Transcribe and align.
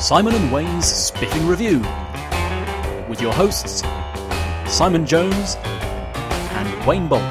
Simon 0.00 0.34
and 0.34 0.50
Wayne's 0.52 0.86
Spiffing 0.86 1.46
Review 1.46 1.78
with 3.08 3.20
your 3.20 3.32
hosts 3.32 3.82
Simon 4.66 5.04
Jones 5.06 5.56
and 5.62 6.86
Wayne 6.86 7.06
Bolt. 7.08 7.22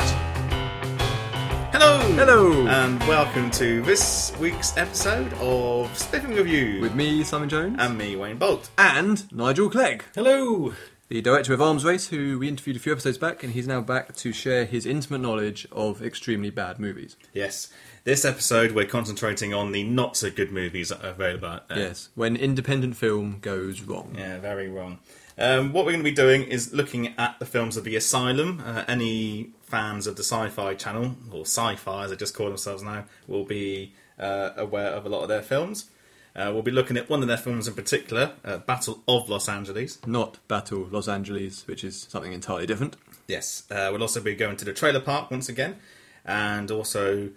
Hello! 1.71 1.99
Hello! 2.13 2.67
And 2.67 2.99
welcome 3.01 3.49
to 3.51 3.81
this 3.81 4.33
week's 4.39 4.77
episode 4.77 5.33
of 5.35 5.95
Spiffing 5.97 6.35
Review. 6.35 6.81
With 6.81 6.93
me, 6.95 7.23
Simon 7.23 7.49
Jones. 7.49 7.77
and 7.79 7.97
me, 7.97 8.15
Wayne 8.15 8.37
Bolt. 8.37 8.69
and 8.77 9.31
Nigel 9.31 9.69
Clegg, 9.69 10.03
Hello. 10.15 10.73
The 11.09 11.21
director 11.21 11.53
of 11.53 11.61
Arms 11.61 11.83
Race, 11.83 12.09
who 12.09 12.37
we 12.37 12.47
interviewed 12.47 12.75
a 12.75 12.79
few 12.79 12.91
episodes 12.91 13.17
back, 13.17 13.43
and 13.43 13.53
he's 13.53 13.67
now 13.67 13.81
back 13.81 14.15
to 14.17 14.31
share 14.31 14.65
his 14.65 14.85
intimate 14.85 15.21
knowledge 15.21 15.67
of 15.71 16.03
extremely 16.03 16.51
bad 16.51 16.79
movies. 16.79 17.17
Yes, 17.33 17.73
this 18.03 18.23
episode 18.23 18.73
we're 18.73 18.85
concentrating 18.85 19.51
on 19.51 19.71
the 19.71 19.83
not 19.83 20.15
so 20.15 20.29
good 20.29 20.51
movies 20.51 20.89
that 20.89 21.03
are 21.03 21.09
available 21.09 21.47
out 21.47 21.67
there. 21.67 21.79
Yes, 21.79 22.09
when 22.13 22.35
independent 22.35 22.95
film 22.95 23.39
goes 23.41 23.81
wrong. 23.81 24.15
Yeah, 24.15 24.37
very 24.37 24.69
wrong. 24.69 24.99
Um, 25.39 25.73
what 25.73 25.85
we're 25.85 25.93
going 25.93 26.03
to 26.03 26.09
be 26.09 26.15
doing 26.15 26.43
is 26.43 26.73
looking 26.73 27.15
at 27.17 27.39
the 27.39 27.45
films 27.45 27.75
of 27.75 27.85
The 27.85 27.95
Asylum. 27.95 28.61
Uh, 28.63 28.83
any 28.87 29.49
fans 29.63 30.05
of 30.05 30.15
the 30.15 30.23
Sci 30.23 30.49
Fi 30.49 30.75
channel, 30.75 31.15
or 31.31 31.41
Sci 31.41 31.75
Fi 31.75 32.03
as 32.03 32.11
they 32.11 32.17
just 32.17 32.35
call 32.35 32.49
themselves 32.49 32.83
now, 32.83 33.05
will 33.27 33.45
be 33.45 33.93
uh, 34.19 34.51
aware 34.57 34.89
of 34.89 35.07
a 35.07 35.09
lot 35.09 35.23
of 35.23 35.29
their 35.29 35.41
films. 35.41 35.89
Uh, 36.35 36.51
we'll 36.53 36.61
be 36.61 36.71
looking 36.71 36.95
at 36.97 37.09
one 37.09 37.21
of 37.21 37.27
their 37.27 37.37
films 37.37 37.67
in 37.67 37.73
particular, 37.73 38.33
uh, 38.45 38.57
Battle 38.59 39.01
of 39.07 39.29
Los 39.29 39.49
Angeles. 39.49 39.99
Not 40.05 40.37
Battle 40.47 40.87
Los 40.91 41.07
Angeles, 41.07 41.65
which 41.67 41.83
is 41.83 42.07
something 42.09 42.31
entirely 42.33 42.65
different. 42.67 42.95
Yes, 43.27 43.63
uh, 43.71 43.89
we'll 43.91 44.01
also 44.01 44.21
be 44.21 44.35
going 44.35 44.55
to 44.57 44.65
the 44.65 44.73
trailer 44.73 44.99
park 44.99 45.31
once 45.31 45.49
again, 45.49 45.77
and 46.25 46.69
also 46.71 47.29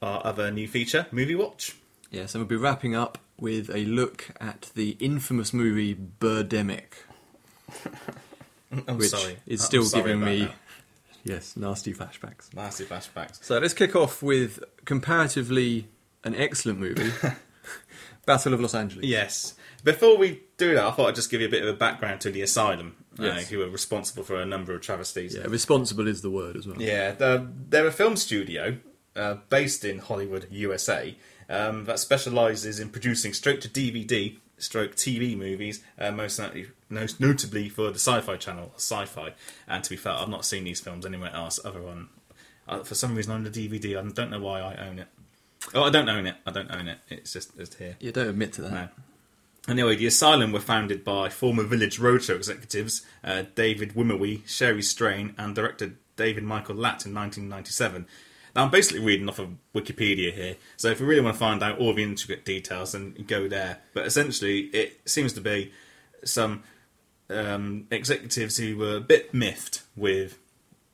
our 0.00 0.24
other 0.26 0.50
new 0.50 0.68
feature, 0.68 1.06
Movie 1.10 1.34
Watch. 1.34 1.76
Yes, 2.10 2.34
and 2.34 2.42
we'll 2.42 2.48
be 2.48 2.56
wrapping 2.56 2.94
up 2.94 3.18
with 3.38 3.68
a 3.70 3.84
look 3.84 4.30
at 4.40 4.70
the 4.74 4.96
infamous 5.00 5.52
movie 5.52 5.94
Birdemic, 5.94 6.94
I'm 8.88 8.98
which 8.98 9.10
sorry, 9.10 9.36
is 9.46 9.62
still 9.62 9.84
sorry 9.84 10.02
giving 10.04 10.20
me, 10.24 10.44
that. 10.44 10.54
yes, 11.24 11.56
nasty 11.56 11.92
flashbacks. 11.94 12.52
nasty 12.54 12.84
flashbacks. 12.84 13.42
So 13.42 13.58
let's 13.58 13.74
kick 13.74 13.94
off 13.96 14.22
with 14.22 14.60
comparatively 14.84 15.88
an 16.24 16.34
excellent 16.34 16.78
movie, 16.80 17.12
Battle 18.26 18.52
of 18.54 18.60
Los 18.60 18.74
Angeles. 18.74 19.06
Yes. 19.06 19.54
Before 19.84 20.18
we 20.18 20.42
do 20.58 20.74
that, 20.74 20.84
I 20.84 20.90
thought 20.90 21.08
I'd 21.08 21.14
just 21.14 21.30
give 21.30 21.40
you 21.40 21.46
a 21.46 21.50
bit 21.50 21.62
of 21.62 21.68
a 21.68 21.78
background 21.78 22.20
to 22.22 22.30
the 22.30 22.42
asylum, 22.42 22.96
uh, 23.18 23.30
who 23.42 23.58
were 23.58 23.68
responsible 23.68 24.24
for 24.24 24.40
a 24.40 24.44
number 24.44 24.74
of 24.74 24.80
travesties. 24.82 25.36
Yeah, 25.36 25.46
responsible 25.46 26.08
is 26.08 26.22
the 26.22 26.30
word 26.30 26.56
as 26.56 26.66
well. 26.66 26.80
Yeah, 26.80 27.12
they're, 27.12 27.46
they're 27.68 27.86
a 27.86 27.92
film 27.92 28.16
studio 28.16 28.78
uh, 29.14 29.36
based 29.48 29.84
in 29.84 30.00
Hollywood, 30.00 30.48
USA, 30.50 31.16
um, 31.48 31.84
that 31.84 31.98
specialises 31.98 32.80
in 32.80 32.90
producing 32.90 33.32
straight 33.32 33.60
to 33.62 33.68
DVD, 33.68 34.36
stroke 34.58 34.96
TV 34.96 35.36
movies, 35.36 35.82
uh, 35.98 36.10
most, 36.10 36.38
notably, 36.38 36.66
most 36.88 37.20
notably 37.20 37.68
for 37.68 37.90
the 37.90 37.98
Sci 37.98 38.20
Fi 38.20 38.36
channel, 38.36 38.72
Sci 38.74 39.04
Fi. 39.04 39.34
And 39.68 39.84
to 39.84 39.90
be 39.90 39.96
fair, 39.96 40.12
I've 40.14 40.28
not 40.28 40.44
seen 40.44 40.64
these 40.64 40.80
films 40.80 41.06
anywhere 41.06 41.32
else 41.32 41.60
other 41.64 41.80
than. 41.80 42.08
Uh, 42.68 42.82
for 42.82 42.96
some 42.96 43.14
reason, 43.14 43.32
on 43.32 43.44
the 43.44 43.50
DVD, 43.50 43.96
I 43.96 44.10
don't 44.10 44.30
know 44.30 44.40
why 44.40 44.60
I 44.60 44.88
own 44.88 44.98
it. 44.98 45.06
Oh, 45.74 45.84
I 45.84 45.90
don't 45.90 46.08
own 46.08 46.26
it. 46.26 46.36
I 46.46 46.50
don't 46.50 46.70
own 46.70 46.88
it. 46.88 46.98
It's 47.08 47.32
just 47.32 47.58
it's 47.58 47.76
here. 47.76 47.96
You 48.00 48.12
don't 48.12 48.28
admit 48.28 48.52
to 48.54 48.62
that. 48.62 48.72
No. 48.72 48.88
Anyway, 49.68 49.96
the 49.96 50.06
asylum 50.06 50.52
were 50.52 50.60
founded 50.60 51.04
by 51.04 51.28
former 51.28 51.64
Village 51.64 51.98
Roadshow 51.98 52.36
executives 52.36 53.04
uh, 53.24 53.44
David 53.56 53.94
Rimawi, 53.94 54.46
Sherri 54.46 54.82
Strain, 54.82 55.34
and 55.36 55.54
director 55.56 55.94
David 56.16 56.44
Michael 56.44 56.76
Latt 56.76 57.04
in 57.04 57.14
1997. 57.14 58.06
Now, 58.54 58.64
I'm 58.64 58.70
basically 58.70 59.04
reading 59.04 59.28
off 59.28 59.38
of 59.38 59.50
Wikipedia 59.74 60.32
here, 60.32 60.56
so 60.76 60.88
if 60.88 61.00
you 61.00 61.06
really 61.06 61.20
want 61.20 61.34
to 61.34 61.38
find 61.38 61.62
out 61.62 61.78
all 61.78 61.92
the 61.92 62.02
intricate 62.02 62.44
details, 62.44 62.92
then 62.92 63.14
go 63.26 63.48
there. 63.48 63.78
But 63.92 64.06
essentially, 64.06 64.60
it 64.66 65.00
seems 65.04 65.32
to 65.34 65.40
be 65.40 65.72
some 66.24 66.62
um, 67.28 67.86
executives 67.90 68.56
who 68.56 68.76
were 68.76 68.96
a 68.96 69.00
bit 69.00 69.34
miffed 69.34 69.82
with 69.96 70.38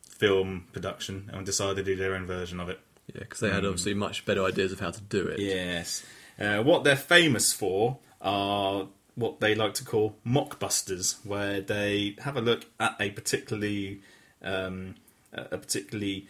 film 0.08 0.66
production 0.72 1.30
and 1.32 1.44
decided 1.44 1.76
to 1.76 1.82
do 1.84 1.94
their 1.94 2.14
own 2.14 2.26
version 2.26 2.58
of 2.58 2.68
it. 2.68 2.80
Yeah, 3.06 3.20
because 3.20 3.40
they 3.40 3.50
had 3.50 3.64
obviously 3.64 3.94
much 3.94 4.24
better 4.24 4.44
ideas 4.44 4.72
of 4.72 4.80
how 4.80 4.90
to 4.90 5.00
do 5.00 5.26
it. 5.26 5.40
Yes. 5.40 6.04
Uh, 6.38 6.62
what 6.62 6.84
they're 6.84 6.96
famous 6.96 7.52
for 7.52 7.98
are 8.20 8.86
what 9.14 9.40
they 9.40 9.54
like 9.54 9.74
to 9.74 9.84
call 9.84 10.16
mockbusters, 10.26 11.24
where 11.24 11.60
they 11.60 12.16
have 12.20 12.36
a 12.36 12.40
look 12.40 12.66
at 12.80 12.96
a 13.00 13.10
particularly 13.10 14.00
um, 14.42 14.94
a 15.32 15.58
particularly 15.58 16.26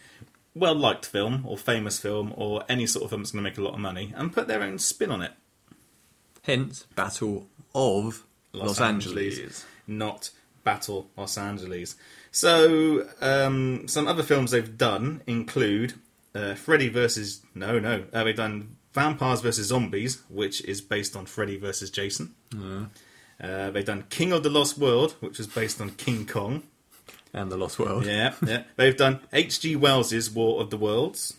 well 0.55 0.75
liked 0.75 1.05
film 1.05 1.43
or 1.47 1.57
famous 1.57 1.99
film 1.99 2.33
or 2.35 2.63
any 2.69 2.85
sort 2.85 3.03
of 3.03 3.09
film 3.09 3.21
that's 3.21 3.31
going 3.31 3.43
to 3.43 3.49
make 3.49 3.57
a 3.57 3.61
lot 3.61 3.73
of 3.73 3.79
money 3.79 4.13
and 4.15 4.33
put 4.33 4.47
their 4.47 4.61
own 4.61 4.77
spin 4.77 5.11
on 5.11 5.21
it. 5.21 5.31
Hence, 6.43 6.85
Battle 6.95 7.47
of 7.73 8.25
Los, 8.51 8.79
Angeles. 8.81 9.65
not 9.87 10.29
Battle 10.63 11.09
Los 11.17 11.37
Angeles. 11.37 11.95
So, 12.31 13.07
um, 13.21 13.87
some 13.87 14.07
other 14.07 14.23
films 14.23 14.51
they've 14.51 14.77
done 14.77 15.21
include 15.25 15.93
uh, 16.35 16.55
Freddy 16.55 16.89
versus. 16.89 17.41
No, 17.55 17.79
no. 17.79 18.05
Uh, 18.13 18.23
they've 18.23 18.35
done 18.35 18.75
Vampires 18.93 19.41
versus 19.41 19.67
Zombies, 19.67 20.21
which 20.29 20.63
is 20.65 20.81
based 20.81 21.15
on 21.15 21.25
Freddy 21.25 21.57
versus 21.57 21.89
Jason. 21.89 22.35
Uh, 23.41 23.71
they've 23.71 23.85
done 23.85 24.05
King 24.09 24.31
of 24.31 24.43
the 24.43 24.49
Lost 24.49 24.77
World, 24.77 25.15
which 25.19 25.37
was 25.37 25.47
based 25.47 25.81
on 25.81 25.91
King 25.91 26.25
Kong. 26.25 26.63
And 27.35 27.51
The 27.51 27.57
Lost 27.57 27.79
World. 27.79 28.05
Yeah, 28.05 28.35
yeah. 28.45 28.63
They've 28.75 28.95
done 28.95 29.19
H.G. 29.33 29.75
Wells's 29.75 30.29
War 30.29 30.61
of 30.61 30.69
the 30.69 30.77
Worlds, 30.77 31.33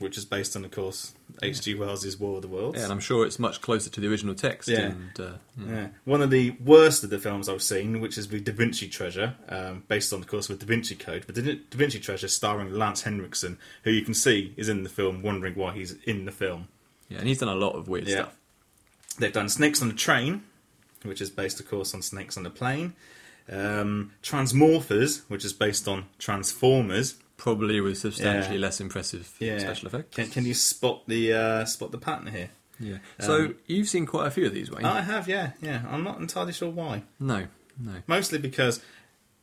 which 0.00 0.18
is 0.18 0.24
based 0.24 0.56
on, 0.56 0.64
of 0.64 0.72
course, 0.72 1.14
H.G. 1.42 1.74
Wells's 1.76 2.18
War 2.18 2.36
of 2.36 2.42
the 2.42 2.48
Worlds. 2.48 2.76
Yeah, 2.78 2.84
and 2.84 2.92
I'm 2.92 2.98
sure 3.00 3.24
it's 3.24 3.38
much 3.38 3.60
closer 3.60 3.88
to 3.90 4.00
the 4.00 4.08
original 4.08 4.34
text. 4.34 4.68
Yeah. 4.68 4.78
And, 4.92 5.20
uh, 5.20 5.32
Yeah. 5.64 5.88
One 6.04 6.20
of 6.22 6.30
the 6.30 6.50
worst 6.64 7.04
of 7.04 7.10
the 7.10 7.18
films 7.18 7.48
I've 7.48 7.62
seen, 7.62 8.00
which 8.00 8.18
is 8.18 8.26
the 8.28 8.40
Da 8.40 8.52
Vinci 8.52 8.88
Treasure, 8.88 9.36
um, 9.48 9.84
based 9.88 10.12
on, 10.12 10.20
of 10.20 10.26
course, 10.26 10.48
with 10.48 10.58
Da 10.58 10.66
Vinci 10.66 10.96
Code, 10.96 11.24
but 11.26 11.36
the 11.36 11.42
Da 11.42 11.76
Vinci 11.78 12.00
Treasure 12.00 12.28
starring 12.28 12.72
Lance 12.74 13.02
Henriksen, 13.02 13.58
who 13.84 13.90
you 13.92 14.02
can 14.02 14.14
see 14.14 14.52
is 14.56 14.68
in 14.68 14.82
the 14.82 14.90
film, 14.90 15.22
wondering 15.22 15.54
why 15.54 15.72
he's 15.74 15.92
in 16.04 16.24
the 16.24 16.32
film. 16.32 16.68
yeah, 17.08 17.18
and 17.18 17.28
he's 17.28 17.38
done 17.38 17.48
a 17.48 17.54
lot 17.54 17.74
of 17.76 17.88
weird 17.88 18.06
Yeah. 18.08 18.14
stuff. 18.22 18.36
They've 19.18 19.32
done 19.32 19.48
Snakes 19.48 19.82
on 19.82 19.88
the 19.88 19.94
Train, 19.94 20.42
which 21.02 21.20
is 21.20 21.28
based, 21.30 21.60
of 21.60 21.68
course, 21.68 21.92
on 21.94 22.02
Snakes 22.02 22.36
on 22.36 22.42
the 22.44 22.50
Plane. 22.50 22.94
Um, 23.50 24.12
Transmorphers, 24.22 25.22
which 25.28 25.44
is 25.44 25.52
based 25.52 25.88
on 25.88 26.06
Transformers. 26.18 27.14
Probably 27.40 27.80
with 27.80 27.96
substantially 27.96 28.56
Yeah. 28.56 28.60
less 28.66 28.80
impressive 28.82 29.32
Yeah. 29.38 29.58
special 29.58 29.88
effects. 29.88 30.14
Can, 30.14 30.28
can 30.28 30.44
you 30.44 30.52
spot 30.52 31.08
the 31.08 31.32
uh, 31.32 31.64
spot 31.64 31.90
the 31.90 31.96
pattern 31.98 32.26
here? 32.32 32.50
Yeah. 32.78 32.98
So 33.18 33.34
Um, 33.46 33.54
you've 33.66 33.88
seen 33.88 34.04
quite 34.04 34.26
a 34.26 34.30
few 34.30 34.44
of 34.46 34.52
these, 34.52 34.70
Wayne? 34.70 34.84
I 34.84 35.00
have, 35.00 35.26
yeah, 35.26 35.52
yeah. 35.62 35.84
I'm 35.90 36.04
not 36.04 36.18
entirely 36.20 36.52
sure 36.52 36.68
why. 36.70 37.02
no, 37.18 37.46
no. 37.78 37.94
mostly 38.06 38.38
because 38.38 38.80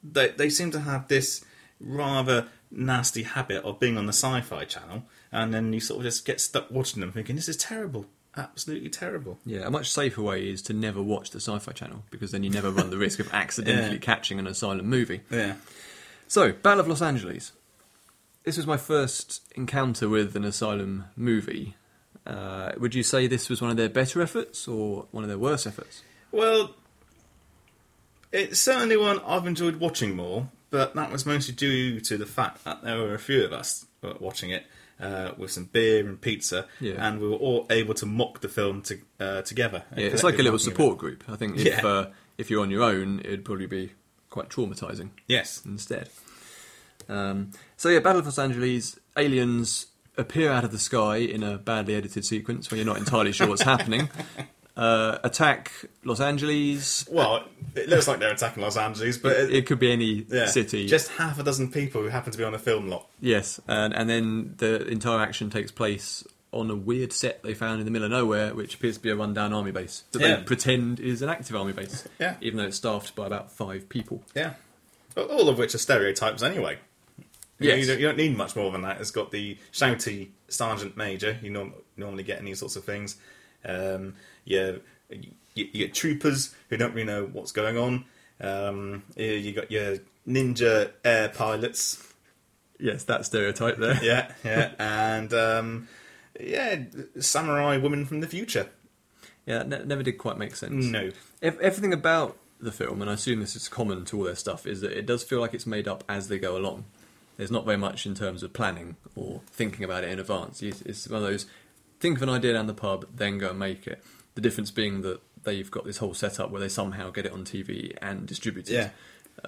they 0.03 0.27
they 0.29 0.49
seem 0.51 0.69
to 0.71 0.81
have 0.81 1.07
this 1.07 1.43
rather 1.79 2.47
nasty 2.69 3.23
habit 3.23 3.63
of 3.63 3.79
being 3.79 3.97
on 3.97 4.05
the 4.05 4.13
sci-fi 4.13 4.63
channel, 4.65 5.03
and 5.31 5.51
then 5.53 5.73
you 5.73 5.79
sort 5.79 5.97
of 5.99 6.03
just 6.03 6.23
get 6.25 6.39
stuck 6.39 6.69
watching 6.69 7.01
them, 7.01 7.11
thinking 7.11 7.35
this 7.35 7.49
is 7.49 7.57
terrible, 7.57 8.05
absolutely 8.35 8.89
terrible. 8.89 9.39
Yeah, 9.45 9.61
a 9.65 9.71
much 9.71 9.91
safer 9.91 10.21
way 10.21 10.49
is 10.49 10.61
to 10.63 10.73
never 10.73 11.01
watch 11.01 11.31
the 11.31 11.39
Sci-Fi 11.39 11.71
Channel 11.71 12.03
because 12.11 12.29
then 12.31 12.43
you 12.43 12.49
never 12.51 12.69
run 12.69 12.89
the 12.91 12.97
risk 12.97 13.17
of 13.19 13.27
accidentally 13.33 13.93
Yeah. 13.93 13.99
catching 14.11 14.37
an 14.37 14.45
asylum 14.45 14.85
movie. 14.87 15.21
Yeah, 15.31 15.55
So, 16.27 16.51
Battle 16.51 16.81
of 16.81 16.87
Los 16.87 17.01
Angeles. 17.01 17.53
This 18.47 18.55
was 18.55 18.65
my 18.65 18.77
first 18.77 19.41
encounter 19.57 20.07
with 20.07 20.33
an 20.37 20.45
asylum 20.45 21.03
movie. 21.17 21.75
Uh, 22.25 22.71
would 22.77 22.95
you 22.95 23.03
say 23.03 23.27
this 23.27 23.49
was 23.49 23.61
one 23.61 23.69
of 23.71 23.75
their 23.75 23.89
better 23.89 24.21
efforts 24.21 24.69
or 24.69 25.05
one 25.11 25.25
of 25.25 25.27
their 25.27 25.37
worst 25.37 25.67
efforts? 25.67 26.01
well, 26.31 26.73
it's 28.31 28.57
certainly 28.57 28.95
one 28.95 29.19
I've 29.25 29.45
enjoyed 29.47 29.81
watching 29.81 30.15
more, 30.15 30.47
but 30.69 30.95
that 30.95 31.11
was 31.11 31.25
mostly 31.25 31.55
due 31.55 31.99
to 31.99 32.17
the 32.17 32.25
fact 32.25 32.63
that 32.63 32.83
there 32.83 32.97
were 32.99 33.13
a 33.13 33.19
few 33.19 33.43
of 33.43 33.51
us 33.51 33.85
watching 34.21 34.51
it. 34.51 34.65
Uh, 34.97 35.33
with 35.37 35.51
some 35.51 35.65
beer 35.65 36.07
and 36.07 36.19
pizza, 36.21 36.67
Yeah. 36.79 37.05
and 37.05 37.19
we 37.19 37.27
were 37.27 37.35
all 37.35 37.67
able 37.69 37.93
to 37.95 38.05
mock 38.05 38.39
the 38.39 38.47
film 38.49 38.81
to, 38.83 38.97
uh, 39.19 39.41
together. 39.41 39.83
Yeah, 39.95 40.05
it's 40.07 40.23
like 40.23 40.39
a 40.39 40.41
little 40.41 40.57
support 40.57 40.97
group. 40.97 41.25
I 41.27 41.35
think 41.35 41.57
if 41.57 41.65
Yeah. 41.65 41.85
uh, 41.85 42.09
if 42.37 42.49
you're 42.49 42.61
on 42.61 42.71
your 42.71 42.81
own, 42.83 43.19
it'd 43.19 43.43
probably 43.43 43.67
be 43.67 43.91
quite 44.29 44.49
traumatizing 44.49 45.09
Yes, 45.27 45.61
instead. 45.65 46.09
Um, 47.09 47.51
so 47.77 47.89
yeah, 47.89 47.99
Battle 47.99 48.19
of 48.19 48.25
Los 48.25 48.39
Angeles, 48.39 48.99
aliens 49.15 49.87
appear 50.17 50.51
out 50.51 50.63
of 50.63 50.71
the 50.71 50.79
sky 50.79 51.17
in 51.17 51.43
a 51.43 51.57
badly 51.57 51.95
edited 51.95 52.25
sequence 52.25 52.69
where 52.71 52.77
you're 52.77 52.85
not 52.87 52.97
entirely 52.97 53.31
sure 53.31 53.47
what's 53.47 53.61
happening. 53.63 54.09
Uh, 54.75 55.17
attack 55.23 55.71
Los 56.03 56.19
Angeles. 56.21 57.07
Well, 57.09 57.45
it 57.73 57.89
looks 57.89 58.07
like 58.07 58.19
they're 58.19 58.31
attacking 58.31 58.61
Los 58.61 58.77
Angeles, 58.77 59.17
but 59.17 59.35
It 59.35 59.65
could 59.65 59.79
be 59.79 59.91
any 59.91 60.23
yeah, 60.29 60.45
city. 60.45 60.85
Just 60.85 61.09
half 61.13 61.39
a 61.39 61.43
dozen 61.43 61.71
people 61.71 62.03
who 62.03 62.09
happen 62.09 62.31
to 62.31 62.37
be 62.37 62.43
on 62.43 62.51
the 62.51 62.59
film 62.59 62.87
lot. 62.87 63.07
Yes, 63.19 63.59
and, 63.67 63.91
and 63.91 64.07
then 64.07 64.53
the 64.57 64.85
entire 64.87 65.19
action 65.19 65.49
takes 65.49 65.71
place 65.71 66.23
on 66.51 66.69
a 66.69 66.75
weird 66.75 67.11
set 67.11 67.41
they 67.41 67.55
found 67.55 67.79
in 67.79 67.85
the 67.85 67.91
middle 67.91 68.05
of 68.05 68.11
nowhere, 68.11 68.53
which 68.53 68.75
appears 68.75 68.97
to 68.97 69.01
be 69.01 69.09
a 69.09 69.15
rundown 69.15 69.51
army 69.51 69.71
base 69.71 70.03
that 70.11 70.21
Yeah. 70.21 70.35
they 70.35 70.43
pretend 70.43 70.99
is 70.99 71.23
an 71.23 71.29
active 71.29 71.55
army 71.55 71.73
base. 71.73 72.07
Yeah. 72.19 72.35
even 72.41 72.57
though 72.59 72.65
it's 72.65 72.77
staffed 72.77 73.15
by 73.15 73.25
about 73.25 73.51
five 73.51 73.89
people. 73.89 74.21
Yeah. 74.35 74.53
All 75.15 75.49
of 75.49 75.57
which 75.57 75.73
are 75.73 75.79
stereotypes 75.79 76.43
anyway. 76.43 76.77
You, 77.59 77.69
Yes. 77.69 77.79
you, 77.79 77.85
don't, 77.87 77.99
you 77.99 78.07
don't 78.07 78.17
need 78.17 78.37
much 78.37 78.55
more 78.55 78.71
than 78.71 78.81
that. 78.83 78.99
It's 79.01 79.11
got 79.11 79.31
the 79.31 79.57
shouty 79.73 80.29
sergeant 80.47 80.95
major 80.95 81.37
you 81.41 81.49
norm- 81.49 81.73
normally 81.95 82.23
get 82.23 82.39
in 82.39 82.45
these 82.45 82.59
sorts 82.59 82.75
of 82.75 82.83
things. 82.83 83.17
Um, 83.65 84.13
yeah, 84.45 84.73
you, 85.09 85.31
you 85.55 85.65
get 85.87 85.93
troopers 85.93 86.53
who 86.69 86.77
don't 86.77 86.93
really 86.93 87.07
know 87.07 87.25
what's 87.25 87.51
going 87.51 87.77
on. 87.77 88.05
Um, 88.39 89.03
you 89.15 89.51
got 89.53 89.71
your 89.71 89.97
ninja 90.27 90.91
air 91.03 91.29
pilots. 91.29 92.03
Yes, 92.79 93.03
that 93.05 93.25
stereotype 93.25 93.77
there. 93.77 93.97
Yeah, 94.03 94.31
yeah, 94.43 94.71
and 94.77 95.33
um, 95.33 95.87
yeah, 96.39 96.83
samurai 97.19 97.77
women 97.77 98.05
from 98.05 98.21
the 98.21 98.27
future. 98.27 98.69
Yeah, 99.47 99.59
that 99.63 99.69
ne- 99.69 99.85
never 99.85 100.03
did 100.03 100.19
quite 100.19 100.37
make 100.37 100.55
sense. 100.55 100.85
No, 100.85 101.09
Ev- 101.41 101.59
everything 101.59 101.93
about 101.93 102.37
the 102.59 102.71
film, 102.71 103.01
and 103.01 103.09
I 103.09 103.13
assume 103.13 103.39
this 103.39 103.55
is 103.55 103.67
common 103.67 104.05
to 104.05 104.17
all 104.19 104.23
their 104.25 104.35
stuff, 104.35 104.67
is 104.67 104.81
that 104.81 104.91
it 104.91 105.07
does 105.07 105.23
feel 105.23 105.39
like 105.39 105.55
it's 105.55 105.65
made 105.65 105.87
up 105.87 106.03
as 106.07 106.27
they 106.27 106.37
go 106.37 106.55
along. 106.55 106.85
There's 107.37 107.51
not 107.51 107.65
very 107.65 107.77
much 107.77 108.05
in 108.05 108.15
terms 108.15 108.43
of 108.43 108.51
planning 108.53 108.95
or 109.15 109.41
thinking 109.51 109.83
about 109.83 110.03
it 110.03 110.09
in 110.11 110.19
advance. 110.19 110.61
It's, 110.61 110.81
it's 110.81 111.07
one 111.07 111.21
of 111.23 111.27
those 111.29 111.45
think 111.99 112.17
of 112.17 112.23
an 112.23 112.29
idea 112.29 112.53
down 112.53 112.67
the 112.67 112.73
pub, 112.73 113.05
then 113.15 113.37
go 113.37 113.49
and 113.51 113.59
make 113.59 113.87
it. 113.87 114.03
The 114.35 114.41
difference 114.41 114.71
being 114.71 115.01
that 115.01 115.19
they've 115.43 115.69
got 115.69 115.85
this 115.85 115.97
whole 115.97 116.13
setup 116.13 116.51
where 116.51 116.59
they 116.61 116.69
somehow 116.69 117.09
get 117.11 117.25
it 117.25 117.31
on 117.31 117.43
TV 117.45 117.95
and 118.01 118.25
distribute 118.27 118.69
it, 118.69 118.73
Yeah. 118.73 118.89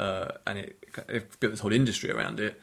uh, 0.04 0.32
and 0.48 0.60
it, 0.60 0.84
they've 1.08 1.40
built 1.40 1.52
this 1.54 1.60
whole 1.60 1.74
industry 1.74 2.10
around 2.12 2.40
it. 2.40 2.60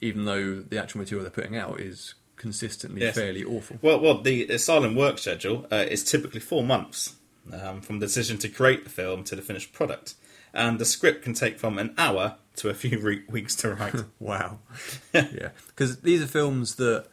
Even 0.00 0.24
though 0.24 0.60
the 0.62 0.78
actual 0.78 0.98
material 1.00 1.22
they're 1.22 1.30
putting 1.30 1.56
out 1.56 1.78
is 1.80 2.14
consistently 2.36 3.02
Yes. 3.02 3.14
fairly 3.14 3.44
awful. 3.44 3.78
Well, 3.82 4.00
well, 4.00 4.20
the 4.20 4.48
asylum 4.48 4.96
work 4.96 5.18
schedule 5.18 5.66
uh, 5.70 5.84
is 5.88 6.02
typically 6.02 6.40
four 6.40 6.64
months 6.64 7.14
um, 7.52 7.80
from 7.82 8.00
the 8.00 8.06
decision 8.06 8.36
to 8.38 8.48
create 8.48 8.84
the 8.84 8.90
film 8.90 9.22
to 9.24 9.36
the 9.36 9.42
finished 9.42 9.72
product, 9.72 10.14
and 10.54 10.78
the 10.78 10.84
script 10.84 11.22
can 11.24 11.34
take 11.34 11.58
from 11.58 11.78
an 11.78 11.94
hour 11.98 12.36
to 12.56 12.68
a 12.68 12.74
few 12.74 12.98
re- 12.98 13.22
weeks 13.28 13.54
to 13.56 13.74
write. 13.74 13.94
Wow. 14.18 14.58
yeah. 15.14 15.50
Because 15.68 16.00
these 16.00 16.22
are 16.22 16.26
films 16.26 16.74
that, 16.76 17.06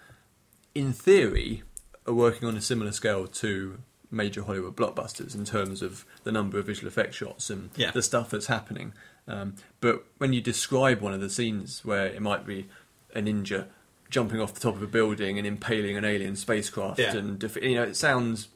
in 0.75 0.91
theory, 0.93 1.63
are 2.05 2.13
working 2.13 2.47
on 2.47 2.57
a 2.57 2.61
similar 2.61 2.91
scale 2.91 3.27
to 3.27 3.79
major 4.11 4.43
Hollywood 4.43 4.75
blockbusters 4.75 5.35
in 5.35 5.45
terms 5.45 5.81
of 5.81 6.03
the 6.23 6.31
number 6.31 6.57
of 6.59 6.65
visual 6.65 6.87
effect 6.87 7.13
shots 7.13 7.49
and 7.49 7.69
Yeah. 7.75 7.91
the 7.91 8.01
stuff 8.01 8.31
that's 8.31 8.47
happening. 8.47 8.93
Um, 9.27 9.55
but 9.79 10.05
when 10.17 10.33
you 10.33 10.41
describe 10.41 10.99
one 11.01 11.13
of 11.13 11.21
the 11.21 11.29
scenes 11.29 11.85
where 11.85 12.07
it 12.07 12.21
might 12.21 12.45
be 12.45 12.67
a 13.15 13.21
ninja 13.21 13.67
jumping 14.09 14.41
off 14.41 14.55
the 14.55 14.59
top 14.59 14.75
of 14.75 14.81
a 14.81 14.87
building 14.87 15.37
and 15.37 15.45
impaling 15.45 15.95
an 15.95 16.03
alien 16.03 16.35
spacecraft, 16.35 16.99
Yeah. 16.99 17.15
and 17.15 17.41
you 17.61 17.75
know, 17.75 17.83
it 17.83 17.95
sounds 17.95 18.47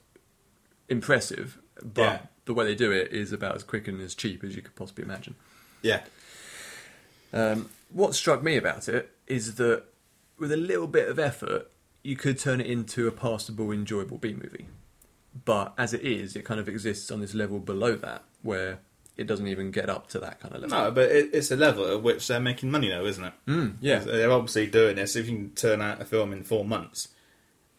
impressive, 0.90 1.60
but 1.84 2.02
Yeah. 2.02 2.20
The 2.46 2.54
way 2.54 2.66
they 2.66 2.76
do 2.76 2.92
it 2.92 3.12
is 3.12 3.32
about 3.32 3.56
as 3.56 3.64
quick 3.64 3.88
and 3.88 4.02
as 4.02 4.14
cheap 4.16 4.44
as 4.44 4.56
you 4.56 4.62
could 4.62 4.76
possibly 4.76 5.04
imagine. 5.04 5.36
yeah, 5.82 6.02
Um, 7.32 7.70
what 7.92 8.16
struck 8.16 8.44
me 8.44 8.58
about 8.58 8.88
it 8.90 9.12
is 9.28 9.56
that 9.56 9.84
with 10.38 10.52
a 10.52 10.58
little 10.58 10.88
bit 10.88 11.10
of 11.10 11.20
effort, 11.20 11.72
you 12.04 12.16
could 12.16 12.38
turn 12.38 12.60
it 12.60 12.68
into 12.68 13.08
a 13.08 13.12
passable, 13.12 13.72
enjoyable 13.72 14.18
B 14.18 14.34
movie. 14.34 14.68
But 15.46 15.74
as 15.78 15.94
it 15.94 16.02
is, 16.02 16.36
it 16.36 16.44
kind 16.46 16.60
of 16.60 16.68
exists 16.68 17.10
on 17.12 17.22
this 17.22 17.34
level 17.34 17.60
below 17.60 17.96
that, 17.96 18.24
where 18.42 18.80
it 19.18 19.26
doesn't 19.26 19.48
even 19.48 19.72
get 19.72 19.90
up 19.90 20.08
to 20.10 20.20
that 20.20 20.40
kind 20.40 20.54
of 20.56 20.62
level. 20.62 20.78
no, 20.78 20.92
but 20.92 21.12
it, 21.12 21.30
it's 21.34 21.50
a 21.52 21.56
level 21.56 21.88
at 21.92 22.04
which 22.04 22.28
they're 22.28 22.40
making 22.40 22.70
money, 22.72 22.90
though, 22.90 23.06
isn't 23.06 23.24
it? 23.24 23.34
Mm, 23.48 23.76
yeah, 23.80 24.00
They're 24.00 24.32
obviously 24.32 24.68
doing 24.68 24.96
this. 24.98 25.16
If 25.16 25.28
you 25.30 25.36
can 25.38 25.50
turn 25.52 25.82
out 25.82 26.02
a 26.02 26.06
film 26.06 26.34
in 26.34 26.44
four 26.44 26.66
months, 26.66 27.10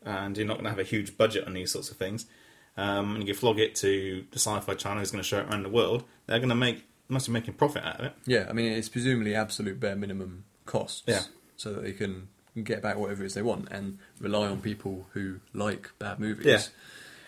and 0.04 0.36
you're 0.36 0.46
not 0.46 0.54
going 0.54 0.64
to 0.64 0.70
have 0.70 0.78
a 0.78 0.84
huge 0.84 1.16
budget 1.16 1.46
on 1.46 1.54
these 1.54 1.70
sorts 1.72 1.90
of 1.90 1.96
things, 1.96 2.26
um, 2.76 3.16
and 3.16 3.28
you 3.28 3.34
flog 3.34 3.58
it 3.58 3.74
to 3.76 4.24
the 4.30 4.38
Sci-Fi 4.38 4.74
Channel, 4.74 4.98
who's 5.00 5.10
going 5.10 5.22
to 5.22 5.28
show 5.28 5.38
it 5.38 5.48
around 5.48 5.62
the 5.62 5.68
world, 5.68 6.04
they're 6.26 6.38
going 6.38 6.48
to 6.48 6.54
make 6.54 6.84
must 7.08 7.26
be 7.26 7.32
making 7.32 7.54
profit 7.54 7.84
out 7.84 8.00
of 8.00 8.06
it. 8.06 8.12
yeah. 8.26 8.46
I 8.48 8.52
mean, 8.54 8.72
it's 8.72 8.88
presumably 8.88 9.34
absolute 9.34 9.78
bare 9.78 9.94
minimum 9.94 10.44
costs, 10.64 11.02
Yeah. 11.06 11.20
so 11.56 11.72
that 11.74 11.82
they 11.82 11.92
can 11.92 12.28
get 12.62 12.80
back 12.82 12.96
whatever 12.96 13.22
it 13.22 13.26
is 13.26 13.34
they 13.34 13.42
want 13.42 13.68
and 13.70 13.98
rely 14.20 14.46
on 14.48 14.60
people 14.60 15.06
who 15.12 15.40
like 15.52 15.90
bad 15.98 16.18
movies 16.18 16.46
Yeah. 16.46 16.60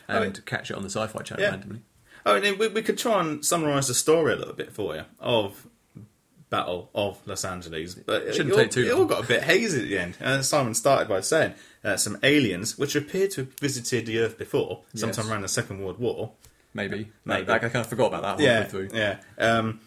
and 0.09 0.19
I 0.19 0.21
mean- 0.23 0.33
catch 0.47 0.71
it 0.71 0.77
on 0.77 0.83
the 0.83 0.89
Sci-Fi 0.91 1.21
Channel 1.23 1.43
Yeah. 1.45 1.51
randomly. 1.51 1.83
Oh, 2.25 2.37
and 2.37 2.59
we, 2.59 2.69
we 2.69 2.83
could 2.83 2.97
try 2.99 3.21
and 3.21 3.45
summarise 3.45 3.87
the 3.89 3.95
story 3.95 4.33
a 4.33 4.37
little 4.37 4.55
bit 4.55 4.73
for 4.73 4.97
you 4.97 5.05
of 5.21 5.67
Battle 6.49 6.91
of 6.95 7.19
Los 7.27 7.45
Angeles, 7.45 7.95
but 7.97 8.23
it, 8.23 8.35
Shouldn't 8.35 8.53
all, 8.55 8.59
take 8.61 8.71
too 8.71 8.83
long. 8.83 8.91
it 8.91 8.95
all 9.01 9.05
got 9.07 9.25
a 9.25 9.27
bit 9.27 9.43
hazy 9.43 9.83
at 9.83 9.89
the 9.89 9.99
end. 9.99 10.17
And 10.21 10.45
Simon 10.45 10.75
started 10.75 11.09
by 11.09 11.21
saying 11.21 11.55
uh, 11.85 11.97
some 11.97 12.19
aliens, 12.23 12.79
which 12.79 12.95
appeared 12.95 13.33
to 13.33 13.43
have 13.43 13.59
visited 13.59 14.07
the 14.07 14.21
Earth 14.21 14.39
before, 14.39 14.83
sometime 14.95 15.25
Yes. 15.25 15.33
around 15.33 15.43
the 15.43 15.49
Second 15.49 15.83
World 15.83 15.99
War. 15.99 16.33
Maybe, 16.73 17.11
Maybe. 17.25 17.47
Like, 17.47 17.65
I 17.65 17.69
kind 17.69 17.85
of 17.85 17.87
forgot 17.89 18.09
about 18.15 18.39
that 18.39 18.45
yeah, 18.45 18.65
through. 18.65 18.91
yeah. 18.93 19.19
Um, 19.39 19.81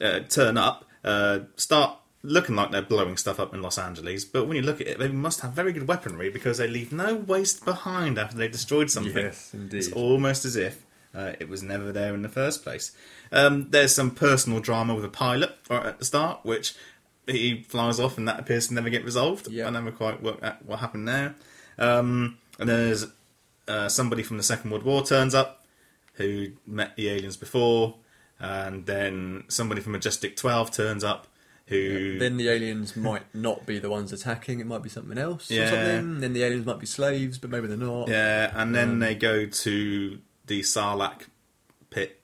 uh, 0.00 0.20
turn 0.20 0.56
up, 0.56 0.84
uh, 1.04 1.40
start 1.56 1.98
looking 2.22 2.56
like 2.56 2.70
they're 2.70 2.82
blowing 2.82 3.16
stuff 3.16 3.38
up 3.38 3.52
in 3.52 3.60
Los 3.62 3.78
Angeles, 3.78 4.24
but 4.24 4.46
when 4.46 4.56
you 4.56 4.62
look 4.62 4.80
at 4.80 4.86
it, 4.86 4.98
they 4.98 5.08
must 5.08 5.40
have 5.40 5.52
very 5.52 5.72
good 5.72 5.86
weaponry 5.86 6.30
because 6.30 6.58
they 6.58 6.66
leave 6.68 6.92
no 6.92 7.14
waste 7.16 7.64
behind 7.64 8.18
after 8.18 8.36
they've 8.36 8.50
destroyed 8.50 8.90
something. 8.90 9.16
Yes, 9.24 9.52
indeed. 9.52 9.78
It's 9.78 9.92
almost 9.92 10.44
as 10.44 10.56
if 10.56 10.85
uh, 11.16 11.32
it 11.40 11.48
was 11.48 11.62
never 11.62 11.90
there 11.92 12.14
in 12.14 12.22
the 12.22 12.28
first 12.28 12.62
place. 12.62 12.92
Um, 13.32 13.68
there's 13.70 13.94
some 13.94 14.10
personal 14.10 14.60
drama 14.60 14.94
with 14.94 15.04
a 15.04 15.08
pilot 15.08 15.56
right 15.70 15.86
at 15.86 15.98
the 15.98 16.04
start, 16.04 16.40
which 16.44 16.74
he 17.26 17.62
flies 17.62 17.98
off, 17.98 18.18
and 18.18 18.28
that 18.28 18.38
appears 18.38 18.68
to 18.68 18.74
never 18.74 18.90
get 18.90 19.04
resolved. 19.04 19.48
Yeah. 19.48 19.66
I 19.66 19.70
never 19.70 19.90
quite 19.90 20.22
worked 20.22 20.44
out 20.44 20.64
what 20.64 20.78
happened 20.80 21.08
there. 21.08 21.34
Um, 21.78 22.38
and 22.58 22.68
there's 22.68 23.06
uh, 23.66 23.88
somebody 23.88 24.22
from 24.22 24.36
the 24.36 24.42
Second 24.42 24.70
World 24.70 24.84
War 24.84 25.04
turns 25.04 25.34
up 25.34 25.64
who 26.14 26.48
met 26.66 26.94
the 26.96 27.08
aliens 27.08 27.36
before, 27.36 27.96
and 28.38 28.86
then 28.86 29.44
somebody 29.48 29.80
from 29.80 29.92
Majestic 29.92 30.36
12 30.36 30.70
turns 30.70 31.02
up 31.04 31.26
who. 31.66 32.18
Then 32.18 32.36
the 32.36 32.48
aliens 32.48 32.94
might 33.08 33.34
not 33.34 33.66
be 33.66 33.78
the 33.80 33.90
ones 33.90 34.12
attacking; 34.12 34.60
it 34.60 34.66
might 34.66 34.82
be 34.82 34.88
something 34.88 35.18
else 35.18 35.50
Yeah. 35.50 35.64
or 35.64 35.66
something. 35.70 36.20
Then 36.20 36.32
the 36.32 36.44
aliens 36.44 36.64
might 36.64 36.78
be 36.78 36.86
slaves, 36.86 37.38
but 37.38 37.50
maybe 37.50 37.66
they're 37.66 37.76
not. 37.76 38.08
yeah, 38.08 38.52
and 38.54 38.74
then 38.74 39.00
they 39.00 39.14
go 39.16 39.46
to 39.46 40.18
the 40.46 40.60
Sarlacc 40.60 41.22
pit. 41.90 42.20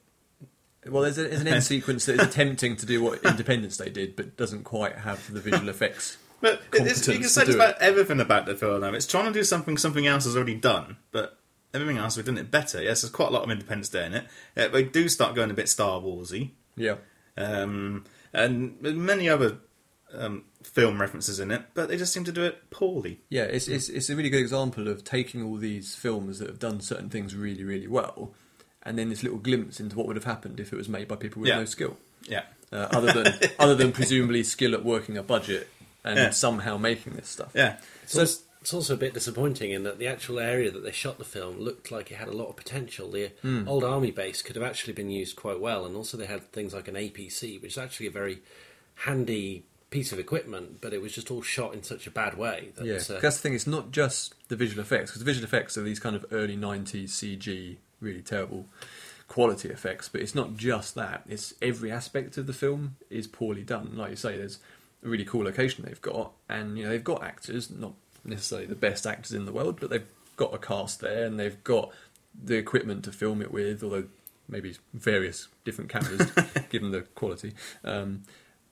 Well, 0.86 1.02
there's, 1.02 1.18
a, 1.18 1.24
there's 1.24 1.40
an 1.40 1.48
end 1.48 1.64
sequence 1.64 2.06
that 2.06 2.20
is 2.20 2.26
attempting 2.26 2.76
to 2.76 2.86
do 2.86 3.02
what 3.02 3.24
Independence 3.24 3.76
Day 3.76 3.88
did, 3.88 4.16
but 4.16 4.36
doesn't 4.36 4.64
quite 4.64 4.96
have 4.98 5.32
the 5.32 5.40
visual 5.40 5.68
effects. 5.70 6.18
But 6.40 6.60
it's, 6.72 7.06
you 7.06 7.20
can 7.20 7.28
say 7.28 7.44
do 7.46 7.54
about 7.54 7.80
everything 7.80 8.20
about 8.20 8.46
the 8.46 8.56
film. 8.56 8.80
Now. 8.80 8.92
It's 8.92 9.06
trying 9.06 9.26
to 9.26 9.32
do 9.32 9.44
something 9.44 9.76
something 9.76 10.08
else 10.08 10.24
has 10.24 10.34
already 10.34 10.56
done, 10.56 10.96
but 11.12 11.38
everything 11.72 11.98
else 11.98 12.16
we've 12.16 12.26
done 12.26 12.36
it 12.36 12.50
better. 12.50 12.82
Yes, 12.82 13.02
there's 13.02 13.12
quite 13.12 13.28
a 13.28 13.32
lot 13.32 13.44
of 13.44 13.50
Independence 13.50 13.88
Day 13.88 14.06
in 14.06 14.14
it. 14.14 14.26
Uh, 14.56 14.66
they 14.68 14.82
do 14.82 15.08
start 15.08 15.36
going 15.36 15.52
a 15.52 15.54
bit 15.54 15.68
Star 15.68 16.00
Warsy, 16.00 16.50
Yeah, 16.74 16.96
um, 17.36 18.04
and 18.32 18.80
many 18.82 19.28
other 19.28 19.58
um, 20.12 20.44
film 20.62 21.00
references 21.00 21.38
in 21.40 21.50
it, 21.50 21.62
but 21.74 21.88
they 21.88 21.96
just 21.96 22.12
seem 22.12 22.24
to 22.24 22.32
do 22.32 22.42
it 22.44 22.70
poorly. 22.70 23.20
yeah. 23.28 23.44
It's, 23.44 23.68
it's 23.68 23.88
it's 23.88 24.08
a 24.10 24.16
really 24.16 24.30
good 24.30 24.40
example 24.40 24.88
of 24.88 25.04
taking 25.04 25.42
all 25.42 25.56
these 25.56 25.94
films 25.94 26.38
that 26.38 26.48
have 26.48 26.58
done 26.58 26.80
certain 26.80 27.08
things 27.10 27.34
really, 27.34 27.64
really 27.64 27.88
well, 27.88 28.32
and 28.82 28.98
then 28.98 29.08
this 29.10 29.22
little 29.22 29.38
glimpse 29.38 29.80
into 29.80 29.96
what 29.96 30.06
would 30.06 30.16
have 30.16 30.24
happened 30.24 30.60
if 30.60 30.72
it 30.72 30.76
was 30.76 30.88
made 30.88 31.08
by 31.08 31.16
people 31.16 31.40
with 31.40 31.48
Yeah. 31.48 31.58
no 31.58 31.64
skill, 31.64 31.96
Yeah, 32.28 32.44
uh, 32.72 32.88
other 32.92 33.12
than 33.12 33.34
other 33.58 33.74
than 33.74 33.92
presumably 33.92 34.42
skill 34.42 34.74
at 34.74 34.84
working 34.84 35.16
a 35.18 35.22
budget 35.22 35.68
and 36.04 36.18
Yeah. 36.18 36.30
somehow 36.30 36.76
making 36.78 37.14
this 37.14 37.28
stuff. 37.28 37.52
yeah. 37.54 37.78
It's, 38.02 38.16
also, 38.18 38.42
it's 38.60 38.74
also 38.74 38.94
a 38.94 38.96
bit 38.96 39.14
disappointing 39.14 39.70
in 39.72 39.82
that 39.84 39.98
the 39.98 40.06
actual 40.08 40.38
area 40.40 40.70
that 40.70 40.82
they 40.84 40.90
shot 40.92 41.18
the 41.18 41.24
film 41.24 41.58
looked 41.60 41.90
like 41.90 42.10
it 42.10 42.16
had 42.16 42.28
a 42.28 42.32
lot 42.32 42.48
of 42.48 42.56
potential. 42.56 43.10
The 43.10 43.30
Hmm. 43.42 43.68
old 43.68 43.84
army 43.84 44.10
base 44.10 44.42
could 44.42 44.56
have 44.56 44.64
actually 44.64 44.92
been 44.94 45.10
used 45.10 45.36
quite 45.36 45.60
well, 45.60 45.84
and 45.86 45.94
also 45.96 46.16
they 46.16 46.26
had 46.26 46.50
things 46.52 46.72
like 46.74 46.88
an 46.88 46.94
APC, 46.96 47.60
which 47.60 47.72
is 47.72 47.78
actually 47.78 48.06
a 48.08 48.10
very 48.12 48.40
handy 48.96 49.64
piece 49.92 50.10
of 50.10 50.18
equipment, 50.18 50.80
but 50.80 50.92
it 50.92 51.00
was 51.00 51.12
just 51.12 51.30
all 51.30 51.42
shot 51.42 51.74
in 51.74 51.82
such 51.82 52.06
a 52.06 52.10
bad 52.10 52.36
way. 52.36 52.72
That, 52.74 52.86
Yeah, 52.86 52.94
uh, 52.94 53.20
that's 53.20 53.36
the 53.36 53.42
thing. 53.42 53.54
It's 53.54 53.66
not 53.66 53.92
just 53.92 54.34
the 54.48 54.56
visual 54.56 54.80
effects 54.80 55.10
because 55.10 55.20
the 55.20 55.26
visual 55.26 55.44
effects 55.44 55.76
are 55.76 55.82
these 55.82 56.00
kind 56.00 56.16
of 56.16 56.26
early 56.32 56.56
'90s 56.56 57.10
CG, 57.10 57.76
really 58.00 58.22
terrible 58.22 58.66
quality 59.28 59.68
effects. 59.68 60.08
But 60.08 60.22
it's 60.22 60.34
not 60.34 60.56
just 60.56 60.94
that. 60.96 61.22
It's 61.28 61.54
every 61.62 61.92
aspect 61.92 62.36
of 62.38 62.46
the 62.46 62.52
film 62.52 62.96
is 63.10 63.26
poorly 63.26 63.62
done. 63.62 63.96
Like 63.96 64.10
you 64.10 64.16
say, 64.16 64.36
there's 64.36 64.58
a 65.04 65.08
really 65.08 65.24
cool 65.24 65.44
location 65.44 65.84
they've 65.86 66.02
got, 66.02 66.32
and 66.48 66.76
you 66.76 66.84
know 66.84 66.90
they've 66.90 67.04
got 67.04 67.22
actors, 67.22 67.70
not 67.70 67.92
necessarily 68.24 68.66
the 68.66 68.74
best 68.74 69.06
actors 69.06 69.32
in 69.32 69.44
the 69.44 69.52
world, 69.52 69.78
but 69.78 69.90
they've 69.90 70.08
got 70.36 70.54
a 70.54 70.58
cast 70.58 71.00
there, 71.00 71.26
and 71.26 71.38
they've 71.38 71.62
got 71.62 71.92
the 72.42 72.56
equipment 72.56 73.04
to 73.04 73.12
film 73.12 73.42
it 73.42 73.52
with, 73.52 73.84
although 73.84 74.04
maybe 74.48 74.74
various 74.94 75.48
different 75.64 75.90
cameras, 75.90 76.30
given 76.70 76.90
the 76.90 77.02
quality. 77.14 77.52
Um, 77.84 78.22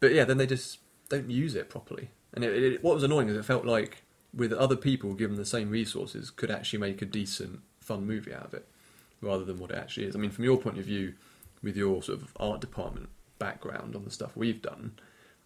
but 0.01 0.13
yeah, 0.15 0.25
then 0.25 0.39
they 0.39 0.47
just 0.47 0.79
don't 1.11 1.29
use 1.29 1.55
it 1.55 1.69
properly. 1.69 2.09
And 2.33 2.43
it, 2.43 2.63
it, 2.63 2.83
what 2.83 2.95
was 2.95 3.03
annoying 3.03 3.29
is 3.29 3.37
it 3.37 3.45
felt 3.45 3.67
like 3.67 4.03
with 4.33 4.53
other 4.53 4.77
people 4.77 5.13
given 5.13 5.37
the 5.37 5.45
same 5.45 5.69
resources 5.69 6.31
could 6.31 6.51
actually 6.51 6.79
make 6.79 7.03
a 7.03 7.07
decent, 7.07 7.61
fun 7.81 8.07
movie 8.07 8.33
out 8.33 8.47
of 8.47 8.55
it, 8.55 8.67
rather 9.21 9.45
than 9.45 9.59
what 9.59 9.71
it 9.71 9.77
actually 9.77 10.07
is. 10.07 10.17
I 10.17 10.19
mean, 10.19 10.31
from 10.31 10.45
your 10.45 10.57
point 10.57 10.79
of 10.79 10.85
view, 10.85 11.15
with 11.63 11.77
your 11.77 12.03
sort 12.03 12.23
of 12.23 12.33
art 12.39 12.61
department 12.61 13.11
background 13.39 13.95
on 13.95 14.05
the 14.05 14.11
stuff 14.11 14.37
we've 14.37 14.63
done, 14.63 14.93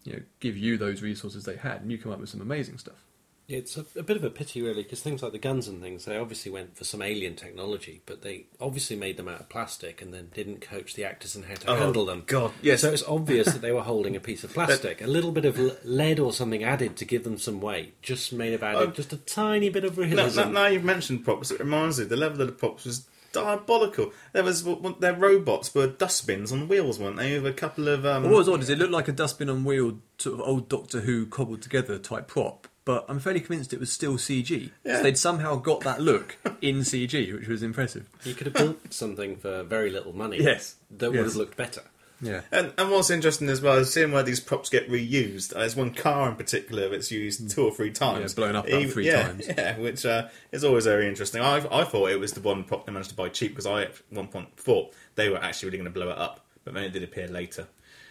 you 0.04 0.12
know, 0.12 0.22
give 0.38 0.56
you 0.56 0.76
those 0.76 1.02
resources 1.02 1.44
they 1.44 1.56
had, 1.56 1.80
and 1.80 1.90
you 1.90 1.98
come 1.98 2.12
up 2.12 2.20
with 2.20 2.28
some 2.28 2.40
amazing 2.40 2.78
stuff. 2.78 3.03
It's 3.46 3.76
a, 3.76 3.84
a 3.96 4.02
bit 4.02 4.16
of 4.16 4.24
a 4.24 4.30
pity, 4.30 4.62
really, 4.62 4.82
because 4.84 5.02
things 5.02 5.22
like 5.22 5.32
the 5.32 5.38
guns 5.38 5.68
and 5.68 5.82
things, 5.82 6.06
they 6.06 6.16
obviously 6.16 6.50
went 6.50 6.78
for 6.78 6.84
some 6.84 7.02
alien 7.02 7.36
technology, 7.36 8.00
but 8.06 8.22
they 8.22 8.46
obviously 8.58 8.96
made 8.96 9.18
them 9.18 9.28
out 9.28 9.40
of 9.40 9.48
plastic 9.50 10.00
and 10.00 10.14
then 10.14 10.30
didn't 10.32 10.62
coach 10.62 10.94
the 10.94 11.04
actors 11.04 11.36
in 11.36 11.42
how 11.42 11.54
to 11.56 11.70
Oh, 11.70 11.76
handle 11.76 12.06
them. 12.06 12.22
God, 12.26 12.52
yes. 12.62 12.80
So 12.80 12.90
it's 12.90 13.02
obvious 13.06 13.52
that 13.52 13.60
they 13.60 13.70
were 13.72 13.82
holding 13.82 14.16
a 14.16 14.20
piece 14.20 14.44
of 14.44 14.54
plastic. 14.54 15.02
a 15.02 15.06
little 15.06 15.30
bit 15.30 15.44
of 15.44 15.58
l- 15.58 15.76
lead 15.84 16.18
or 16.20 16.32
something 16.32 16.64
added 16.64 16.96
to 16.96 17.04
give 17.04 17.24
them 17.24 17.36
some 17.36 17.60
weight 17.60 18.00
just 18.00 18.32
made 18.32 18.52
have 18.52 18.62
added 18.62 18.88
Oh. 18.88 18.92
just 18.92 19.12
a 19.12 19.18
tiny 19.18 19.68
bit 19.68 19.84
of 19.84 19.98
Now, 19.98 20.04
realism. 20.04 20.40
now, 20.40 20.48
now 20.50 20.66
you've 20.68 20.84
mentioned 20.84 21.22
props, 21.24 21.50
it 21.50 21.60
reminds 21.60 21.98
me 21.98 22.06
the 22.06 22.16
level 22.16 22.40
of 22.40 22.46
the 22.46 22.52
props 22.54 22.86
was 22.86 23.06
diabolical. 23.32 24.10
There 24.32 24.42
was 24.44 24.64
their 25.00 25.12
robots 25.14 25.74
were 25.74 25.86
dustbins 25.88 26.50
on 26.50 26.66
wheels, 26.68 26.98
weren't 26.98 27.16
they? 27.16 27.34
With 27.38 27.46
a 27.46 27.52
couple 27.52 27.88
of 27.88 28.06
um, 28.06 28.22
What 28.22 28.32
was 28.32 28.48
odd 28.48 28.62
is 28.62 28.70
it 28.70 28.78
looked 28.78 28.92
like 28.92 29.08
a 29.08 29.12
dustbin 29.12 29.50
on 29.50 29.64
wheel, 29.64 29.98
sort 30.18 30.40
of 30.40 30.46
old 30.46 30.68
Doctor 30.70 31.00
Who 31.02 31.26
cobbled 31.26 31.60
together 31.60 31.98
type 31.98 32.28
prop, 32.28 32.68
but 32.84 33.04
I'm 33.08 33.18
fairly 33.20 33.40
convinced 33.40 33.72
it 33.72 33.80
was 33.80 33.92
still 33.92 34.14
CG. 34.14 34.70
Yeah. 34.84 34.96
So 34.98 35.02
they'd 35.02 35.18
somehow 35.18 35.56
got 35.56 35.80
that 35.82 36.00
look 36.00 36.36
in 36.60 36.80
CG, 36.80 37.32
which 37.38 37.48
was 37.48 37.62
impressive. 37.62 38.08
You 38.24 38.34
could 38.34 38.46
have 38.46 38.54
built 38.54 38.92
something 38.92 39.36
for 39.36 39.62
very 39.62 39.90
little 39.90 40.14
money. 40.14 40.38
Yes. 40.42 40.76
That 40.90 41.10
would 41.10 41.16
Yes. 41.20 41.26
have 41.28 41.36
looked 41.36 41.56
better. 41.56 41.82
Yeah. 42.20 42.42
And, 42.52 42.72
and 42.78 42.90
what's 42.90 43.10
interesting 43.10 43.48
as 43.48 43.60
well 43.60 43.76
is 43.78 43.92
seeing 43.92 44.12
where 44.12 44.22
these 44.22 44.40
props 44.40 44.70
get 44.70 44.88
reused. 44.88 45.52
Uh, 45.54 45.58
There's 45.60 45.76
one 45.76 45.92
car 45.92 46.28
in 46.28 46.36
particular 46.36 46.88
that's 46.88 47.10
used 47.10 47.50
two 47.50 47.64
or 47.64 47.72
three 47.72 47.90
times. 47.90 48.32
Yeah, 48.32 48.36
blown 48.36 48.56
up 48.56 48.66
about 48.68 48.88
three 48.90 49.06
yeah, 49.06 49.22
times. 49.24 49.46
Yeah, 49.58 49.78
which 49.78 50.06
uh, 50.06 50.28
is 50.52 50.64
always 50.64 50.84
very 50.84 51.06
interesting. 51.08 51.42
I, 51.42 51.56
I 51.70 51.84
thought 51.84 52.10
it 52.10 52.20
was 52.20 52.32
the 52.32 52.40
one 52.40 52.64
prop 52.64 52.86
they 52.86 52.92
managed 52.92 53.10
to 53.10 53.16
buy 53.16 53.28
cheap 53.28 53.50
because 53.52 53.66
I 53.66 53.82
at 53.82 53.92
one 54.10 54.28
point 54.28 54.56
thought 54.56 54.94
they 55.16 55.28
were 55.28 55.42
actually 55.42 55.68
really 55.68 55.78
going 55.78 55.92
to 55.92 55.98
blow 55.98 56.10
it 56.10 56.16
up, 56.18 56.40
but 56.64 56.72
then 56.74 56.84
it 56.84 56.92
did 56.92 57.02
appear 57.02 57.28
later. 57.28 57.66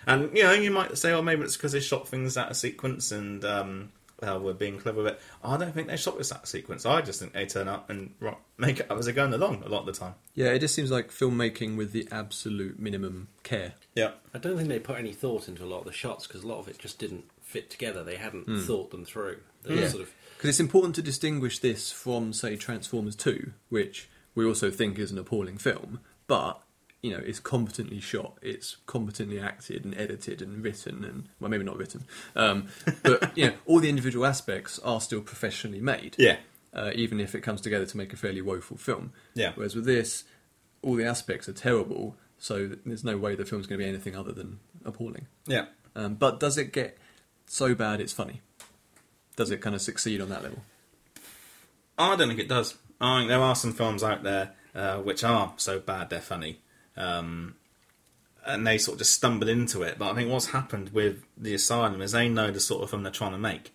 And 0.05 0.35
you 0.35 0.43
know, 0.43 0.51
you 0.51 0.69
might 0.69 0.97
say, 0.97 1.11
oh, 1.13 1.21
maybe 1.21 1.43
it's 1.43 1.55
because 1.57 1.71
they 1.71 1.79
shot 1.79 2.07
things 2.07 2.37
out 2.37 2.51
of 2.51 2.57
sequence 2.57 3.11
and 3.11 3.43
um, 3.45 3.91
uh, 4.23 4.39
were 4.39 4.53
being 4.53 4.79
clever 4.79 5.03
with 5.03 5.13
it. 5.13 5.21
I 5.43 5.57
don't 5.57 5.73
think 5.73 5.87
they 5.87 5.97
shot 5.97 6.17
this 6.17 6.31
out 6.31 6.43
of 6.43 6.49
sequence. 6.49 6.85
I 6.85 7.01
just 7.01 7.19
think 7.19 7.33
they 7.33 7.45
turn 7.45 7.67
up 7.67 7.89
and 7.89 8.13
ro- 8.19 8.37
make 8.57 8.79
it 8.79 8.89
up 8.89 8.97
as 8.97 9.05
they're 9.05 9.13
going 9.13 9.33
along 9.33 9.63
a 9.63 9.69
lot 9.69 9.81
of 9.81 9.85
the 9.87 9.91
time. 9.93 10.15
Yeah, 10.33 10.47
it 10.47 10.59
just 10.59 10.73
seems 10.75 10.89
like 10.91 11.09
filmmaking 11.11 11.75
with 11.77 11.91
the 11.91 12.07
absolute 12.11 12.79
minimum 12.79 13.27
care. 13.43 13.73
Yeah. 13.95 14.11
I 14.33 14.37
don't 14.39 14.55
think 14.57 14.69
they 14.69 14.79
put 14.79 14.97
any 14.97 15.13
thought 15.13 15.47
into 15.47 15.63
a 15.63 15.67
lot 15.67 15.79
of 15.79 15.85
the 15.85 15.91
shots 15.93 16.25
because 16.25 16.43
a 16.43 16.47
lot 16.47 16.59
of 16.59 16.67
it 16.67 16.79
just 16.79 16.97
didn't 16.97 17.25
fit 17.41 17.69
together. 17.69 18.03
They 18.03 18.15
hadn't 18.15 18.45
Hmm. 18.45 18.61
thought 18.61 18.89
them 18.91 19.05
through. 19.05 19.39
They 19.63 19.81
Yeah. 19.81 19.89
sort 19.89 20.03
of 20.03 20.13
Because 20.37 20.49
it's 20.49 20.59
important 20.59 20.95
to 20.95 21.01
distinguish 21.01 21.59
this 21.59 21.91
from, 21.91 22.33
say, 22.33 22.55
Transformers 22.55 23.15
2, 23.15 23.53
which 23.69 24.09
we 24.35 24.45
also 24.45 24.71
think 24.71 24.97
is 24.97 25.11
an 25.11 25.17
appalling 25.19 25.57
film, 25.57 25.99
but, 26.27 26.61
you 27.03 27.11
know, 27.11 27.21
it's 27.23 27.39
competently 27.39 27.99
shot, 27.99 28.37
it's 28.41 28.77
competently 28.87 29.39
acted 29.39 29.85
and 29.85 29.95
edited 29.95 30.41
and 30.41 30.63
written, 30.63 31.03
and, 31.03 31.29
well, 31.39 31.51
maybe 31.51 31.63
not 31.63 31.77
written, 31.77 32.05
um, 32.35 32.67
but, 33.03 33.31
you 33.37 33.47
know, 33.47 33.53
all 33.65 33.79
the 33.79 33.89
individual 33.89 34.25
aspects 34.25 34.79
are 34.79 34.99
still 34.99 35.21
professionally 35.21 35.81
made. 35.81 36.15
Yeah. 36.17 36.37
Uh, 36.73 36.91
even 36.95 37.19
if 37.19 37.35
it 37.35 37.41
comes 37.41 37.61
together 37.61 37.85
to 37.85 37.97
make 37.97 38.13
a 38.13 38.17
fairly 38.17 38.41
woeful 38.41 38.77
film. 38.77 39.11
Yeah. 39.35 39.51
Whereas 39.53 39.75
with 39.75 39.85
this, 39.85 40.23
all 40.81 40.95
the 40.95 41.05
aspects 41.05 41.47
are 41.47 41.53
terrible, 41.53 42.15
so 42.39 42.71
there's 42.85 43.03
no 43.03 43.17
way 43.17 43.35
the 43.35 43.45
film's 43.45 43.67
going 43.67 43.79
to 43.79 43.85
be 43.85 43.89
anything 43.89 44.15
other 44.15 44.31
than 44.31 44.59
appalling. 44.83 45.27
Yeah. 45.45 45.65
Um, 45.95 46.15
but 46.15 46.39
does 46.39 46.57
it 46.57 46.73
get 46.73 46.97
so 47.45 47.75
bad 47.75 48.01
it's 48.01 48.13
funny? 48.13 48.41
Does 49.35 49.51
it 49.51 49.61
kind 49.61 49.75
of 49.75 49.81
succeed 49.81 50.21
on 50.21 50.29
that 50.29 50.41
level? 50.41 50.63
I 51.97 52.15
don't 52.15 52.27
think 52.27 52.39
it 52.39 52.49
does. 52.49 52.75
I 52.99 53.19
think 53.19 53.29
there 53.29 53.41
are 53.41 53.55
some 53.55 53.73
films 53.73 54.03
out 54.03 54.23
there 54.23 54.53
uh, 54.73 54.97
which 54.97 55.23
are 55.23 55.53
so 55.57 55.79
bad 55.79 56.09
they're 56.09 56.21
funny, 56.21 56.59
um, 56.97 57.55
and 58.45 58.65
they 58.67 58.77
sort 58.77 58.95
of 58.95 58.99
just 58.99 59.13
stumble 59.13 59.47
into 59.47 59.83
it. 59.83 59.97
But 59.97 60.11
I 60.11 60.15
think 60.15 60.29
what's 60.29 60.47
happened 60.47 60.89
with 60.89 61.23
the 61.37 61.53
Asylum 61.53 62.01
is 62.01 62.11
they 62.11 62.29
know 62.29 62.51
the 62.51 62.59
sort 62.59 62.83
of 62.83 62.89
film 62.89 63.03
they're 63.03 63.11
trying 63.11 63.31
to 63.31 63.37
make, 63.37 63.73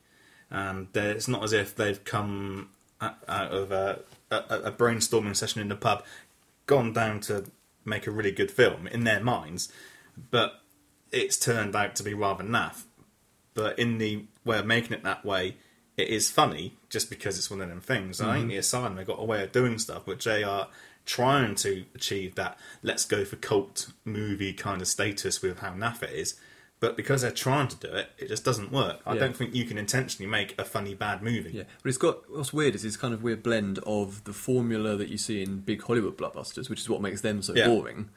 and 0.51 0.89
it's 0.95 1.29
not 1.29 1.43
as 1.45 1.53
if 1.53 1.75
they've 1.75 2.03
come 2.05 2.71
out 3.01 3.17
of 3.29 3.71
a, 3.71 4.01
a, 4.31 4.37
a 4.37 4.73
brainstorming 4.73 5.37
session 5.37 5.61
in 5.61 5.69
the 5.69 5.77
pub, 5.77 6.05
gone 6.67 6.93
down 6.93 7.21
to 7.21 7.45
make 7.85 8.07
a 8.07 8.11
really 8.11 8.33
good 8.33 8.51
film 8.51 8.87
in 8.89 9.05
their 9.05 9.21
minds, 9.21 9.73
but 10.31 10.61
it's 11.13 11.39
turned 11.39 11.75
out 11.75 11.97
to 11.97 12.03
be 12.03 12.13
rather 12.13 12.45
naff 12.45 12.85
but 13.59 13.77
in 13.77 13.99
the 13.99 14.25
way 14.45 14.61
of 14.61 14.67
making 14.67 14.93
it 14.93 15.03
that 15.03 15.25
way, 15.25 15.57
it 15.97 16.07
is 16.07 16.31
funny 16.31 16.77
just 16.89 17.11
because 17.11 17.37
it's 17.37 17.51
one 17.51 17.61
of 17.61 17.69
them 17.69 17.81
things. 17.81 18.21
And 18.21 18.31
I 18.31 18.37
think 18.37 18.51
the 18.51 18.57
Asylum 18.57 18.95
they 18.95 19.03
got 19.03 19.19
a 19.19 19.25
way 19.25 19.43
of 19.43 19.51
doing 19.51 19.81
stuff 19.81 20.07
which 20.07 20.27
they 20.27 20.45
are 20.45 20.69
trying 21.09 21.55
to 21.55 21.85
achieve 21.95 22.35
that 22.35 22.59
let's 22.83 23.07
go 23.07 23.25
for 23.25 23.37
cult 23.37 23.93
movie 24.05 24.53
kind 24.53 24.83
of 24.83 24.87
status 24.87 25.41
with 25.41 25.59
how 25.61 25.71
naff 25.73 26.03
it 26.03 26.11
is. 26.11 26.38
But 26.81 26.97
because 26.97 27.23
they're 27.23 27.31
trying 27.33 27.67
to 27.69 27.77
do 27.77 27.88
it, 27.93 28.11
it 28.19 28.29
just 28.29 28.45
doesn't 28.45 28.71
work. 28.71 29.00
I 29.05 29.15
Yeah. 29.15 29.21
don't 29.21 29.37
think 29.37 29.53
you 29.55 29.65
can 29.65 29.79
intentionally 29.79 30.31
make 30.31 30.57
a 30.61 30.65
funny 30.65 30.95
bad 30.95 31.23
movie. 31.23 31.50
Yeah, 31.53 31.62
but 31.83 31.88
it's 31.88 31.99
got 31.99 32.31
what's 32.31 32.53
weird 32.53 32.75
is 32.77 32.83
this 32.83 32.97
kind 32.97 33.12
of 33.15 33.23
weird 33.23 33.43
blend 33.43 33.79
of 33.81 34.23
the 34.25 34.33
formula 34.35 34.95
that 34.97 35.09
you 35.09 35.19
see 35.19 35.43
in 35.43 35.61
big 35.61 35.83
Hollywood 35.83 36.17
blockbusters, 36.17 36.69
which 36.71 36.81
is 36.81 36.88
what 36.88 37.00
makes 37.03 37.23
them 37.23 37.43
so 37.43 37.55
Yeah. 37.55 37.67
boring, 37.67 38.11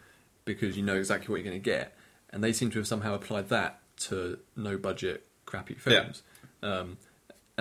because 0.45 0.77
you 0.77 0.83
know 0.83 0.95
exactly 0.97 1.29
what 1.31 1.37
you're 1.37 1.49
going 1.51 1.59
to 1.63 1.69
get, 1.69 1.97
and 2.29 2.43
they 2.43 2.53
seem 2.53 2.69
to 2.71 2.77
have 2.79 2.87
somehow 2.87 3.15
applied 3.15 3.47
that 3.49 3.79
to 4.09 4.37
no 4.55 4.77
budget 4.77 5.25
crappy 5.45 5.73
films. 5.73 6.21
Um, 6.61 6.97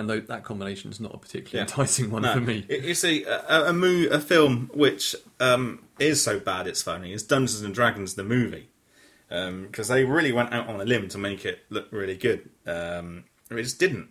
and 0.01 0.09
tho- 0.09 0.19
that 0.19 0.43
combination 0.43 0.91
is 0.91 0.99
not 0.99 1.15
a 1.15 1.17
particularly 1.17 1.57
Yeah. 1.57 1.61
enticing 1.73 2.11
one 2.11 2.23
No, 2.23 2.33
for 2.33 2.41
me. 2.41 2.65
You 2.69 2.93
see, 2.93 3.23
a, 3.23 3.39
a, 3.47 3.69
a, 3.69 3.73
mo- 3.73 4.09
a 4.11 4.19
film 4.19 4.69
which 4.73 5.15
um, 5.39 5.79
is 5.99 6.21
so 6.23 6.39
bad 6.39 6.67
it's 6.67 6.81
funny 6.81 7.13
is 7.13 7.23
Dungeons 7.23 7.61
and 7.61 7.73
Dragons 7.73 8.15
the 8.15 8.23
movie. 8.23 8.67
Because 9.29 9.87
they 9.87 10.03
really 10.03 10.33
went 10.33 10.51
out 10.51 10.67
on 10.67 10.81
a 10.81 10.83
limb 10.83 11.07
to 11.07 11.17
make 11.17 11.45
it 11.45 11.59
look 11.69 11.87
really 11.91 12.17
good. 12.17 12.49
Um, 12.67 13.23
it 13.49 13.63
just 13.63 13.79
didn't. 13.79 14.09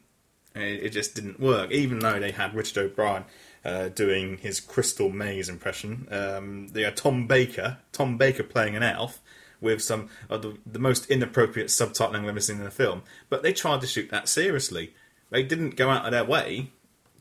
It, 0.55 0.85
it 0.85 0.89
just 0.91 1.15
didn't 1.15 1.39
work. 1.39 1.71
Even 1.73 1.99
though 1.99 2.19
they 2.19 2.31
had 2.31 2.55
Richard 2.55 2.79
O'Brien 2.79 3.25
uh, 3.63 3.89
doing 3.91 4.39
his 4.39 4.61
Crystal 4.61 5.11
Maze 5.11 5.51
impression, 5.51 6.09
um, 6.11 6.69
they 6.69 6.83
had 6.85 6.97
Tom 6.97 7.27
Baker, 7.27 7.77
Tom 7.93 8.17
Baker 8.17 8.43
playing 8.43 8.77
an 8.77 8.83
elf 8.83 9.21
with 9.61 9.83
some 9.83 10.09
of 10.31 10.41
the, 10.41 10.57
the 10.65 10.79
most 10.79 11.05
inappropriate 11.11 11.69
subtitling 11.69 12.21
I've 12.23 12.29
ever 12.29 12.41
seen 12.41 12.59
in 12.61 12.67
a 12.67 12.71
film. 12.71 13.03
But 13.29 13.43
they 13.43 13.53
tried 13.53 13.83
to 13.83 13.87
shoot 13.87 14.09
that 14.11 14.27
seriously. 14.27 14.95
They 15.31 15.43
didn't 15.43 15.77
go 15.77 15.91
out 15.91 16.05
of 16.05 16.11
their 16.13 16.25
way 16.25 16.71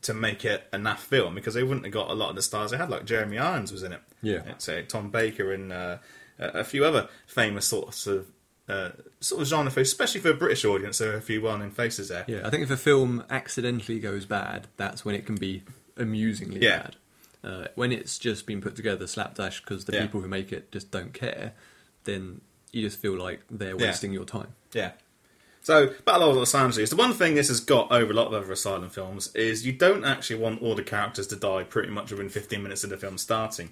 to 0.02 0.14
make 0.14 0.44
it 0.44 0.64
a 0.72 0.76
naff 0.78 0.98
film 0.98 1.34
because 1.34 1.54
they 1.54 1.62
wouldn't 1.62 1.84
have 1.84 1.92
got 1.92 2.10
a 2.10 2.14
lot 2.14 2.30
of 2.30 2.36
the 2.36 2.42
stars 2.42 2.70
they 2.70 2.76
had. 2.76 2.90
Like 2.90 3.04
Jeremy 3.04 3.38
Irons 3.38 3.70
was 3.72 3.82
in 3.82 3.92
it. 3.92 4.00
Yeah. 4.22 4.42
So 4.58 4.82
Tom 4.82 5.10
Baker 5.10 5.52
and 5.52 5.72
uh, 5.72 5.98
a 6.38 6.64
few 6.64 6.84
other 6.84 7.08
famous 7.26 7.66
sorts 7.66 8.06
of 8.06 8.26
uh, 8.68 8.90
sort 9.20 9.42
of 9.42 9.48
genre 9.48 9.70
films, 9.70 9.88
especially 9.88 10.20
for 10.20 10.30
a 10.30 10.34
British 10.34 10.64
audience. 10.64 10.98
There 10.98 11.12
are 11.12 11.16
a 11.16 11.20
few 11.20 11.42
well-known 11.42 11.70
faces 11.70 12.08
there. 12.08 12.24
Yeah, 12.28 12.42
I 12.46 12.50
think 12.50 12.62
if 12.62 12.70
a 12.70 12.76
film 12.76 13.24
accidentally 13.28 13.98
goes 13.98 14.26
bad, 14.26 14.68
that's 14.76 15.04
when 15.04 15.14
it 15.14 15.26
can 15.26 15.34
be 15.34 15.62
amusingly 15.96 16.60
Yeah. 16.62 16.82
bad. 16.82 16.96
Uh, 17.42 17.66
when 17.74 17.90
it's 17.90 18.18
just 18.18 18.46
been 18.46 18.60
put 18.60 18.76
together 18.76 19.06
slapdash 19.06 19.60
because 19.60 19.86
the 19.86 19.94
Yeah. 19.94 20.02
people 20.02 20.20
who 20.20 20.28
make 20.28 20.52
it 20.52 20.70
just 20.72 20.90
don't 20.90 21.12
care, 21.12 21.52
then 22.04 22.42
you 22.72 22.82
just 22.82 23.00
feel 23.00 23.16
like 23.18 23.40
they're 23.50 23.70
Yeah. 23.70 23.86
wasting 23.88 24.12
your 24.12 24.24
time. 24.24 24.54
Yeah. 24.72 24.92
So, 25.62 25.94
Battle 26.04 26.30
of 26.30 26.36
Los 26.36 26.54
Angeles. 26.54 26.90
The 26.90 26.96
one 26.96 27.12
thing 27.12 27.34
this 27.34 27.48
has 27.48 27.60
got 27.60 27.92
over 27.92 28.12
a 28.12 28.14
lot 28.14 28.28
of 28.28 28.32
other 28.32 28.50
Asylum 28.50 28.88
films 28.88 29.34
is 29.34 29.66
you 29.66 29.72
don't 29.72 30.04
actually 30.04 30.40
want 30.40 30.62
all 30.62 30.74
the 30.74 30.82
characters 30.82 31.26
to 31.28 31.36
die 31.36 31.64
pretty 31.64 31.90
much 31.90 32.10
within 32.10 32.30
15 32.30 32.62
minutes 32.62 32.82
of 32.82 32.90
the 32.90 32.96
film 32.96 33.18
starting. 33.18 33.70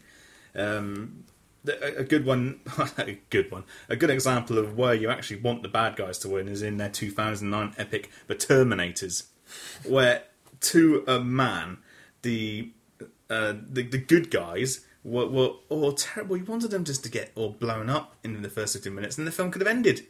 Um, 0.54 1.25
a 1.66 2.04
good 2.04 2.25
one, 2.25 2.61
a 2.99 3.18
good 3.30 3.50
one, 3.50 3.64
a 3.88 3.97
good 3.97 4.11
example 4.11 4.59
of 4.59 4.76
where 4.76 4.95
you 4.95 5.09
actually 5.09 5.40
want 5.40 5.62
the 5.62 5.68
bad 5.68 5.97
guys 5.97 6.18
to 6.21 6.28
win 6.28 6.49
is 6.49 6.62
in 6.62 6.76
their 6.76 6.90
2009 6.90 7.75
epic, 7.78 8.11
The 8.26 8.35
Terminators, 8.35 9.25
where 9.85 10.25
to 10.61 11.04
a 11.07 11.21
man, 11.21 11.78
the 12.23 12.73
uh, 13.30 13.54
the, 13.68 13.83
the 13.83 13.99
good 13.99 14.30
guys 14.30 14.87
were, 15.04 15.26
were 15.26 15.50
all 15.68 15.92
terrible. 15.92 16.37
You 16.37 16.45
wanted 16.45 16.71
them 16.71 16.85
just 16.85 17.02
to 17.04 17.11
get 17.11 17.30
all 17.35 17.50
blown 17.50 17.90
up 17.90 18.16
in 18.25 18.40
the 18.40 18.49
first 18.49 18.75
15 18.75 18.95
minutes, 18.95 19.18
and 19.18 19.26
the 19.26 19.33
film 19.33 19.50
could 19.50 19.61
have 19.61 19.68
ended. 19.68 20.07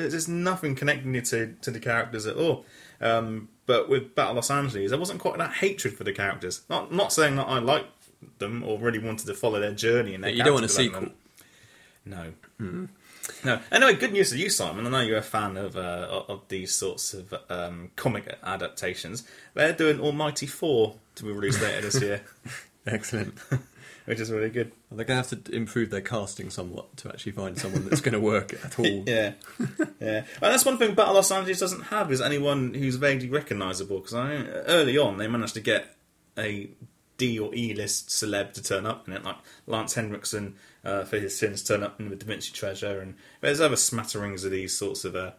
There's 0.00 0.28
nothing 0.28 0.74
connecting 0.74 1.14
you 1.14 1.20
to, 1.22 1.54
to 1.62 1.70
the 1.70 1.80
characters 1.80 2.26
at 2.26 2.36
all. 2.36 2.64
Um, 3.00 3.48
but 3.66 3.88
with 3.88 4.14
Battle 4.14 4.32
of 4.32 4.36
Los 4.36 4.50
Angeles, 4.50 4.90
there 4.90 4.98
wasn't 4.98 5.20
quite 5.20 5.38
that 5.38 5.52
hatred 5.54 5.94
for 5.94 6.04
the 6.04 6.12
characters. 6.12 6.62
Not 6.68 6.92
not 6.92 7.12
saying 7.12 7.36
that 7.36 7.48
I 7.48 7.58
liked 7.58 7.90
them 8.38 8.62
or 8.62 8.78
really 8.78 8.98
wanted 8.98 9.26
to 9.26 9.34
follow 9.34 9.60
their 9.60 9.72
journey 9.74 10.14
and 10.14 10.24
their 10.24 10.30
But 10.30 10.36
you 10.36 10.44
don't 10.44 10.54
want 10.54 10.66
a 10.66 10.68
sequel. 10.68 11.08
No. 12.04 12.32
No. 13.44 13.58
Anyway, 13.72 13.94
good 13.94 14.12
news 14.12 14.32
for 14.32 14.36
you, 14.36 14.50
Simon. 14.50 14.86
I 14.86 14.90
know 14.90 15.00
you're 15.00 15.18
a 15.18 15.22
fan 15.22 15.56
of 15.56 15.76
uh, 15.76 16.24
of 16.28 16.42
these 16.48 16.74
sorts 16.74 17.14
of 17.14 17.34
um, 17.48 17.90
comic 17.96 18.36
adaptations. 18.42 19.26
They're 19.54 19.72
doing 19.72 19.98
Almighty 19.98 20.46
Thor 20.46 20.96
to 21.14 21.24
be 21.24 21.32
released 21.32 21.62
later 21.62 21.80
this 21.80 22.02
year, 22.02 22.22
Excellent. 22.86 23.34
which 24.04 24.20
is 24.20 24.30
really 24.30 24.50
good. 24.50 24.72
Well, 24.90 24.98
they're 24.98 25.06
going 25.06 25.22
to 25.22 25.28
have 25.28 25.44
to 25.44 25.54
improve 25.54 25.90
their 25.90 26.00
casting 26.00 26.50
somewhat 26.50 26.96
to 26.98 27.08
actually 27.08 27.32
find 27.32 27.58
someone 27.58 27.84
that's 27.88 28.00
going 28.00 28.12
to 28.12 28.20
work 28.20 28.52
at 28.64 28.78
all. 28.78 28.84
Yeah, 29.06 29.32
yeah. 30.00 30.18
And 30.18 30.52
that's 30.52 30.64
one 30.64 30.78
thing 30.78 30.94
Battle 30.94 31.14
Los 31.14 31.30
Angeles 31.30 31.60
doesn't 31.60 31.84
have 31.84 32.10
is 32.10 32.20
anyone 32.20 32.74
who's 32.74 32.96
vaguely 32.96 33.30
recognisable. 33.30 33.98
Because 33.98 34.14
I 34.14 34.34
early 34.66 34.98
on 34.98 35.18
they 35.18 35.28
managed 35.28 35.54
to 35.54 35.60
get 35.60 35.96
a 36.38 36.70
D 37.16 37.38
or 37.38 37.54
E 37.54 37.74
list 37.74 38.08
celeb 38.08 38.52
to 38.54 38.62
turn 38.62 38.86
up 38.86 39.06
in 39.06 39.14
it, 39.14 39.24
like 39.24 39.36
Lance 39.66 39.94
Henriksen 39.94 40.56
uh, 40.84 41.04
for 41.04 41.18
his 41.18 41.38
sins 41.38 41.62
turn 41.62 41.82
up 41.82 42.00
in 42.00 42.10
the 42.10 42.16
Da 42.16 42.26
Vinci 42.26 42.52
Treasure, 42.52 43.00
and 43.00 43.14
there's 43.40 43.60
other 43.60 43.76
smatterings 43.76 44.44
of 44.44 44.50
these 44.50 44.76
sorts 44.76 45.04
of 45.04 45.14
uh, 45.14 45.32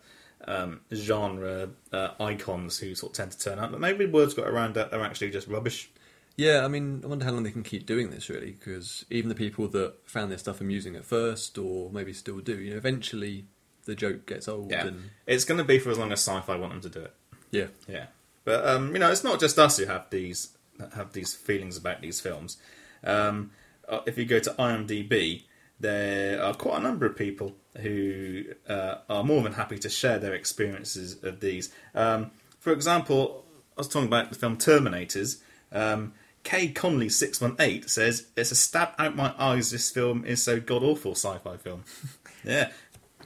um, 0.47 0.81
genre 0.93 1.69
uh, 1.91 2.09
icons 2.19 2.77
who 2.79 2.95
sort 2.95 3.11
of 3.13 3.17
tend 3.17 3.31
to 3.31 3.39
turn 3.39 3.59
up. 3.59 3.71
But 3.71 3.81
maybe 3.81 4.05
word's 4.05 4.33
got 4.33 4.47
around 4.47 4.75
that 4.75 4.91
they're 4.91 5.03
actually 5.03 5.31
just 5.31 5.47
rubbish. 5.47 5.89
Yeah, 6.37 6.65
I 6.65 6.67
mean, 6.67 7.01
I 7.03 7.07
wonder 7.07 7.23
how 7.23 7.31
long 7.31 7.43
they 7.43 7.51
can 7.51 7.63
keep 7.63 7.85
doing 7.85 8.09
this, 8.09 8.29
really, 8.29 8.51
because 8.51 9.05
even 9.09 9.29
the 9.29 9.35
people 9.35 9.67
that 9.69 9.93
found 10.05 10.31
their 10.31 10.37
stuff 10.37 10.59
amusing 10.59 10.95
at 10.95 11.05
first, 11.05 11.57
or 11.57 11.89
maybe 11.91 12.11
still 12.11 12.39
do, 12.39 12.59
you 12.59 12.71
know, 12.71 12.77
eventually 12.77 13.45
the 13.85 13.95
joke 13.95 14.25
gets 14.25 14.47
old. 14.47 14.71
Yeah, 14.71 14.87
And 14.87 15.11
it's 15.25 15.45
going 15.45 15.59
to 15.59 15.63
be 15.63 15.79
for 15.79 15.91
as 15.91 15.97
long 15.97 16.11
as 16.11 16.19
sci-fi 16.19 16.55
want 16.57 16.73
them 16.73 16.81
to 16.81 16.89
do 16.89 17.05
it. 17.05 17.13
yeah, 17.51 17.67
Yeah, 17.87 18.07
but 18.43 18.67
um, 18.67 18.93
you 18.93 18.99
know, 18.99 19.11
it's 19.11 19.23
not 19.23 19.39
just 19.39 19.57
us 19.57 19.77
who 19.77 19.85
have 19.85 20.09
these 20.09 20.49
have 20.93 21.13
these 21.13 21.33
feelings 21.33 21.77
about 21.77 22.01
these 22.01 22.19
films. 22.19 22.57
Um, 23.03 23.51
uh, 23.87 23.99
if 24.05 24.17
you 24.17 24.25
go 24.25 24.39
to 24.39 24.49
IMDb, 24.51 25.43
there 25.79 26.41
are 26.43 26.53
quite 26.53 26.79
a 26.79 26.83
number 26.83 27.05
of 27.05 27.15
people 27.15 27.55
who 27.77 28.43
uh, 28.67 28.95
are 29.09 29.23
more 29.23 29.41
than 29.41 29.53
happy 29.53 29.77
to 29.79 29.89
share 29.89 30.19
their 30.19 30.33
experiences 30.33 31.23
of 31.23 31.39
these. 31.39 31.71
Um, 31.93 32.31
for 32.59 32.73
example, 32.73 33.45
I 33.77 33.81
was 33.81 33.87
talking 33.87 34.07
about 34.07 34.31
the 34.31 34.35
film 34.35 34.57
Terminators. 34.57 35.41
Um, 35.71 36.13
K 36.45 36.69
Conley 36.69 37.09
six 37.09 37.41
one 37.41 37.57
eight 37.59 37.89
says 37.89 38.27
it's 38.37 38.51
a 38.51 38.55
stab 38.55 38.89
out 38.97 39.15
my 39.17 39.33
eyes. 39.37 39.71
This 39.71 39.89
film 39.91 40.23
is 40.23 40.41
so 40.41 40.61
god 40.61 40.83
awful 40.83 41.11
sci-fi 41.11 41.57
film. 41.57 41.83
yeah. 42.45 42.71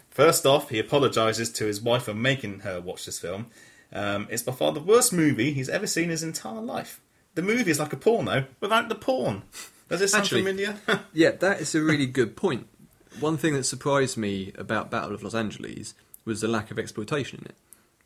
First 0.10 0.46
off, 0.48 0.70
he 0.70 0.80
apologises 0.80 1.52
to 1.52 1.66
his 1.66 1.80
wife 1.82 2.04
for 2.04 2.14
making 2.16 2.62
her 2.62 2.82
watch 2.82 3.06
this 3.06 3.20
film. 3.20 3.48
Um, 3.94 4.28
it's 4.32 4.42
by 4.44 4.54
far 4.54 4.72
the 4.72 4.80
worst 4.80 5.14
movie 5.14 5.52
he's 5.54 5.70
ever 5.70 5.86
seen 5.86 6.06
in 6.06 6.10
his 6.12 6.24
entire 6.24 6.62
life. 6.62 7.02
The 7.36 7.42
movie 7.42 7.70
is 7.72 7.80
like 7.80 7.94
a 7.94 7.98
porno 7.98 8.46
without 8.60 8.90
the 8.90 8.96
porn. 8.96 9.44
Does 9.90 10.00
this 10.00 10.12
sound 10.12 10.24
Actually- 10.24 10.42
familiar? 10.42 10.78
Yeah, 11.14 11.32
that 11.32 11.62
is 11.62 11.76
a 11.76 11.82
really 11.82 12.06
good 12.06 12.36
point. 12.36 12.68
One 13.20 13.38
thing 13.38 13.54
that 13.54 13.64
surprised 13.66 14.18
me 14.18 14.54
about 14.58 14.90
Battle 14.92 15.14
of 15.14 15.24
Los 15.24 15.36
Angeles 15.36 15.94
was 16.26 16.42
the 16.42 16.48
lack 16.48 16.72
of 16.72 16.80
exploitation 16.80 17.40
in 17.40 17.46
it, 17.46 17.56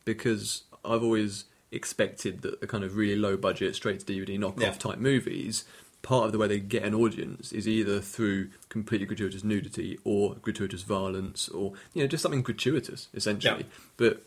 because 0.05 0.63
I've 0.85 1.03
always 1.03 1.45
expected 1.73 2.41
that 2.43 2.61
the 2.61 2.67
kind 2.67 2.83
of 2.83 2.95
really 2.95 3.15
low 3.15 3.35
budget, 3.37 3.75
straight 3.75 3.99
to 3.99 4.05
DVD 4.05 4.37
knockoff 4.39 4.61
Yeah. 4.61 4.71
type 4.73 4.99
movies, 4.99 5.65
part 6.01 6.25
of 6.25 6.31
the 6.31 6.37
way 6.37 6.47
they 6.47 6.59
get 6.59 6.83
an 6.83 6.93
audience 6.93 7.51
is 7.51 7.67
either 7.67 7.99
through 8.01 8.49
completely 8.69 9.07
gratuitous 9.07 9.43
nudity 9.43 9.97
or 10.03 10.35
gratuitous 10.35 10.81
violence, 10.83 11.47
or 11.49 11.73
you 11.93 12.01
know 12.03 12.07
just 12.07 12.21
something 12.21 12.41
gratuitous 12.41 13.07
essentially. 13.13 13.59
Yeah. 13.63 13.77
But 13.97 14.23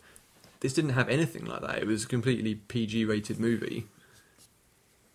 this 0.61 0.73
didn't 0.75 0.91
have 0.93 1.09
anything 1.09 1.45
like 1.45 1.61
that. 1.61 1.79
It 1.79 1.87
was 1.87 2.05
a 2.05 2.09
completely 2.09 2.55
PG 2.55 3.05
rated 3.05 3.39
movie, 3.39 3.87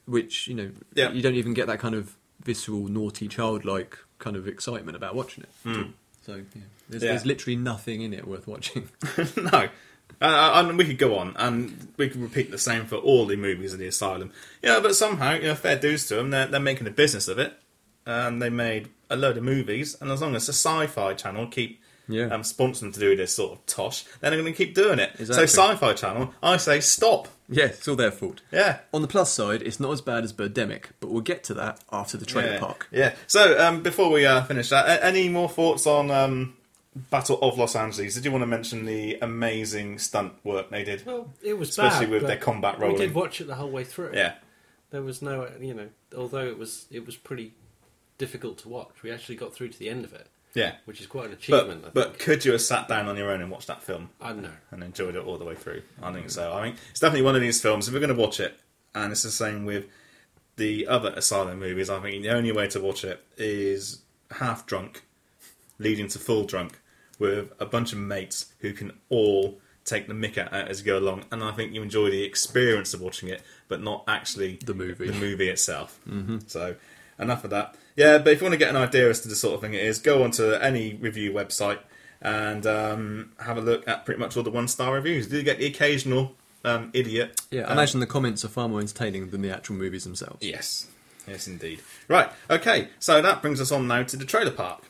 which 0.05 0.47
you 0.47 0.55
know 0.55 0.71
Yeah. 0.93 1.11
you 1.11 1.21
don't 1.21 1.35
even 1.35 1.53
get 1.53 1.67
that 1.67 1.79
kind 1.79 1.95
of 1.95 2.15
visceral, 2.43 2.87
naughty, 2.87 3.27
childlike 3.27 3.97
kind 4.19 4.35
of 4.35 4.47
excitement 4.47 4.95
about 4.95 5.15
watching 5.15 5.43
it. 5.43 5.49
Hmm. 5.63 5.81
So 6.25 6.35
yeah. 6.35 6.61
There's. 6.89 7.03
Yeah. 7.03 7.09
there's 7.11 7.25
literally 7.25 7.55
nothing 7.55 8.01
in 8.01 8.13
it 8.13 8.27
worth 8.27 8.47
watching. 8.47 8.89
no. 9.37 9.69
Uh, 10.19 10.51
and 10.55 10.77
we 10.77 10.85
could 10.85 10.97
go 10.97 11.17
on, 11.17 11.35
and 11.37 11.87
we 11.97 12.09
could 12.09 12.21
repeat 12.21 12.51
the 12.51 12.57
same 12.57 12.85
for 12.85 12.95
all 12.95 13.25
the 13.25 13.35
movies 13.37 13.73
of 13.73 13.79
the 13.79 13.87
Asylum. 13.87 14.31
Yeah, 14.61 14.79
but 14.81 14.95
somehow, 14.95 15.33
you 15.35 15.43
know, 15.43 15.55
fair 15.55 15.77
dues 15.77 16.07
to 16.07 16.15
them, 16.15 16.29
they're, 16.31 16.47
they're 16.47 16.59
making 16.59 16.87
a 16.87 16.91
business 16.91 17.27
of 17.27 17.39
it, 17.39 17.53
and 18.05 18.41
they 18.41 18.49
made 18.49 18.89
a 19.09 19.15
load 19.15 19.37
of 19.37 19.43
movies. 19.43 19.95
And 20.01 20.11
as 20.11 20.21
long 20.21 20.35
as 20.35 20.47
the 20.47 20.53
Sci-Fi 20.53 21.13
Channel 21.13 21.47
keep 21.47 21.79
Yeah. 22.07 22.25
um, 22.25 22.41
sponsoring 22.41 22.79
them 22.79 22.91
to 22.93 22.99
do 22.99 23.15
this 23.15 23.35
sort 23.35 23.53
of 23.53 23.65
tosh, 23.65 24.03
then 24.19 24.31
they're 24.31 24.41
going 24.41 24.53
to 24.53 24.57
keep 24.57 24.73
doing 24.75 24.99
it. 24.99 25.11
Exactly. 25.19 25.47
So, 25.47 25.61
Sci-Fi 25.63 25.93
Channel, 25.93 26.33
I 26.43 26.57
say 26.57 26.79
stop. 26.81 27.27
yeah, 27.49 27.65
it's 27.65 27.87
all 27.87 27.95
their 27.95 28.11
fault. 28.11 28.41
Yeah. 28.51 28.79
On 28.93 29.01
the 29.01 29.07
plus 29.07 29.31
side, 29.33 29.61
it's 29.61 29.79
not 29.79 29.91
as 29.91 30.01
bad 30.01 30.23
as 30.23 30.31
Birdemic, 30.33 30.85
but 30.99 31.09
we'll 31.09 31.21
get 31.21 31.43
to 31.45 31.53
that 31.55 31.79
after 31.91 32.17
the 32.17 32.25
trailer 32.25 32.53
yeah. 32.53 32.59
park. 32.59 32.87
Yeah. 32.91 33.13
So, 33.27 33.59
um, 33.59 33.81
before 33.83 34.09
we 34.09 34.25
uh, 34.25 34.43
finish 34.43 34.69
that, 34.69 35.03
any 35.03 35.29
more 35.29 35.49
thoughts 35.49 35.85
on 35.85 36.09
um, 36.11 36.55
Battle 36.95 37.39
of 37.41 37.57
Los 37.57 37.75
Angeles? 37.75 38.15
Did 38.15 38.25
you 38.25 38.31
want 38.31 38.41
to 38.41 38.47
mention 38.47 38.85
the 38.85 39.17
amazing 39.21 39.97
stunt 39.99 40.33
work 40.43 40.69
they 40.69 40.83
did? 40.83 41.05
Well, 41.05 41.31
it 41.41 41.57
was 41.57 41.69
Especially 41.69 42.07
bad, 42.07 42.11
with 42.13 42.23
their 42.27 42.37
combat 42.37 42.77
We 42.79 42.83
rolling. 42.85 42.97
did 42.99 43.13
watch 43.13 43.39
it 43.39 43.47
the 43.47 43.55
whole 43.55 43.69
way 43.71 43.83
through. 43.85 44.11
Yeah. 44.13 44.33
There 44.89 45.01
was 45.01 45.21
no, 45.21 45.49
you 45.61 45.73
know, 45.73 45.87
although 46.17 46.45
it 46.45 46.57
was 46.57 46.87
it 46.91 47.05
was 47.05 47.15
pretty 47.15 47.53
difficult 48.17 48.57
to 48.59 48.69
watch. 48.69 49.03
We 49.03 49.11
actually 49.11 49.35
got 49.37 49.53
through 49.53 49.69
to 49.69 49.79
the 49.79 49.89
end 49.89 50.03
of 50.03 50.11
it, 50.13 50.27
Yeah. 50.53 50.75
which 50.83 50.99
is 50.99 51.07
quite 51.07 51.27
an 51.27 51.31
achievement. 51.33 51.81
But, 51.83 51.93
but 51.93 52.19
could 52.19 52.43
you 52.43 52.51
have 52.51 52.61
sat 52.61 52.89
down 52.89 53.07
on 53.07 53.15
your 53.15 53.31
own 53.31 53.39
and 53.41 53.49
watched 53.49 53.67
that 53.67 53.81
film 53.81 54.09
I, 54.19 54.29
don't 54.29 54.43
know. 54.43 54.49
and 54.71 54.83
enjoyed 54.83 55.15
it 55.15 55.23
all 55.23 55.37
the 55.37 55.45
way 55.45 55.55
through? 55.55 55.83
I 56.03 56.11
think 56.11 56.29
so. 56.29 56.51
I 56.51 56.63
mean, 56.65 56.75
it's 56.89 56.99
definitely 56.99 57.23
one 57.23 57.35
of 57.35 57.41
these 57.41 57.61
films. 57.61 57.87
If 57.87 57.93
we're 57.93 58.01
going 58.01 58.13
to 58.13 58.21
watch 58.21 58.41
it, 58.41 58.59
and 58.93 59.13
it's 59.13 59.23
the 59.23 59.31
same 59.31 59.63
with 59.63 59.85
the 60.57 60.87
other 60.87 61.13
Asylum 61.15 61.57
movies, 61.59 61.89
I 61.89 62.01
think 62.01 62.21
the 62.21 62.31
only 62.31 62.51
way 62.51 62.67
to 62.67 62.81
watch 62.81 63.05
it 63.05 63.23
is 63.37 64.01
half 64.29 64.65
drunk, 64.65 65.03
leading 65.79 66.09
to 66.09 66.19
full 66.19 66.43
drunk, 66.43 66.79
with 67.21 67.53
a 67.59 67.65
bunch 67.67 67.93
of 67.93 67.99
mates 67.99 68.51
who 68.61 68.73
can 68.73 68.91
all 69.09 69.59
take 69.85 70.07
the 70.07 70.13
mick 70.13 70.39
out 70.39 70.51
as 70.53 70.79
you 70.79 70.85
go 70.87 70.97
along. 70.97 71.23
And 71.31 71.43
I 71.43 71.51
think 71.51 71.71
you 71.71 71.83
enjoy 71.83 72.09
the 72.09 72.23
experience 72.23 72.95
of 72.95 73.01
watching 73.01 73.29
it, 73.29 73.43
but 73.67 73.79
not 73.81 74.03
actually 74.07 74.55
The 74.65 74.73
movie. 74.73 75.07
The 75.07 75.13
movie 75.13 75.47
itself. 75.47 75.99
Mm-hmm. 76.09 76.39
So 76.47 76.75
enough 77.19 77.43
of 77.43 77.51
that. 77.51 77.75
Yeah, 77.95 78.17
but 78.17 78.33
if 78.33 78.41
you 78.41 78.45
want 78.45 78.53
to 78.53 78.57
get 78.57 78.71
an 78.71 78.75
idea 78.75 79.07
as 79.07 79.21
to 79.21 79.27
the 79.27 79.35
sort 79.35 79.53
of 79.53 79.61
thing 79.61 79.75
it 79.75 79.83
is, 79.83 79.99
go 79.99 80.23
onto 80.23 80.53
any 80.53 80.95
review 80.95 81.31
website 81.31 81.77
and 82.21 82.65
um, 82.65 83.33
have 83.39 83.57
a 83.57 83.61
look 83.61 83.87
at 83.87 84.03
pretty 84.03 84.19
much 84.19 84.35
all 84.35 84.43
the 84.43 84.49
one 84.49 84.67
star 84.67 84.95
reviews. 84.95 85.27
Do 85.27 85.37
you 85.37 85.43
get 85.43 85.59
the 85.59 85.67
occasional 85.67 86.35
um, 86.65 86.89
idiot? 86.93 87.39
Yeah, 87.51 87.61
I 87.61 87.65
um, 87.65 87.71
imagine 87.73 87.99
the 87.99 88.07
comments 88.07 88.43
are 88.43 88.49
far 88.49 88.67
more 88.67 88.79
entertaining 88.79 89.29
than 89.29 89.43
the 89.43 89.55
actual 89.55 89.75
movies 89.75 90.05
themselves. 90.05 90.41
Yes, 90.41 90.87
yes, 91.27 91.47
indeed. 91.47 91.81
Right, 92.07 92.31
okay, 92.49 92.89
so 92.99 93.21
that 93.21 93.43
brings 93.43 93.61
us 93.61 93.71
on 93.71 93.87
now 93.87 94.01
to 94.01 94.17
the 94.17 94.25
trailer 94.25 94.51
park. 94.51 94.83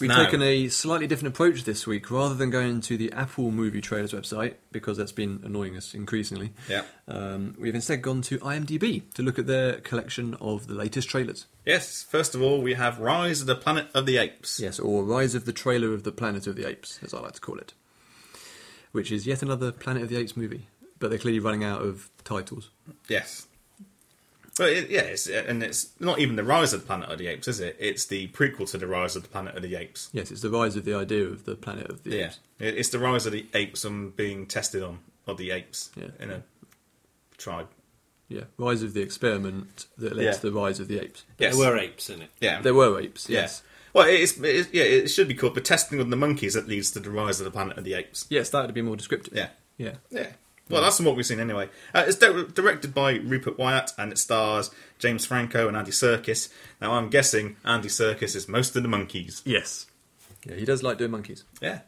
We've 0.00 0.08
Now- 0.08 0.24
taken 0.24 0.42
a 0.42 0.68
slightly 0.68 1.06
different 1.08 1.34
approach 1.34 1.64
this 1.64 1.86
week. 1.86 2.10
Rather 2.10 2.34
than 2.34 2.50
going 2.50 2.80
to 2.82 2.96
the 2.96 3.10
Apple 3.12 3.50
Movie 3.50 3.80
Trailers 3.80 4.12
website, 4.12 4.54
because 4.70 4.96
that's 4.96 5.10
been 5.12 5.40
annoying 5.44 5.76
us 5.76 5.92
increasingly, 5.92 6.52
Yeah. 6.68 6.84
um, 7.08 7.54
we've 7.58 7.74
instead 7.74 8.00
gone 8.02 8.22
to 8.22 8.38
IMDb 8.38 9.02
to 9.14 9.22
look 9.22 9.38
at 9.38 9.46
their 9.46 9.80
collection 9.80 10.34
of 10.40 10.68
the 10.68 10.74
latest 10.74 11.08
trailers. 11.08 11.46
Yes, 11.66 12.04
first 12.08 12.34
of 12.36 12.42
all, 12.42 12.62
we 12.62 12.74
have 12.74 13.00
Rise 13.00 13.40
of 13.40 13.46
the 13.48 13.56
Planet 13.56 13.88
of 13.92 14.06
the 14.06 14.18
Apes. 14.18 14.60
Yes, 14.60 14.78
or 14.78 15.02
Rise 15.04 15.34
of 15.34 15.44
the 15.46 15.52
Trailer 15.52 15.92
of 15.92 16.04
the 16.04 16.12
Planet 16.12 16.46
of 16.46 16.54
the 16.54 16.64
Apes, 16.68 17.00
as 17.02 17.12
I 17.12 17.20
like 17.20 17.32
to 17.32 17.40
call 17.40 17.58
it. 17.58 17.74
Which 18.92 19.10
is 19.12 19.26
yet 19.26 19.42
another 19.42 19.72
Planet 19.72 20.04
of 20.04 20.08
the 20.10 20.16
Apes 20.16 20.36
movie, 20.36 20.68
but 21.00 21.10
they're 21.10 21.18
clearly 21.18 21.40
running 21.40 21.64
out 21.64 21.82
of 21.82 22.08
titles. 22.24 22.70
Yes. 23.08 23.47
But 24.58 24.70
it, 24.72 24.90
yeah, 24.90 25.02
it's, 25.02 25.26
and 25.28 25.62
it's 25.62 25.90
not 26.00 26.18
even 26.18 26.36
the 26.36 26.42
Rise 26.44 26.72
of 26.72 26.80
the 26.80 26.86
Planet 26.86 27.08
of 27.10 27.18
the 27.18 27.28
Apes, 27.28 27.46
is 27.48 27.60
it? 27.60 27.76
It's 27.78 28.04
the 28.06 28.26
prequel 28.28 28.68
to 28.72 28.78
the 28.78 28.86
Rise 28.88 29.14
of 29.16 29.22
the 29.22 29.28
Planet 29.28 29.54
of 29.56 29.62
the 29.62 29.76
Apes. 29.76 30.10
Yes, 30.12 30.30
it's 30.30 30.42
the 30.42 30.50
rise 30.50 30.74
of 30.76 30.84
the 30.84 30.94
idea 30.94 31.24
of 31.24 31.44
the 31.44 31.54
Planet 31.54 31.88
of 31.88 32.02
the 32.02 32.10
Yeah, 32.10 32.24
Apes. 32.26 32.38
It- 32.58 32.76
it's 32.76 32.88
the 32.90 32.98
rise 32.98 33.24
of 33.24 33.32
the 33.32 33.46
apes 33.54 33.84
and 33.84 34.14
being 34.16 34.46
tested 34.46 34.82
on 34.82 34.98
of 35.26 35.36
the 35.38 35.50
apes 35.52 35.90
Yeah. 35.96 36.08
in 36.18 36.30
a 36.30 36.42
tribe. 37.36 37.68
Yeah, 38.28 38.44
rise 38.58 38.82
of 38.82 38.94
the 38.94 39.00
experiment 39.00 39.86
that 39.96 40.14
led 40.16 40.24
Yeah. 40.24 40.32
to 40.32 40.42
the 40.42 40.52
rise 40.52 40.80
of 40.80 40.88
the 40.88 40.98
apes. 41.00 41.24
Yes. 41.38 41.56
There 41.56 41.70
were 41.70 41.78
apes 41.78 42.10
in 42.10 42.22
it. 42.22 42.30
Yeah, 42.40 42.60
There 42.60 42.74
were 42.74 43.00
apes, 43.00 43.28
yeah. 43.28 43.42
yes. 43.42 43.62
Well, 43.94 44.06
it's, 44.06 44.36
it's 44.38 44.68
yeah, 44.72 44.82
it 44.82 45.08
should 45.08 45.28
be 45.28 45.34
called 45.34 45.54
the 45.54 45.60
testing 45.62 45.98
of 46.00 46.10
the 46.10 46.16
monkeys 46.16 46.54
that 46.54 46.68
leads 46.68 46.90
to 46.92 47.00
the 47.00 47.10
rise 47.10 47.40
of 47.40 47.44
the 47.44 47.50
Planet 47.50 47.78
of 47.78 47.84
the 47.84 47.94
Apes. 47.94 48.26
Yes, 48.28 48.50
that 48.50 48.66
would 48.66 48.74
be 48.74 48.82
more 48.82 48.96
descriptive. 48.96 49.34
Yeah, 49.34 49.48
Yeah. 49.78 49.94
yeah. 50.10 50.32
Well, 50.70 50.82
that's 50.82 51.00
what 51.00 51.16
we've 51.16 51.24
seen 51.26 51.40
anyway. 51.40 51.68
Uh, 51.94 52.04
it's 52.06 52.16
di- 52.18 52.44
directed 52.54 52.94
by 52.94 53.12
Rupert 53.16 53.58
Wyatt 53.58 53.92
and 53.98 54.12
it 54.12 54.18
stars 54.18 54.70
James 54.98 55.24
Franco 55.24 55.66
and 55.68 55.76
Andy 55.76 55.90
Serkis. 55.92 56.50
Now, 56.80 56.92
I'm 56.94 57.08
guessing 57.08 57.56
Andy 57.64 57.88
Serkis 57.88 58.36
is 58.36 58.48
most 58.48 58.76
of 58.76 58.82
the 58.82 58.88
monkeys. 58.88 59.42
Yes. 59.44 59.86
Yeah, 60.46 60.56
he 60.56 60.64
does 60.64 60.82
like 60.82 60.98
doing 60.98 61.10
monkeys. 61.10 61.44
Yeah, 61.60 61.80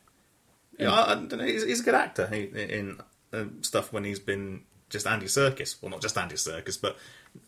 yeah. 0.79 0.91
I, 0.93 1.13
I 1.13 1.15
don't 1.15 1.33
know. 1.37 1.45
He's, 1.45 1.65
he's 1.65 1.81
a 1.81 1.85
good 1.85 1.95
actor 1.95 2.27
he, 2.27 2.45
in 2.45 2.99
uh, 3.33 3.45
stuff 3.61 3.93
when 3.93 4.05
he's 4.05 4.19
been 4.19 4.63
just 4.89 5.07
Andy 5.07 5.27
Serkis. 5.27 5.81
Well, 5.81 5.91
not 5.91 6.01
just 6.03 6.17
Andy 6.19 6.35
Serkis, 6.37 6.81
but 6.81 6.97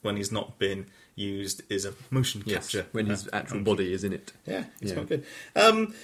when 0.02 0.16
he's 0.16 0.30
not 0.30 0.58
been 0.58 0.86
used 1.16 1.62
as 1.72 1.84
a 1.84 1.94
motion 2.10 2.42
Yes, 2.46 2.66
capture. 2.72 2.86
when 2.92 3.06
his 3.06 3.26
uh, 3.26 3.30
actual 3.32 3.56
monkey. 3.56 3.70
body 3.72 3.92
is 3.92 4.04
in 4.04 4.12
it. 4.12 4.32
Yeah, 4.46 4.64
it's 4.80 4.90
Yeah. 4.92 4.96
quite 4.98 5.08
good. 5.08 5.26
Um, 5.56 5.94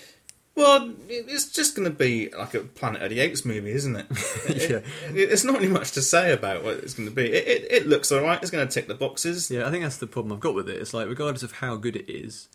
well, 0.59 0.93
it's 1.09 1.51
just 1.51 1.75
going 1.77 1.89
to 1.91 1.95
be 1.97 2.29
like 2.37 2.53
a 2.55 2.61
Planet 2.61 3.03
of 3.03 3.11
the 3.11 3.21
Apes 3.21 3.45
movie, 3.45 3.71
isn't 3.71 3.97
it? 3.97 4.07
Yeah. 4.49 4.77
It- 5.15 5.31
it's 5.31 5.45
not 5.45 5.55
really 5.57 5.69
much 5.69 5.93
to 5.93 6.03
say 6.03 6.33
about 6.33 6.65
what 6.65 6.77
it's 6.79 6.95
going 6.95 7.09
to 7.09 7.15
be. 7.15 7.27
It, 7.33 7.47
it, 7.47 7.73
it 7.73 7.87
looks 7.87 8.13
all 8.13 8.21
right. 8.23 8.41
It's 8.43 8.51
going 8.51 8.67
to 8.67 8.73
tick 8.73 8.89
the 8.89 8.95
boxes. 8.95 9.51
Yeah, 9.51 9.67
I 9.67 9.71
think 9.71 9.85
that's 9.85 9.97
the 9.99 10.07
problem 10.07 10.33
I've 10.35 10.41
got 10.41 10.55
with 10.55 10.69
it. 10.69 10.77
It's 10.81 10.93
like, 10.93 11.09
regardless 11.09 11.43
of 11.43 11.53
how 11.53 11.77
good 11.77 11.97
it 11.97 12.11
is, 12.11 12.49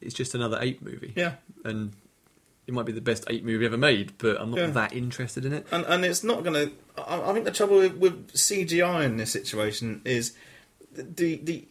it's 0.00 0.14
just 0.14 0.34
another 0.34 0.58
ape 0.60 0.82
movie. 0.82 1.12
Yeah. 1.16 1.34
And 1.64 1.92
it 2.66 2.74
might 2.74 2.86
be 2.86 2.92
the 2.92 3.00
best 3.00 3.24
ape 3.28 3.44
movie 3.44 3.64
ever 3.66 3.76
made, 3.78 4.12
but 4.18 4.40
I'm 4.40 4.50
not 4.50 4.58
Yeah. 4.58 4.66
that 4.68 4.92
interested 4.92 5.44
in 5.44 5.52
it. 5.52 5.66
and 5.70 5.84
and 5.86 6.04
it's 6.04 6.24
not 6.24 6.42
going 6.44 6.54
to. 6.54 6.72
I 7.00 7.30
I 7.30 7.32
think 7.32 7.44
the 7.44 7.50
trouble 7.50 7.76
with, 7.78 7.96
with 7.96 8.32
CGI 8.32 9.04
in 9.04 9.16
this 9.18 9.30
situation 9.32 10.00
is 10.04 10.32
the 10.92 11.36
the 11.36 11.66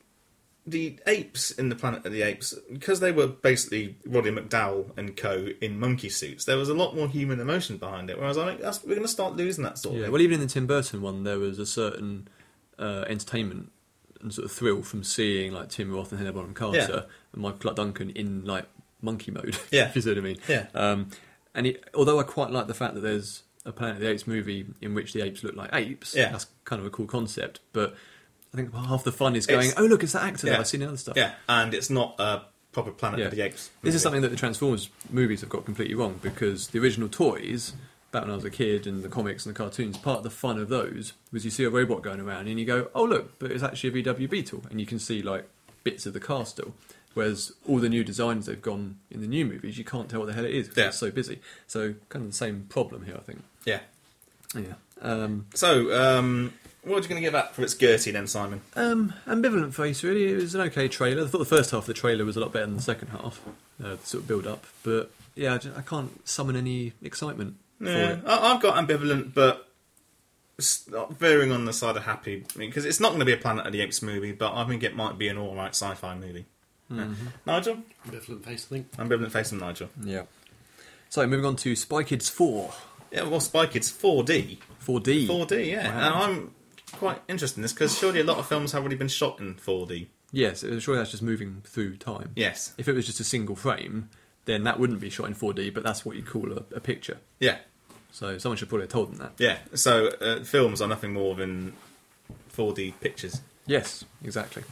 the 0.66 0.98
apes 1.08 1.52
in 1.52 1.68
the 1.70 1.76
Planet 1.76 2.06
of 2.06 2.12
the 2.14 2.22
Apes 2.22 2.54
because 2.72 3.00
they 3.02 3.12
were 3.12 3.28
basically 3.28 3.98
Roddy 4.06 4.32
McDowall 4.32 4.98
and 4.98 5.16
co 5.18 5.48
in 5.62 5.78
monkey 5.80 6.08
suits. 6.10 6.46
There 6.46 6.58
was 6.58 6.70
a 6.70 6.74
lot 6.74 6.96
more 6.96 7.08
human 7.10 7.40
emotion 7.42 7.78
behind 7.78 8.10
it. 8.10 8.18
Whereas 8.18 8.38
I 8.38 8.46
think 8.48 8.62
that's, 8.62 8.82
we're 8.84 8.92
going 8.96 9.02
to 9.02 9.08
start 9.08 9.36
losing 9.36 9.64
that 9.66 9.78
sort 9.78 9.92
of 9.92 9.96
thing. 9.96 10.02
Yeah, 10.02 10.08
of. 10.08 10.14
well, 10.14 10.22
even 10.22 10.36
in 10.36 10.48
the 10.48 10.48
Tim 10.54 10.66
Burton 10.66 11.02
one, 11.02 11.24
there 11.26 11.38
was 11.40 11.60
a 11.60 11.66
certain 11.66 12.28
uh, 12.80 13.04
entertainment 13.08 13.72
and 14.22 14.34
sort 14.34 14.46
of 14.46 14.52
thrill 14.54 14.82
from 14.84 15.04
seeing 15.04 15.52
like 15.52 15.68
Tim 15.70 15.92
Roth 15.94 16.12
and 16.14 16.20
Helena 16.20 16.34
Bonham 16.34 16.54
Carter 16.54 16.78
Yeah. 16.78 17.02
and 17.34 17.42
Michael 17.42 17.60
Clarke 17.60 17.76
Duncan 17.76 18.10
in 18.12 18.46
like 18.46 18.66
monkey 19.02 19.32
mode. 19.32 19.58
Yeah. 19.72 19.90
if 19.90 19.96
you 19.98 20.02
see 20.02 20.10
what 20.12 20.18
I 20.18 20.22
mean. 20.22 20.38
Yeah. 20.48 20.68
Um, 20.74 21.10
and 21.54 21.68
it, 21.68 21.84
although 21.94 22.20
I 22.20 22.24
quite 22.24 22.52
like 22.52 22.68
the 22.68 22.74
fact 22.74 22.94
that 22.94 23.02
there's 23.02 23.44
a 23.66 23.74
Planet 23.74 23.96
of 23.98 24.02
the 24.02 24.10
Apes 24.10 24.26
movie 24.28 24.66
in 24.82 24.94
which 24.94 25.12
the 25.12 25.22
apes 25.22 25.44
look 25.44 25.56
like 25.58 25.72
apes, 25.74 26.16
Yeah. 26.16 26.32
that's 26.32 26.46
kind 26.64 26.80
of 26.80 26.86
a 26.86 26.90
cool 26.90 27.06
concept. 27.06 27.60
But 27.74 27.96
I 28.54 28.58
think 28.58 28.74
half 28.74 29.04
the 29.04 29.12
fun 29.12 29.36
is 29.36 29.46
going, 29.48 29.68
It's- 29.70 29.76
oh 29.82 29.86
look, 29.86 30.04
it's 30.04 30.14
that 30.14 30.24
actor 30.24 30.48
Yeah. 30.48 30.54
that 30.54 30.60
I've 30.62 30.68
seen 30.68 30.82
in 30.84 30.88
other 30.88 30.98
stuff. 30.98 31.18
yeah, 31.18 31.34
and 31.50 31.74
it's 31.74 31.90
not 31.90 32.16
a 32.20 32.42
proper 32.72 32.92
Planet 32.92 33.20
Yeah. 33.20 33.26
of 33.26 33.32
the 33.36 33.42
Apes. 33.42 33.68
This 33.68 33.72
movie. 33.84 33.96
is 33.96 34.02
something 34.02 34.22
that 34.22 34.30
the 34.30 34.36
Transformers 34.36 34.90
movies 35.10 35.42
have 35.42 35.50
got 35.50 35.66
completely 35.66 35.96
wrong 35.96 36.20
because 36.22 36.68
the 36.68 36.80
original 36.80 37.10
toys, 37.10 37.74
back 38.12 38.24
when 38.24 38.32
I 38.32 38.36
was 38.36 38.46
a 38.46 38.50
kid, 38.52 38.86
and 38.86 39.04
the 39.04 39.10
comics 39.10 39.46
and 39.46 39.56
the 39.56 39.58
cartoons, 39.58 39.98
part 39.98 40.18
of 40.20 40.24
the 40.24 40.30
fun 40.30 40.60
of 40.60 40.70
those 40.70 41.14
was 41.32 41.46
you 41.46 41.52
see 41.52 41.64
a 41.64 41.70
robot 41.70 42.02
going 42.04 42.20
around 42.20 42.48
and 42.48 42.60
you 42.60 42.66
go, 42.66 42.90
oh 42.94 43.04
look, 43.06 43.38
but 43.40 43.52
it's 43.52 43.64
actually 43.64 43.90
a 43.90 44.04
VW 44.04 44.28
Beetle, 44.30 44.64
and 44.70 44.80
you 44.80 44.86
can 44.86 45.00
see 45.00 45.22
like 45.24 45.48
bits 45.84 46.06
of 46.06 46.14
the 46.14 46.20
cast 46.20 46.52
still. 46.52 46.74
Whereas 47.16 47.54
all 47.68 47.78
the 47.78 47.90
new 47.90 48.04
designs 48.04 48.48
they've 48.48 48.60
gone 48.62 48.98
in 49.12 49.22
the 49.22 49.28
new 49.28 49.46
movies, 49.46 49.78
you 49.78 49.84
can't 49.84 50.10
tell 50.10 50.20
what 50.22 50.26
the 50.28 50.34
hell 50.34 50.46
it 50.46 50.52
is. 50.54 50.68
'cause 50.68 50.78
Yeah. 50.78 50.88
It's 50.88 50.98
so 50.98 51.12
busy. 51.12 51.40
So 51.68 51.94
kind 52.10 52.26
of 52.26 52.32
the 52.32 52.38
same 52.38 52.66
problem 52.70 53.06
here, 53.06 53.16
I 53.16 53.22
think. 53.22 53.44
Yeah. 53.66 53.82
Yeah. 54.56 54.74
Um, 55.02 55.46
So, 55.54 55.92
um, 55.94 56.54
what 56.84 57.00
are 57.00 57.02
you 57.02 57.08
going 57.10 57.22
to 57.22 57.22
give 57.22 57.34
that 57.34 57.56
for 57.56 57.62
its 57.64 57.74
Gertie 57.76 58.12
then, 58.12 58.28
Simon? 58.28 58.62
um, 58.76 59.14
ambivalent 59.28 59.74
face, 59.74 60.04
really. 60.04 60.32
It 60.32 60.36
was 60.36 60.56
an 60.56 60.62
okay 60.62 60.88
trailer. 60.88 61.24
I 61.24 61.28
thought 61.28 61.38
the 61.40 61.46
first 61.46 61.72
half 61.72 61.82
of 61.84 61.88
the 61.88 61.94
trailer 61.94 62.26
was 62.26 62.36
a 62.38 62.40
lot 62.40 62.52
better 62.54 62.66
than 62.66 62.76
the 62.76 62.82
second 62.82 63.10
half, 63.10 63.40
uh, 63.84 63.98
sort 64.04 64.24
of 64.24 64.28
build 64.28 64.46
up. 64.48 64.66
But 64.84 65.12
yeah, 65.36 65.54
I, 65.56 65.58
ju- 65.58 65.74
I 65.78 65.82
can't 65.82 66.28
summon 66.28 66.56
any 66.56 66.94
excitement 67.02 67.56
for 67.80 67.86
Yeah, 67.86 68.10
it. 68.14 68.20
I- 68.26 68.54
I've 68.54 68.62
got 68.62 68.76
ambivalent, 68.76 69.34
but 69.34 69.68
s- 70.60 70.88
veering 71.12 71.52
on 71.52 71.66
the 71.66 71.74
side 71.74 71.96
of 71.98 72.04
happy 72.04 72.46
because 72.58 72.86
it's 72.86 73.00
not 73.00 73.10
going 73.10 73.20
to 73.20 73.26
be 73.26 73.34
a 73.34 73.38
Planet 73.38 73.66
of 73.66 73.72
the 73.74 73.82
Apes 73.82 74.02
movie, 74.02 74.32
but 74.34 74.54
I 74.54 74.66
think 74.68 74.84
it 74.84 74.96
might 74.96 75.18
be 75.18 75.28
an 75.28 75.38
all 75.38 75.56
right 75.56 75.70
sci-fi 75.72 76.16
movie. 76.16 76.46
Yeah. 76.90 77.08
Nigel, 77.46 77.78
Ambivalent 78.08 78.44
face, 78.44 78.68
I 78.70 78.76
think. 78.76 78.92
ambivalent 78.98 79.32
face 79.32 79.52
and 79.52 79.62
Nigel. 79.62 79.90
Yeah. 80.04 80.24
So 81.10 81.26
moving 81.26 81.46
on 81.46 81.56
to 81.58 81.76
Spy 81.76 82.04
Kids 82.04 82.30
4. 82.30 82.72
Yeah, 83.12 83.24
well, 83.24 83.40
Spy 83.40 83.66
Kids 83.68 83.92
4D, 83.92 84.58
4D. 84.86 85.28
4D, 85.28 85.72
yeah, 85.72 85.88
Wow. 85.88 86.06
and 86.06 86.16
I'm 86.34 86.52
quite 86.94 87.22
interesting 87.28 87.62
this 87.62 87.74
because 87.74 87.98
surely 87.98 88.20
a 88.22 88.24
lot 88.24 88.38
of 88.38 88.48
films 88.48 88.72
have 88.72 88.82
already 88.82 88.96
been 88.96 89.08
shot 89.08 89.40
in 89.40 89.56
4D. 89.56 90.08
Yes, 90.32 90.64
I'm 90.64 90.80
that's 90.80 91.12
just 91.12 91.22
moving 91.22 91.62
through 91.66 91.98
time. 91.98 92.32
Yes, 92.36 92.74
If 92.78 92.88
it 92.88 92.94
was 92.94 93.06
just 93.06 93.20
a 93.20 93.24
single 93.24 93.56
frame, 93.56 94.10
then 94.46 94.64
that 94.64 94.80
wouldn't 94.80 95.00
be 95.00 95.10
shot 95.10 95.28
in 95.28 95.36
4D, 95.36 95.74
but 95.74 95.84
that's 95.84 96.04
what 96.06 96.16
you 96.16 96.24
call 96.24 96.52
a, 96.52 96.64
a 96.76 96.80
picture. 96.80 97.18
yeah, 97.40 97.58
So 98.12 98.38
someone 98.40 98.58
should 98.58 98.70
probably 98.70 98.86
have 98.86 98.92
told 98.92 99.12
them 99.12 99.18
that. 99.20 99.34
yeah. 99.38 99.60
So 99.76 100.08
uh, 100.22 100.44
films 100.44 100.82
are 100.82 100.88
nothing 100.88 101.14
more 101.14 101.36
than 101.36 101.74
4D 102.56 102.94
pictures. 103.00 103.42
Yes, 103.68 104.04
exactly. 104.24 104.64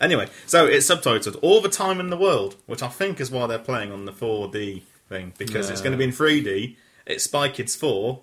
Anyway, 0.00 0.28
so 0.46 0.66
it's 0.66 0.88
subtitled 0.88 1.38
"All 1.42 1.60
the 1.60 1.68
Time 1.68 2.00
in 2.00 2.10
the 2.10 2.16
World," 2.16 2.56
which 2.66 2.82
I 2.82 2.88
think 2.88 3.20
is 3.20 3.30
why 3.30 3.46
they're 3.46 3.58
playing 3.58 3.92
on 3.92 4.04
the 4.04 4.12
4D 4.12 4.82
thing 5.08 5.32
because 5.38 5.70
it's 5.70 5.80
Yeah. 5.80 5.84
going 5.84 5.92
to 5.92 5.98
be 5.98 6.04
in 6.04 6.12
3D. 6.12 6.76
It's 7.06 7.24
Spy 7.24 7.48
Kids 7.48 7.74
4, 7.76 8.20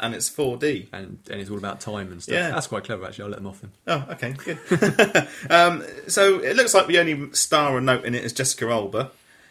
and 0.00 0.14
it's 0.14 0.28
4D. 0.30 0.88
And, 0.92 1.18
and 1.30 1.40
it's 1.40 1.50
all 1.50 1.58
about 1.58 1.80
time 1.80 2.12
and 2.12 2.22
stuff. 2.22 2.34
Yeah. 2.34 2.50
That's 2.50 2.66
quite 2.66 2.84
clever, 2.84 3.06
actually. 3.06 3.24
I'll 3.24 3.30
let 3.30 3.38
them 3.38 3.46
off 3.46 3.60
then. 3.60 3.72
Oh, 3.86 4.06
okay, 4.12 4.32
good. 4.32 5.28
um, 5.50 5.84
so 6.08 6.38
it 6.40 6.56
looks 6.56 6.74
like 6.74 6.86
the 6.86 6.98
only 6.98 7.32
star 7.32 7.76
and 7.76 7.86
note 7.86 8.04
in 8.04 8.14
it 8.14 8.24
is 8.24 8.32
Jessica 8.32 8.68
Alba. 8.68 9.10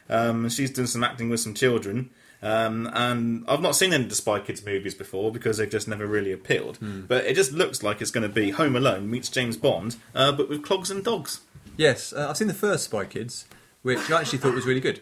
Um, 0.10 0.50
she's 0.50 0.72
done 0.72 0.88
some 0.88 1.04
acting 1.04 1.30
with 1.30 1.40
some 1.40 1.54
children. 1.54 2.10
Um, 2.44 2.90
and 2.94 3.46
I've 3.48 3.62
not 3.62 3.76
seen 3.76 3.94
any 3.94 4.04
of 4.04 4.10
the 4.10 4.16
Spy 4.16 4.40
Kids 4.40 4.66
movies 4.66 4.96
before 4.96 5.32
because 5.32 5.58
they've 5.58 5.70
just 5.70 5.88
never 5.88 6.08
really 6.08 6.32
appealed. 6.32 6.80
But 7.08 7.26
it 7.26 7.36
just 7.36 7.52
looks 7.52 7.84
like 7.84 8.02
it's 8.02 8.12
going 8.12 8.28
to 8.28 8.34
be 8.34 8.50
Home 8.52 8.76
Alone 8.76 9.10
meets 9.10 9.30
James 9.30 9.58
Bond, 9.58 9.98
uh, 10.16 10.32
but 10.32 10.50
with 10.50 10.64
clogs 10.64 10.90
and 10.90 11.04
dogs. 11.04 11.42
Yes, 11.78 12.14
uh, 12.14 12.28
I've 12.30 12.38
seen 12.38 12.48
the 12.48 12.54
first 12.54 12.86
Spy 12.86 13.06
Kids, 13.06 13.46
which 13.84 14.10
I 14.10 14.22
actually 14.22 14.40
thought 14.40 14.56
was 14.56 14.66
really 14.66 14.80
good. 14.80 15.02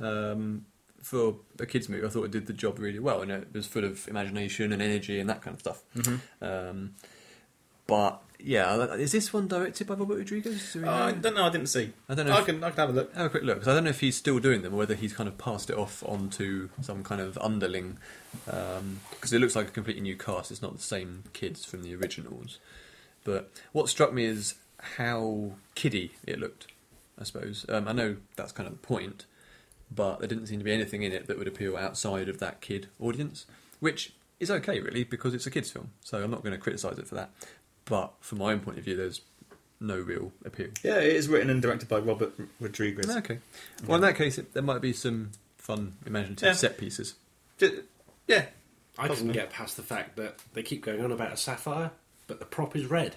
Um, 0.00 0.66
for 1.08 1.36
a 1.58 1.66
kids 1.66 1.88
movie, 1.88 2.06
I 2.06 2.10
thought 2.10 2.24
it 2.24 2.30
did 2.30 2.46
the 2.46 2.52
job 2.52 2.78
really 2.78 2.98
well, 2.98 3.22
and 3.22 3.30
it 3.30 3.48
was 3.52 3.66
full 3.66 3.84
of 3.84 4.06
imagination 4.08 4.72
and 4.72 4.82
energy 4.82 5.18
and 5.20 5.28
that 5.30 5.42
kind 5.42 5.54
of 5.54 5.60
stuff. 5.60 5.82
Um, 6.42 6.94
but 7.86 8.20
yeah, 8.38 8.76
is 8.94 9.12
this 9.12 9.32
one 9.32 9.48
directed 9.48 9.86
by 9.86 9.94
Robert 9.94 10.18
Rodriguez? 10.18 10.72
Do 10.74 10.84
Oh, 10.84 10.90
I 10.90 11.12
don't 11.12 11.34
know. 11.34 11.44
I 11.46 11.50
didn't 11.50 11.68
see. 11.68 11.92
I 12.08 12.14
don't 12.14 12.26
know 12.26 12.34
I 12.34 12.40
if- 12.40 12.46
can. 12.46 12.62
I 12.62 12.70
can 12.70 12.78
have 12.78 12.90
a 12.90 12.92
look. 12.92 13.14
Have 13.14 13.26
a 13.26 13.30
quick 13.30 13.42
look, 13.44 13.66
I 13.66 13.72
don't 13.74 13.84
know 13.84 13.90
if 13.90 14.00
he's 14.00 14.16
still 14.16 14.38
doing 14.38 14.62
them 14.62 14.74
or 14.74 14.76
whether 14.76 14.94
he's 14.94 15.12
kind 15.14 15.28
of 15.28 15.38
passed 15.38 15.70
it 15.70 15.76
off 15.78 16.02
onto 16.06 16.68
some 16.82 17.02
kind 17.02 17.20
of 17.20 17.38
underling. 17.38 17.98
Because 18.44 19.32
it 19.32 19.40
looks 19.40 19.56
like 19.56 19.68
a 19.68 19.70
completely 19.70 20.02
new 20.02 20.16
cast. 20.16 20.50
It's 20.50 20.62
not 20.62 20.76
the 20.76 20.82
same 20.82 21.24
kids 21.32 21.64
from 21.64 21.82
the 21.82 21.94
originals. 21.94 22.58
But 23.24 23.50
what 23.72 23.88
struck 23.88 24.12
me 24.12 24.24
is 24.24 24.54
how 24.96 25.52
kiddie 25.74 26.12
it 26.26 26.38
looked. 26.38 26.66
I 27.18 27.24
suppose 27.24 27.66
um, 27.68 27.88
I 27.88 27.92
know 27.92 28.16
that's 28.36 28.52
kind 28.52 28.68
of 28.68 28.80
the 28.80 28.86
point, 28.86 29.24
but 29.90 30.18
there 30.18 30.28
didn't 30.28 30.46
seem 30.46 30.58
to 30.58 30.64
be 30.64 30.72
anything 30.72 31.02
in 31.02 31.12
it 31.12 31.26
that 31.26 31.38
would 31.38 31.48
appeal 31.48 31.76
outside 31.76 32.28
of 32.28 32.38
that 32.40 32.60
kid 32.60 32.88
audience, 33.00 33.46
which 33.80 34.12
is 34.40 34.50
okay 34.50 34.80
really 34.80 35.04
because 35.04 35.34
it's 35.34 35.46
a 35.46 35.50
kids 35.50 35.70
film. 35.70 35.90
So 36.04 36.22
I'm 36.22 36.30
not 36.30 36.42
going 36.42 36.52
to 36.54 36.58
criticise 36.58 36.98
it 36.98 37.06
for 37.08 37.14
that. 37.16 37.30
But 37.84 38.12
from 38.20 38.38
my 38.38 38.52
own 38.52 38.60
point 38.60 38.78
of 38.78 38.84
view, 38.84 38.96
there's 38.96 39.22
no 39.80 39.98
real 39.98 40.32
appeal. 40.44 40.68
Yeah, 40.82 40.98
it 40.98 41.14
is 41.16 41.28
written 41.28 41.50
and 41.50 41.62
directed 41.62 41.88
by 41.88 41.98
Robert 41.98 42.32
Rodriguez. 42.60 43.08
Okay. 43.08 43.38
Well, 43.86 43.96
in 43.96 44.02
that 44.02 44.16
case, 44.16 44.36
it, 44.38 44.52
there 44.54 44.62
might 44.62 44.80
be 44.82 44.92
some 44.92 45.30
fun, 45.56 45.94
imaginative 46.04 46.46
Yeah. 46.46 46.52
set 46.52 46.76
pieces. 46.78 47.14
Ju- 47.58 47.84
yeah, 48.26 48.46
I 48.98 49.08
Possibly. 49.08 49.16
couldn't 49.16 49.32
get 49.32 49.50
past 49.50 49.76
the 49.76 49.82
fact 49.82 50.16
that 50.16 50.36
they 50.52 50.62
keep 50.62 50.84
going 50.84 51.02
on 51.02 51.12
about 51.12 51.32
a 51.32 51.36
sapphire, 51.36 51.92
but 52.26 52.38
the 52.40 52.44
prop 52.44 52.76
is 52.76 52.86
red. 52.86 53.14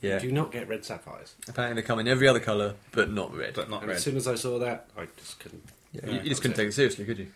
Yeah. 0.00 0.14
You 0.22 0.28
Do 0.28 0.32
not 0.32 0.52
get 0.52 0.68
red 0.68 0.84
sapphires. 0.84 1.34
Apparently, 1.48 1.82
they 1.82 1.86
come 1.86 1.98
in 1.98 2.06
every 2.06 2.28
other 2.28 2.38
colour, 2.38 2.74
but 2.92 3.10
not 3.10 3.34
red. 3.34 3.54
but 3.54 3.68
not 3.68 3.80
And 3.80 3.88
red. 3.88 3.96
as 3.96 4.04
soon 4.04 4.16
as 4.16 4.28
I 4.28 4.36
saw 4.36 4.58
that, 4.60 4.88
I 4.96 5.08
just 5.16 5.40
couldn't. 5.40 5.64
Yeah, 5.92 6.00
Yeah, 6.04 6.10
you, 6.12 6.20
you 6.22 6.28
just 6.28 6.42
couldn't 6.42 6.52
was 6.56 6.58
take 6.58 6.68
it 6.68 6.72
seriously, 6.72 7.04
could 7.04 7.18
you? 7.18 7.26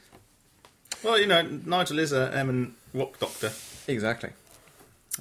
Well, 1.02 1.18
you 1.18 1.26
know, 1.26 1.42
Nigel 1.42 1.98
is 1.98 2.12
a 2.12 2.30
eminent 2.34 2.74
rock 2.94 3.18
doctor. 3.18 3.50
Exactly. 3.88 4.30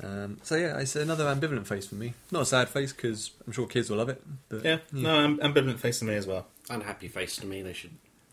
Um, 0.01 0.37
so 0.43 0.55
yeah, 0.55 0.77
it's 0.79 0.95
another 0.95 1.25
ambivalent 1.25 1.67
face 1.67 1.87
for 1.87 1.95
me. 1.95 2.13
Not 2.31 2.43
a 2.43 2.45
sad 2.45 2.69
face 2.69 2.93
because 2.93 3.31
I'm 3.45 3.51
sure 3.51 3.67
kids 3.67 3.89
will 3.89 3.97
love 3.97 4.09
it. 4.09 4.21
But 4.47 4.63
Yeah, 4.63 4.77
no, 4.93 5.13
I'm 5.15 5.37
ambivalent 5.39 5.79
face 5.79 5.99
to 5.99 6.05
me 6.05 6.15
as 6.15 6.25
well. 6.27 6.47
Unhappy 6.69 7.07
face 7.09 7.35
to 7.37 7.45
me. 7.45 7.61
They 7.61 7.73
should, 7.73 7.91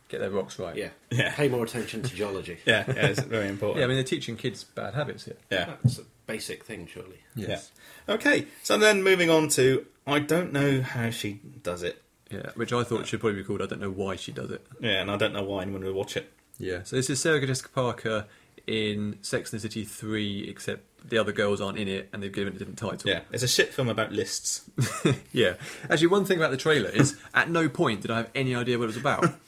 get 0.09 0.21
their 0.21 0.31
rocks 0.31 0.59
right. 0.59 0.77
yeah, 0.77 0.91
Yeah. 1.11 1.35
pay 1.35 1.49
more 1.49 1.65
attention 1.65 2.03
to 2.03 2.15
geology. 2.15 2.59
Yeah, 2.67 2.85
yeah, 2.87 3.07
it's 3.09 3.21
very 3.21 3.49
important. 3.49 3.79
Yeah, 3.81 3.85
I 3.87 3.89
mean 3.89 3.97
they're 3.97 4.05
teaching 4.05 4.37
kids 4.37 4.63
bad 4.65 4.95
habits 4.95 5.25
here. 5.25 5.37
yeah. 5.51 5.75
That's 5.83 5.99
a 5.99 6.03
basic 6.27 6.65
thing, 6.65 6.87
surely. 6.87 7.19
Yes. 7.35 7.71
Okay, 8.09 8.47
so 8.63 8.79
then 8.79 9.03
moving 9.03 9.29
on 9.31 9.49
to 9.51 9.85
I 10.07 10.21
don't 10.21 10.53
know 10.53 10.81
how 10.83 11.11
she 11.11 11.41
does 11.63 11.83
it. 11.83 12.03
Yeah, 12.31 12.51
which 12.57 12.73
I 12.73 12.83
thought 12.85 13.07
should 13.07 13.21
probably 13.21 13.41
be 13.41 13.45
called. 13.45 13.63
I 13.63 13.67
don't 13.67 13.81
know 13.81 13.91
why 13.91 14.17
she 14.17 14.33
does 14.33 14.51
it. 14.51 14.67
Yeah, 14.81 15.01
and 15.01 15.11
I 15.11 15.17
don't 15.17 15.33
know 15.33 15.43
why 15.45 15.63
anyone 15.63 15.83
would 15.85 15.95
watch 15.95 16.17
it. 16.17 16.33
Yeah. 16.59 16.83
So 16.83 16.97
this 16.97 17.09
is 17.09 17.21
Sarah 17.21 17.45
Jessica 17.47 17.69
Parker 17.71 18.27
in 18.67 19.17
Sex 19.23 19.53
and 19.53 19.61
the 19.61 19.63
City 19.63 19.85
three, 19.85 20.47
except 20.49 20.83
the 21.09 21.17
other 21.17 21.33
girls 21.33 21.61
aren't 21.61 21.79
in 21.79 21.89
it, 21.89 22.09
and 22.13 22.23
they've 22.23 22.33
given 22.33 22.53
it 22.53 22.57
a 22.57 22.59
different 22.59 22.79
title. 22.79 23.09
Yeah, 23.11 23.21
it's 23.33 23.43
a 23.43 23.49
shit 23.49 23.73
film 23.73 23.89
about 23.89 24.13
lists. 24.13 24.69
Yeah. 25.33 25.55
Actually, 25.89 26.09
one 26.09 26.25
thing 26.25 26.37
about 26.39 26.51
the 26.51 26.57
trailer 26.57 26.91
is 26.91 27.17
at 27.33 27.49
no 27.51 27.69
point 27.69 28.03
did 28.03 28.11
I 28.11 28.19
have 28.19 28.31
any 28.35 28.55
idea 28.55 28.77
what 28.79 28.85
it 28.85 28.89
was 28.89 28.97
about. 28.97 29.25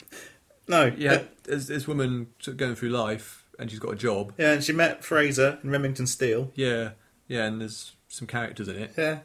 No, 0.68 0.84
Yeah, 0.96 1.22
there's 1.44 1.66
this 1.66 1.88
woman 1.88 2.28
sort 2.38 2.52
of 2.52 2.58
going 2.58 2.76
through 2.76 2.90
life 2.90 3.44
and 3.58 3.68
she's 3.68 3.80
got 3.80 3.92
a 3.92 3.96
job. 3.96 4.32
yeah, 4.38 4.52
and 4.52 4.62
she 4.62 4.72
met 4.72 5.02
Fraser 5.04 5.58
in 5.64 5.70
Remington 5.70 6.06
Steele. 6.06 6.52
Yeah, 6.54 6.90
yeah, 7.26 7.46
and 7.46 7.60
there's 7.60 7.96
some 8.06 8.28
characters 8.28 8.68
in 8.68 8.76
it. 8.76 8.92
Yeah, 8.96 9.18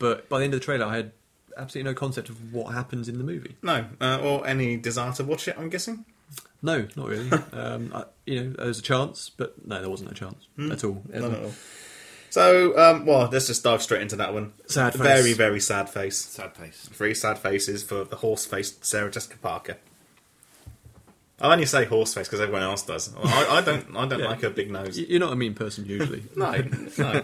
But 0.00 0.28
by 0.28 0.38
the 0.40 0.44
end 0.46 0.54
of 0.54 0.60
the 0.60 0.64
trailer, 0.64 0.86
I 0.86 0.96
had 0.96 1.12
absolutely 1.58 1.90
no 1.90 1.94
concept 1.94 2.28
of 2.30 2.52
what 2.52 2.72
happens 2.74 3.08
in 3.08 3.18
the 3.18 3.24
movie. 3.24 3.56
no, 3.62 3.86
uh, 4.00 4.18
or 4.22 4.46
any 4.46 4.76
desire 4.76 5.12
to 5.12 5.24
watch 5.24 5.48
it. 5.48 5.56
I'm 5.58 5.68
guessing. 5.68 6.04
No, 6.62 6.86
not 6.96 7.06
really. 7.08 7.30
um, 7.52 7.92
I, 7.94 8.04
you 8.26 8.42
know, 8.42 8.52
there's 8.58 8.78
a 8.78 8.82
chance, 8.82 9.30
but 9.30 9.54
no, 9.66 9.80
there 9.80 9.90
wasn't 9.90 10.10
a 10.10 10.14
chance 10.14 10.46
at 10.70 10.84
all. 10.84 11.02
None 11.08 11.34
at 11.34 11.42
all. 11.42 11.52
So, 12.30 12.78
um, 12.78 13.06
well, 13.06 13.28
let's 13.32 13.46
just 13.46 13.64
dive 13.64 13.82
straight 13.82 14.02
into 14.02 14.16
that 14.16 14.34
one. 14.34 14.52
Sad 14.66 14.92
face. 14.92 15.02
Very, 15.02 15.32
very 15.32 15.60
sad 15.60 15.88
face. 15.88 16.18
Sad 16.18 16.54
face. 16.54 16.88
Three 16.92 17.14
sad 17.14 17.38
faces 17.38 17.82
for 17.82 18.04
the 18.04 18.16
horse-faced 18.16 18.84
Sarah 18.84 19.10
Jessica 19.10 19.38
Parker. 19.38 19.78
I 21.40 21.52
only 21.52 21.66
say 21.66 21.84
horse 21.84 22.12
face 22.12 22.26
because 22.26 22.40
everyone 22.40 22.62
else 22.64 22.82
does. 22.82 23.14
I, 23.16 23.58
I 23.58 23.60
don't. 23.62 23.96
I 23.96 24.06
don't 24.06 24.18
Yeah. 24.20 24.26
like 24.26 24.42
her 24.42 24.50
big 24.50 24.70
nose. 24.70 24.98
You're 24.98 25.20
not 25.20 25.32
a 25.32 25.36
mean 25.36 25.54
person 25.54 25.86
usually. 25.86 26.24
No, 26.36 26.52
no. 26.98 27.22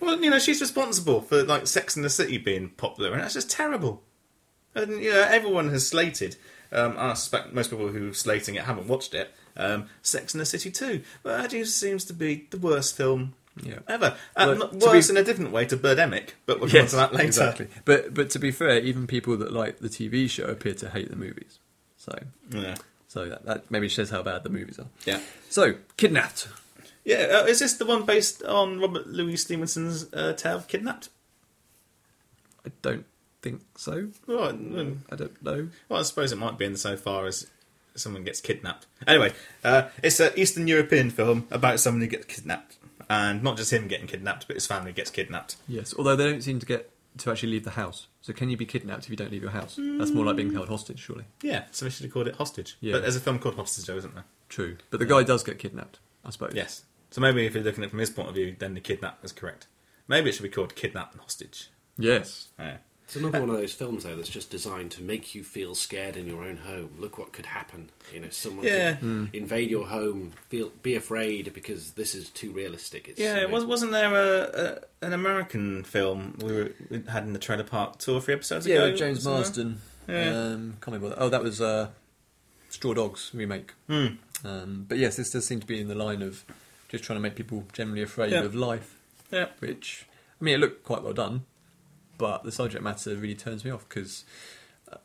Well, 0.00 0.20
you 0.22 0.30
know, 0.30 0.38
she's 0.38 0.60
responsible 0.60 1.20
for 1.22 1.42
like 1.42 1.66
Sex 1.66 1.96
in 1.96 2.02
the 2.02 2.10
City 2.10 2.38
being 2.38 2.70
popular, 2.70 3.12
and 3.12 3.22
that's 3.22 3.34
just 3.34 3.50
terrible. 3.50 4.02
And 4.74 5.02
you 5.02 5.10
know, 5.12 5.22
everyone 5.22 5.70
has 5.70 5.86
slated. 5.86 6.36
Um, 6.72 6.96
I 6.98 7.14
suspect 7.14 7.52
most 7.54 7.70
people 7.70 7.88
who 7.88 8.10
are 8.10 8.14
slating 8.14 8.56
it 8.56 8.64
haven't 8.64 8.88
watched 8.88 9.14
it. 9.14 9.32
Um, 9.56 9.88
Sex 10.02 10.34
in 10.34 10.38
the 10.38 10.44
City 10.46 10.70
too, 10.70 11.02
but 11.22 11.40
that 11.40 11.50
just 11.50 11.78
seems 11.78 12.04
to 12.06 12.12
be 12.12 12.46
the 12.50 12.58
worst 12.58 12.94
film 12.96 13.34
Yeah. 13.62 13.78
ever. 13.88 14.16
Uh, 14.36 14.44
Well, 14.48 14.56
not- 14.58 14.74
worse 14.74 15.06
be- 15.08 15.12
in 15.12 15.16
a 15.16 15.24
different 15.24 15.50
way 15.52 15.64
to 15.64 15.76
Birdemic, 15.78 16.30
but 16.44 16.60
we'll 16.60 16.68
come 16.68 16.82
on 16.82 16.86
to 16.88 16.96
that 16.96 17.12
later. 17.14 17.26
exactly. 17.26 17.68
But 17.86 18.12
but 18.12 18.28
to 18.30 18.38
be 18.38 18.50
fair, 18.50 18.78
even 18.80 19.06
people 19.06 19.36
that 19.38 19.52
like 19.52 19.78
the 19.78 19.88
TV 19.88 20.28
show 20.28 20.44
appear 20.44 20.74
to 20.74 20.90
hate 20.90 21.08
the 21.08 21.16
movies. 21.16 21.58
So 21.96 22.12
Yeah, 22.50 22.74
so 23.08 23.28
that, 23.30 23.46
that 23.46 23.70
maybe 23.70 23.88
says 23.88 24.10
how 24.10 24.22
bad 24.22 24.42
the 24.42 24.50
movies 24.50 24.78
are. 24.78 24.88
yeah, 25.06 25.20
So 25.48 25.76
kidnapped. 25.96 26.48
Yeah. 27.06 27.40
Uh, 27.40 27.44
is 27.44 27.60
this 27.60 27.74
the 27.74 27.86
one 27.86 28.04
based 28.04 28.42
on 28.42 28.78
Robert 28.78 29.06
Louis 29.06 29.36
Stevenson's 29.36 30.12
uh, 30.12 30.34
tale 30.34 30.56
of 30.56 30.68
Kidnapped? 30.68 31.08
I 32.66 32.70
don't 32.82 33.06
think 33.42 33.62
so. 33.76 34.08
Well, 34.26 34.52
mm, 34.52 34.98
I 35.10 35.16
don't 35.16 35.42
know. 35.42 35.68
Well, 35.88 36.00
I 36.00 36.02
suppose 36.02 36.32
it 36.32 36.36
might 36.36 36.58
be 36.58 36.64
in 36.64 36.76
so 36.76 36.96
far 36.96 37.26
as 37.26 37.46
someone 37.94 38.24
gets 38.24 38.40
kidnapped. 38.40 38.86
Anyway, 39.06 39.32
uh, 39.64 39.88
it's 40.02 40.20
an 40.20 40.32
Eastern 40.36 40.66
European 40.66 41.10
film 41.10 41.46
about 41.50 41.80
someone 41.80 42.02
who 42.02 42.08
gets 42.08 42.26
kidnapped. 42.26 42.76
And 43.08 43.40
not 43.40 43.56
just 43.56 43.72
him 43.72 43.86
getting 43.86 44.08
kidnapped, 44.08 44.48
but 44.48 44.56
his 44.56 44.66
family 44.66 44.92
gets 44.92 45.10
kidnapped. 45.10 45.56
Yes, 45.68 45.94
although 45.96 46.16
they 46.16 46.28
don't 46.28 46.42
seem 46.42 46.58
to 46.58 46.66
get 46.66 46.90
to 47.18 47.30
actually 47.30 47.52
leave 47.52 47.62
the 47.62 47.70
house. 47.70 48.08
So 48.20 48.32
can 48.32 48.50
you 48.50 48.56
be 48.56 48.66
kidnapped 48.66 49.04
if 49.04 49.10
you 49.10 49.16
don't 49.16 49.30
leave 49.30 49.42
your 49.42 49.52
house? 49.52 49.78
That's 49.78 50.10
more 50.10 50.24
like 50.24 50.34
being 50.34 50.52
held 50.52 50.68
hostage, 50.68 50.98
surely. 50.98 51.24
Yeah, 51.40 51.66
so 51.70 51.86
we 51.86 51.90
should 51.90 52.04
have 52.04 52.12
called 52.12 52.26
it 52.26 52.34
Hostage. 52.34 52.76
Yeah. 52.80 52.94
But 52.94 53.02
there's 53.02 53.14
a 53.14 53.20
film 53.20 53.38
called 53.38 53.54
Hostage, 53.54 53.86
though, 53.86 53.96
isn't 53.96 54.14
there? 54.14 54.24
True, 54.48 54.76
but 54.90 54.98
the 54.98 55.06
guy 55.06 55.22
does 55.22 55.44
get 55.44 55.60
kidnapped, 55.60 56.00
I 56.24 56.30
suppose. 56.30 56.52
Yes. 56.54 56.82
So 57.16 57.22
maybe 57.22 57.46
if 57.46 57.54
you're 57.54 57.64
looking 57.64 57.82
at 57.82 57.86
it 57.86 57.90
from 57.92 57.98
his 58.00 58.10
point 58.10 58.28
of 58.28 58.34
view, 58.34 58.54
then 58.58 58.74
the 58.74 58.80
kidnap 58.80 59.24
is 59.24 59.32
correct. 59.32 59.68
Maybe 60.06 60.28
it 60.28 60.34
should 60.34 60.42
be 60.42 60.50
called 60.50 60.74
Kidnap 60.74 61.12
and 61.12 61.20
Hostage. 61.22 61.70
Yes. 61.96 62.48
Yeah. 62.58 62.76
It's 63.04 63.16
another 63.16 63.40
one 63.40 63.48
of 63.48 63.56
those 63.56 63.72
films, 63.72 64.04
though, 64.04 64.14
that's 64.14 64.28
just 64.28 64.50
designed 64.50 64.90
to 64.90 65.02
make 65.02 65.34
you 65.34 65.42
feel 65.42 65.74
scared 65.74 66.18
in 66.18 66.26
your 66.26 66.44
own 66.44 66.58
home. 66.58 66.90
Look 66.98 67.16
what 67.16 67.32
could 67.32 67.46
happen. 67.46 67.88
You 68.12 68.20
know, 68.20 68.28
someone 68.28 68.66
Yeah. 68.66 68.96
could 68.96 69.30
invade 69.32 69.70
your 69.70 69.86
home, 69.86 70.32
feel 70.50 70.70
be 70.82 70.94
afraid 70.94 71.54
because 71.54 71.92
this 71.92 72.14
is 72.14 72.28
too 72.28 72.52
realistic. 72.52 73.08
It's, 73.08 73.18
Yeah, 73.18 73.36
you 73.40 73.46
know, 73.46 73.54
was, 73.54 73.64
wasn't 73.64 73.92
there 73.92 74.12
a, 74.14 74.80
a, 75.02 75.06
an 75.06 75.14
American 75.14 75.84
film 75.84 76.36
we, 76.42 76.52
were, 76.52 76.72
we 76.90 77.02
had 77.08 77.22
in 77.22 77.32
the 77.32 77.38
trailer 77.38 77.64
park 77.64 77.96
two 77.96 78.12
or 78.14 78.20
three 78.20 78.34
episodes 78.34 78.66
Yeah, 78.66 78.76
ago? 78.76 78.90
with 78.90 78.98
James? 78.98 79.24
Marsden. 79.24 79.80
Yeah. 80.06 80.38
Um, 80.38 80.76
can't 80.82 80.94
remember. 80.96 81.14
Oh, 81.16 81.30
that 81.30 81.42
was 81.42 81.62
uh, 81.62 81.88
Straw 82.68 82.92
Dogs 82.92 83.30
remake. 83.32 83.72
Hmm. 83.88 84.06
Um, 84.44 84.84
but 84.86 84.98
yes, 84.98 85.16
this 85.16 85.30
does 85.30 85.46
seem 85.46 85.60
to 85.60 85.66
be 85.66 85.80
in 85.80 85.88
the 85.88 85.94
line 85.94 86.20
of 86.20 86.44
just 86.88 87.04
trying 87.04 87.16
to 87.18 87.20
make 87.20 87.34
people 87.34 87.64
generally 87.72 88.02
afraid 88.02 88.32
Yeah. 88.32 88.42
of 88.42 88.54
life. 88.54 88.98
Yeah. 89.30 89.46
Which, 89.58 90.06
I 90.40 90.44
mean, 90.44 90.54
it 90.54 90.58
looked 90.58 90.84
quite 90.84 91.02
well 91.02 91.12
done, 91.12 91.44
but 92.18 92.44
the 92.44 92.52
subject 92.52 92.82
matter 92.82 93.14
really 93.16 93.34
turns 93.34 93.64
me 93.64 93.70
off 93.70 93.88
because 93.88 94.24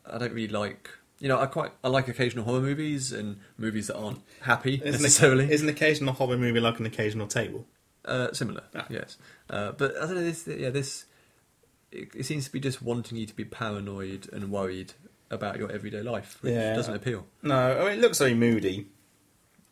I 0.06 0.18
don't 0.18 0.32
really 0.32 0.48
like. 0.52 0.90
You 1.18 1.28
know, 1.28 1.38
I 1.40 1.46
quite 1.46 1.70
I 1.84 1.88
like 1.88 2.08
occasional 2.08 2.44
horror 2.44 2.60
movies 2.60 3.12
and 3.12 3.38
movies 3.56 3.86
that 3.86 3.96
aren't 3.96 4.20
happy 4.40 4.74
Is 4.76 4.96
an, 4.96 5.02
necessarily. 5.02 5.52
is 5.52 5.62
an 5.62 5.68
occasional 5.68 6.14
horror 6.14 6.36
movie 6.36 6.58
like 6.60 6.80
an 6.80 6.86
occasional 6.86 7.26
table? 7.28 7.64
Uh, 8.04 8.32
similar, 8.32 8.64
Ah. 8.74 8.86
yes. 8.90 9.16
Uh, 9.48 9.70
but 9.72 9.96
I 9.96 10.06
don't 10.06 10.14
know. 10.16 10.24
This, 10.24 10.46
yeah, 10.48 10.70
this 10.70 11.04
it, 11.92 12.08
it 12.16 12.24
seems 12.26 12.46
to 12.46 12.52
be 12.52 12.58
just 12.58 12.82
wanting 12.82 13.18
you 13.18 13.26
to 13.26 13.34
be 13.36 13.44
paranoid 13.44 14.28
and 14.32 14.50
worried 14.50 14.94
about 15.30 15.58
your 15.58 15.70
everyday 15.70 16.02
life, 16.02 16.38
which 16.40 16.54
Yeah. 16.54 16.74
doesn't 16.74 16.94
appeal. 16.94 17.26
No, 17.42 17.54
I 17.80 17.84
mean, 17.84 17.98
it 17.98 18.00
looks 18.00 18.18
very 18.18 18.34
moody, 18.34 18.88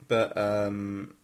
but 0.07 0.37
um, 0.39 1.15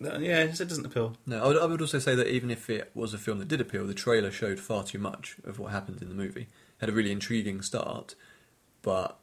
yeah, 0.00 0.42
it 0.42 0.56
doesn't 0.56 0.84
appeal. 0.84 1.16
No, 1.26 1.42
I 1.42 1.46
would, 1.46 1.58
I 1.58 1.66
would 1.66 1.80
also 1.80 1.98
say 1.98 2.14
that 2.14 2.28
even 2.28 2.50
if 2.50 2.68
it 2.68 2.90
was 2.94 3.14
a 3.14 3.18
film 3.18 3.38
that 3.38 3.48
did 3.48 3.60
appeal, 3.60 3.86
the 3.86 3.94
trailer 3.94 4.30
showed 4.30 4.60
far 4.60 4.84
too 4.84 4.98
much 4.98 5.36
of 5.44 5.58
what 5.58 5.72
happened 5.72 6.02
in 6.02 6.08
the 6.08 6.14
movie. 6.14 6.48
Had 6.78 6.88
a 6.88 6.92
really 6.92 7.12
intriguing 7.12 7.62
start, 7.62 8.14
but 8.82 9.18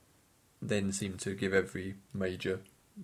then 0.62 0.92
seemed 0.92 1.20
to 1.22 1.34
give 1.34 1.54
every 1.54 1.96
major 2.14 2.62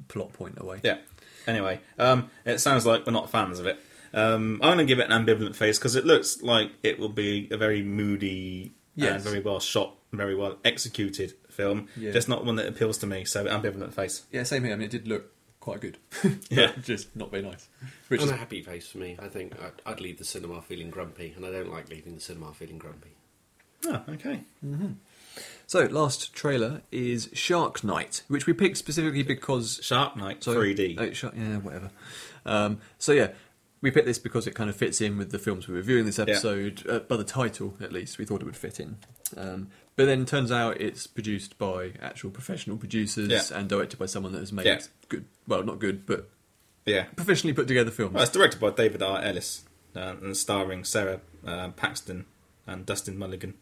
plot 0.08 0.34
point 0.34 0.60
away. 0.60 0.80
Yeah. 0.84 0.98
Anyway, 1.46 1.80
um, 1.98 2.30
it 2.46 2.60
sounds 2.60 2.86
like 2.86 3.06
we're 3.06 3.14
not 3.14 3.30
fans 3.30 3.60
of 3.60 3.66
it. 3.66 3.80
Um, 4.14 4.60
I'm 4.62 4.70
going 4.70 4.78
to 4.80 4.86
give 4.86 5.00
it 5.00 5.10
an 5.10 5.26
ambivalent 5.26 5.56
face 5.56 5.78
because 5.78 5.96
it 5.96 6.06
looks 6.06 6.42
like 6.42 6.72
it 6.84 7.00
will 7.00 7.10
be 7.10 7.48
a 7.52 7.58
very 7.58 7.84
moody 7.84 8.74
and 8.98 9.22
very 9.22 9.40
well 9.40 9.60
shot, 9.60 9.96
very 10.12 10.36
well 10.36 10.58
executed 10.66 11.34
film. 11.50 11.88
Yeah. 11.96 12.12
Just 12.12 12.30
not 12.30 12.46
one 12.46 12.56
that 12.56 12.68
appeals 12.68 12.98
to 13.00 13.08
me. 13.08 13.26
So 13.26 13.46
ambivalent 13.46 13.94
face. 13.94 14.24
Yeah, 14.32 14.44
same 14.44 14.64
here. 14.64 14.74
I 14.74 14.76
mean, 14.76 14.86
it 14.86 14.92
did 14.92 15.08
look 15.08 15.32
quite 15.68 15.82
good. 15.82 15.98
Yeah. 16.50 16.72
Just 16.82 17.14
not 17.16 17.30
very 17.30 17.44
nice. 17.44 17.68
Which 18.08 18.22
And 18.22 18.30
is 18.30 18.34
a 18.34 18.38
happy 18.38 18.62
face 18.62 18.88
for 18.88 19.00
me. 19.00 19.18
I 19.22 19.28
think 19.28 19.54
I'd, 19.62 19.82
I'd 19.86 20.00
leave 20.00 20.18
the 20.18 20.24
cinema 20.24 20.62
feeling 20.62 20.90
grumpy, 20.90 21.34
and 21.36 21.46
I 21.46 21.52
don't 21.52 21.70
like 21.72 21.90
leaving 21.90 22.16
the 22.16 22.22
cinema 22.22 22.54
feeling 22.54 22.78
grumpy. 22.78 23.10
Oh, 23.86 24.02
okay. 24.10 24.40
So, 25.68 25.84
last 25.86 26.34
trailer 26.34 26.82
is 26.92 27.30
Shark 27.34 27.84
Night, 27.84 28.24
which 28.30 28.48
we 28.48 28.54
picked 28.54 28.78
specifically 28.78 29.24
because. 29.24 29.80
Shark 29.84 30.16
Night 30.16 30.44
So- 30.44 30.56
3D. 30.56 30.96
Oh, 31.00 31.12
Shark, 31.12 31.34
yeah, 31.36 31.58
whatever. 31.58 31.92
Um, 32.46 32.80
so, 32.98 33.12
yeah, 33.12 33.32
we 33.82 33.92
picked 33.92 34.08
this 34.08 34.20
because 34.20 34.48
it 34.48 34.56
kind 34.56 34.70
of 34.70 34.76
fits 34.78 35.02
in 35.02 35.18
with 35.18 35.32
the 35.32 35.40
films 35.40 35.68
we're 35.68 35.76
reviewing 35.76 36.06
this 36.06 36.18
episode. 36.18 36.84
Uh, 36.90 37.00
by 37.00 37.18
the 37.18 37.24
title, 37.26 37.76
at 37.82 37.92
least, 37.92 38.18
we 38.18 38.24
thought 38.26 38.42
it 38.42 38.46
would 38.46 38.56
fit 38.56 38.80
in. 38.80 38.98
Um, 39.36 39.68
but 39.98 40.06
then 40.06 40.26
turns 40.26 40.52
out 40.52 40.80
it's 40.80 41.06
produced 41.08 41.58
by 41.58 41.92
actual 42.02 42.30
professional 42.32 42.78
producers 42.78 43.28
Yeah. 43.30 43.42
and 43.60 43.68
directed 43.68 44.00
by 44.00 44.06
someone 44.06 44.32
that 44.32 44.40
has 44.40 44.54
made 44.54 44.66
Yeah. 44.66 44.80
good, 45.10 45.26
well, 45.48 45.64
not 45.64 45.80
good, 45.80 46.06
but 46.06 46.30
yeah. 46.86 47.04
professionally 47.18 47.54
put 47.54 47.68
together 47.68 47.92
films. 47.92 48.14
Well, 48.14 48.24
it's 48.24 48.32
directed 48.32 48.62
by 48.62 48.70
David 48.70 49.02
R. 49.04 49.22
Ellis 49.22 49.66
uh, 49.96 50.16
and 50.22 50.38
starring 50.38 50.86
Sara 50.86 51.20
uh, 51.46 51.70
Paxton 51.70 52.26
and 52.66 52.86
Dustin 52.86 53.18
Milligan. 53.20 53.56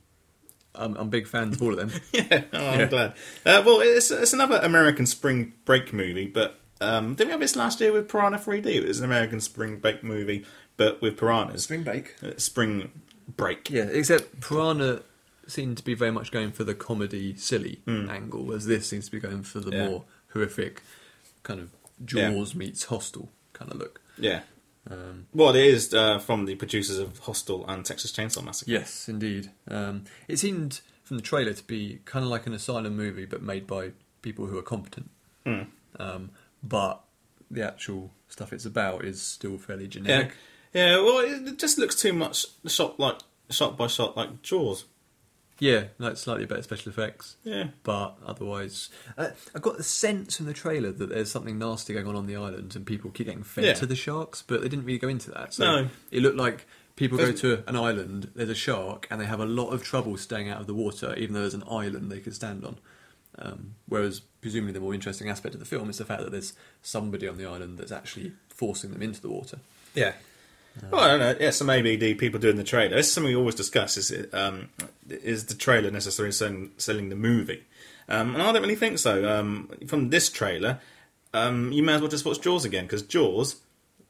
I'm, 0.75 0.95
I'm 0.97 1.09
big 1.09 1.25
fans 1.27 1.55
of 1.55 1.61
all 1.61 1.71
of 1.71 1.77
them. 1.89 2.01
yeah, 2.11 2.43
oh, 2.53 2.67
I'm 2.67 2.79
Yeah. 2.81 2.85
glad. 2.87 3.09
Uh, 3.45 3.63
well, 3.65 3.79
it's, 3.79 4.11
it's 4.11 4.33
another 4.33 4.57
American 4.61 5.05
spring 5.05 5.53
break 5.63 5.93
movie, 5.93 6.27
but 6.27 6.59
um, 6.81 7.15
didn't 7.15 7.29
we 7.29 7.31
have 7.31 7.39
this 7.39 7.55
last 7.55 7.79
year 7.79 7.93
with 7.93 8.09
Piranha 8.09 8.37
3D? 8.37 8.65
It 8.65 8.85
was 8.85 8.99
an 8.99 9.05
American 9.05 9.39
spring 9.39 9.77
break 9.77 10.03
movie, 10.03 10.43
but 10.75 11.01
with 11.01 11.15
piranhas. 11.17 11.65
Bake. 11.67 12.15
Uh, 12.21 12.31
spring 12.35 12.91
break. 13.37 13.69
Yeah, 13.69 13.83
except 13.83 14.41
Piranha 14.41 15.01
seemed 15.47 15.77
to 15.77 15.83
be 15.83 15.93
very 15.93 16.11
much 16.11 16.31
going 16.31 16.51
for 16.51 16.63
the 16.63 16.75
comedy, 16.75 17.35
silly 17.35 17.81
Hmm. 17.85 18.09
angle, 18.09 18.43
whereas 18.45 18.65
this 18.65 18.87
seems 18.87 19.05
to 19.05 19.11
be 19.11 19.19
going 19.19 19.43
for 19.43 19.59
the 19.59 19.71
Yeah. 19.71 19.87
more 19.87 20.05
horrific 20.33 20.81
kind 21.43 21.59
of 21.59 21.71
Yeah. 22.13 22.31
Jaws 22.31 22.55
meets 22.55 22.85
Hostel 22.85 23.31
kind 23.53 23.71
of 23.71 23.77
look. 23.77 24.01
Yeah. 24.17 24.43
Um, 24.89 25.27
Well, 25.33 25.55
it 25.55 25.65
is 25.65 25.93
uh, 25.93 26.19
from 26.19 26.45
the 26.45 26.55
producers 26.55 26.97
of 26.99 27.19
Hostel 27.19 27.65
and 27.67 27.85
Texas 27.85 28.11
Chainsaw 28.11 28.43
Massacre. 28.43 28.71
yes, 28.71 29.07
indeed. 29.09 29.51
Um, 29.67 30.03
it 30.27 30.37
seemed 30.37 30.81
from 31.03 31.17
the 31.17 31.23
trailer 31.23 31.53
to 31.53 31.63
be 31.65 31.99
kind 32.05 32.23
of 32.25 32.29
like 32.31 32.45
an 32.47 32.53
asylum 32.53 32.95
movie, 32.95 33.25
but 33.25 33.41
made 33.41 33.65
by 33.67 33.91
people 34.21 34.47
who 34.47 34.57
are 34.57 34.63
competent. 34.63 35.09
Hmm. 35.45 35.61
Um, 35.99 36.31
but 36.63 37.01
the 37.49 37.61
actual 37.63 38.11
stuff 38.27 38.51
it's 38.51 38.65
about 38.65 39.05
is 39.05 39.21
still 39.21 39.57
fairly 39.57 39.83
Yeah. 39.85 39.89
generic. 39.89 40.33
Yeah, 40.73 40.97
well, 40.97 41.19
it 41.19 41.57
just 41.57 41.77
looks 41.77 41.95
too 41.95 42.11
much 42.13 42.45
shot 42.67 42.99
like 42.99 43.19
shot 43.49 43.77
by 43.77 43.87
shot 43.87 44.17
like 44.17 44.41
Jaws. 44.41 44.85
Yeah, 45.59 45.85
like 45.99 46.17
slightly 46.17 46.45
better 46.45 46.61
special 46.63 46.89
effects. 46.91 47.37
Yeah. 47.43 47.67
But 47.83 48.17
otherwise, 48.25 48.89
uh, 49.17 49.29
I 49.55 49.59
got 49.59 49.77
the 49.77 49.83
sense 49.83 50.35
from 50.37 50.47
the 50.47 50.53
trailer 50.53 50.91
that 50.91 51.09
there's 51.09 51.31
something 51.31 51.57
nasty 51.57 51.93
going 51.93 52.07
on 52.07 52.15
on 52.15 52.27
the 52.27 52.35
island 52.35 52.75
and 52.75 52.85
people 52.85 53.09
keep 53.11 53.27
getting 53.27 53.43
fed 53.43 53.63
Yeah. 53.63 53.73
to 53.75 53.85
the 53.85 53.95
sharks, 53.95 54.43
but 54.45 54.61
they 54.61 54.67
didn't 54.69 54.85
really 54.85 54.99
go 54.99 55.07
into 55.07 55.31
that. 55.31 55.53
So 55.53 55.63
No. 55.83 55.89
it 56.11 56.21
looked 56.21 56.37
like 56.37 56.67
people 56.97 57.17
go 57.17 57.31
to 57.31 57.63
an 57.67 57.75
island, 57.77 58.31
there's 58.35 58.49
a 58.49 58.55
shark, 58.55 59.07
and 59.09 59.19
they 59.21 59.25
have 59.25 59.39
a 59.39 59.45
lot 59.45 59.69
of 59.71 59.81
trouble 59.83 60.17
staying 60.17 60.49
out 60.49 60.59
of 60.61 60.67
the 60.67 60.73
water, 60.73 61.13
even 61.17 61.33
though 61.33 61.41
there's 61.41 61.53
an 61.53 61.63
island 61.69 62.11
they 62.11 62.19
could 62.19 62.35
stand 62.35 62.65
on. 62.65 62.77
Um, 63.37 63.75
whereas, 63.87 64.21
presumably, 64.41 64.71
the 64.73 64.79
more 64.79 64.93
interesting 64.93 65.29
aspect 65.29 65.55
of 65.55 65.59
the 65.59 65.65
film 65.65 65.89
is 65.89 65.97
the 65.97 66.05
fact 66.05 66.21
that 66.23 66.31
there's 66.31 66.53
somebody 66.81 67.27
on 67.27 67.37
the 67.37 67.45
island 67.45 67.77
that's 67.77 67.91
actually 67.91 68.31
forcing 68.47 68.91
them 68.91 69.01
into 69.01 69.21
the 69.21 69.29
water. 69.29 69.59
Yeah. 69.93 70.13
Well, 70.91 71.01
I 71.01 71.07
don't 71.07 71.19
know. 71.19 71.35
Yeah, 71.39 71.51
some 71.51 71.69
ABD 71.69 71.99
the 71.99 72.13
people 72.15 72.39
doing 72.39 72.57
the 72.57 72.63
trailer. 72.63 72.95
This 72.95 73.07
is 73.07 73.13
something 73.13 73.31
we 73.31 73.35
always 73.35 73.55
discuss. 73.55 73.97
Is 73.97 74.11
it, 74.11 74.33
um, 74.33 74.69
is 75.09 75.45
the 75.45 75.55
trailer 75.55 75.91
necessarily 75.91 76.31
selling, 76.31 76.71
selling 76.77 77.09
the 77.09 77.15
movie? 77.15 77.63
Um, 78.07 78.33
and 78.33 78.43
I 78.43 78.51
don't 78.51 78.61
really 78.61 78.75
think 78.75 78.99
so. 78.99 79.27
Um, 79.27 79.69
from 79.87 80.09
this 80.09 80.29
trailer, 80.29 80.79
um, 81.33 81.71
you 81.71 81.83
may 81.83 81.93
as 81.93 82.01
well 82.01 82.09
just 82.09 82.25
watch 82.25 82.41
Jaws 82.41 82.65
again 82.65 82.85
because 82.85 83.01
Jaws 83.01 83.57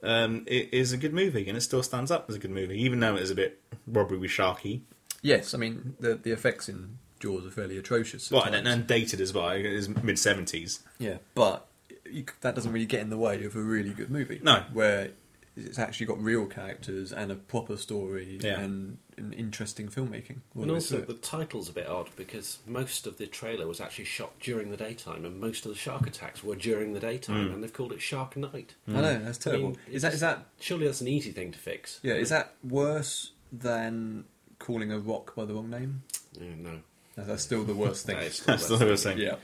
um, 0.03 0.43
is 0.47 0.91
a 0.91 0.97
good 0.97 1.13
movie 1.13 1.47
and 1.47 1.57
it 1.57 1.61
still 1.61 1.83
stands 1.83 2.11
up 2.11 2.25
as 2.29 2.35
a 2.35 2.39
good 2.39 2.51
movie, 2.51 2.81
even 2.81 2.99
though 2.99 3.15
it 3.15 3.21
is 3.21 3.31
a 3.31 3.35
bit 3.35 3.61
robbery 3.87 4.17
with 4.17 4.31
sharky. 4.31 4.81
Yes, 5.21 5.53
I 5.53 5.57
mean, 5.57 5.95
the, 5.99 6.15
the 6.15 6.31
effects 6.31 6.69
in 6.69 6.97
Jaws 7.19 7.45
are 7.45 7.51
fairly 7.51 7.77
atrocious. 7.77 8.29
Well, 8.29 8.43
and, 8.43 8.67
and 8.67 8.85
dated 8.85 9.21
as 9.21 9.33
well. 9.33 9.49
It 9.49 9.65
is 9.65 9.89
mid 9.89 10.19
seventies. 10.19 10.81
Yeah, 10.99 11.17
but 11.33 11.65
you, 12.09 12.25
that 12.41 12.53
doesn't 12.53 12.71
really 12.71 12.85
get 12.85 13.01
in 13.01 13.09
the 13.09 13.17
way 13.17 13.43
of 13.43 13.55
a 13.55 13.61
really 13.61 13.91
good 13.91 14.11
movie. 14.11 14.39
No. 14.43 14.63
where 14.73 15.11
it's 15.57 15.79
actually 15.79 16.05
got 16.07 16.21
real 16.21 16.45
characters 16.45 17.11
and 17.13 17.31
a 17.31 17.35
proper 17.35 17.77
story 17.77 18.37
Yeah. 18.41 18.59
and 18.59 18.97
an 19.17 19.31
interesting 19.33 19.87
filmmaking. 19.87 20.39
And 20.53 20.69
also, 20.69 20.99
the 20.99 21.13
title's 21.13 21.69
a 21.69 21.71
bit 21.73 21.87
odd 21.87 22.09
because 22.17 22.59
most 22.67 23.07
of 23.07 23.17
the 23.17 23.27
trailer 23.27 23.65
was 23.65 23.79
actually 23.79 24.05
shot 24.05 24.37
during 24.41 24.71
the 24.71 24.77
daytime, 24.77 25.23
and 25.23 25.39
most 25.39 25.65
of 25.65 25.71
the 25.71 25.77
shark 25.77 26.05
attacks 26.07 26.43
were 26.43 26.55
during 26.57 26.93
the 26.93 26.99
daytime, 26.99 27.51
and 27.51 27.63
they've 27.63 27.71
called 27.71 27.93
it 27.93 28.01
Shark 28.01 28.35
Night. 28.35 28.75
I 28.87 28.91
know 28.91 29.19
that's 29.19 29.45
I 29.47 29.51
terrible. 29.51 29.69
mean, 29.69 29.79
is 29.91 30.01
that 30.01 30.13
is 30.13 30.19
that 30.19 30.45
Surely 30.59 30.85
that's 30.85 30.99
an 31.01 31.07
easy 31.07 31.31
thing 31.31 31.51
to 31.53 31.57
fix. 31.59 31.99
yeah? 32.03 32.15
Is 32.15 32.29
that 32.29 32.53
worse 32.63 33.31
than 33.53 34.25
calling 34.59 34.91
a 34.91 34.99
rock 34.99 35.35
by 35.35 35.45
the 35.45 35.53
wrong 35.53 35.69
name? 35.69 36.03
Yeah, 36.33 36.49
no. 36.57 36.79
No, 37.17 37.23
That's 37.23 37.43
still 37.43 37.63
the 37.63 37.73
worst 37.73 38.05
thing. 38.05 38.17
That 38.17 38.25
is 38.25 38.39
That's 38.45 38.69
what 38.69 38.81
I 38.81 38.85
was 38.85 39.01
saying. 39.03 39.19
yeah, 39.19 39.35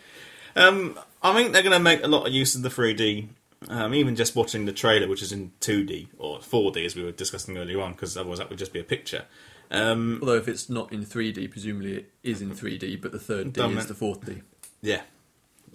Um, 0.58 1.00
I 1.24 1.34
think 1.34 1.54
they're 1.54 1.62
going 1.64 1.72
to 1.72 1.80
make 1.80 2.04
a 2.04 2.08
lot 2.10 2.28
of 2.28 2.34
use 2.34 2.54
of 2.56 2.64
the 2.64 2.70
3D. 2.70 3.30
Um, 3.68 3.94
even 3.94 4.16
just 4.16 4.36
watching 4.36 4.66
the 4.66 4.74
trailer, 4.74 5.08
which 5.08 5.22
is 5.22 5.32
in 5.32 5.52
2D 5.62 6.08
or 6.18 6.40
4D, 6.40 6.84
as 6.86 6.96
we 6.96 7.04
were 7.04 7.12
discussing 7.12 7.58
earlier 7.58 7.80
on, 7.80 7.92
because 7.92 8.18
otherwise 8.18 8.40
that 8.40 8.50
would 8.50 8.58
just 8.58 8.74
be 8.74 8.80
a 8.80 8.84
picture. 8.84 9.26
Um, 9.70 10.18
although 10.22 10.36
if 10.36 10.48
it's 10.48 10.70
not 10.70 10.92
in 10.92 11.06
3D, 11.06 11.50
presumably 11.52 11.98
it 11.98 12.12
is 12.24 12.42
in 12.42 12.52
3D, 12.52 13.02
but 13.02 13.12
the 13.12 13.20
third 13.20 13.54
D 13.54 13.62
is 13.62 13.86
the 13.86 13.94
fourth 13.94 14.26
D. 14.26 14.42
yeah, 14.82 15.02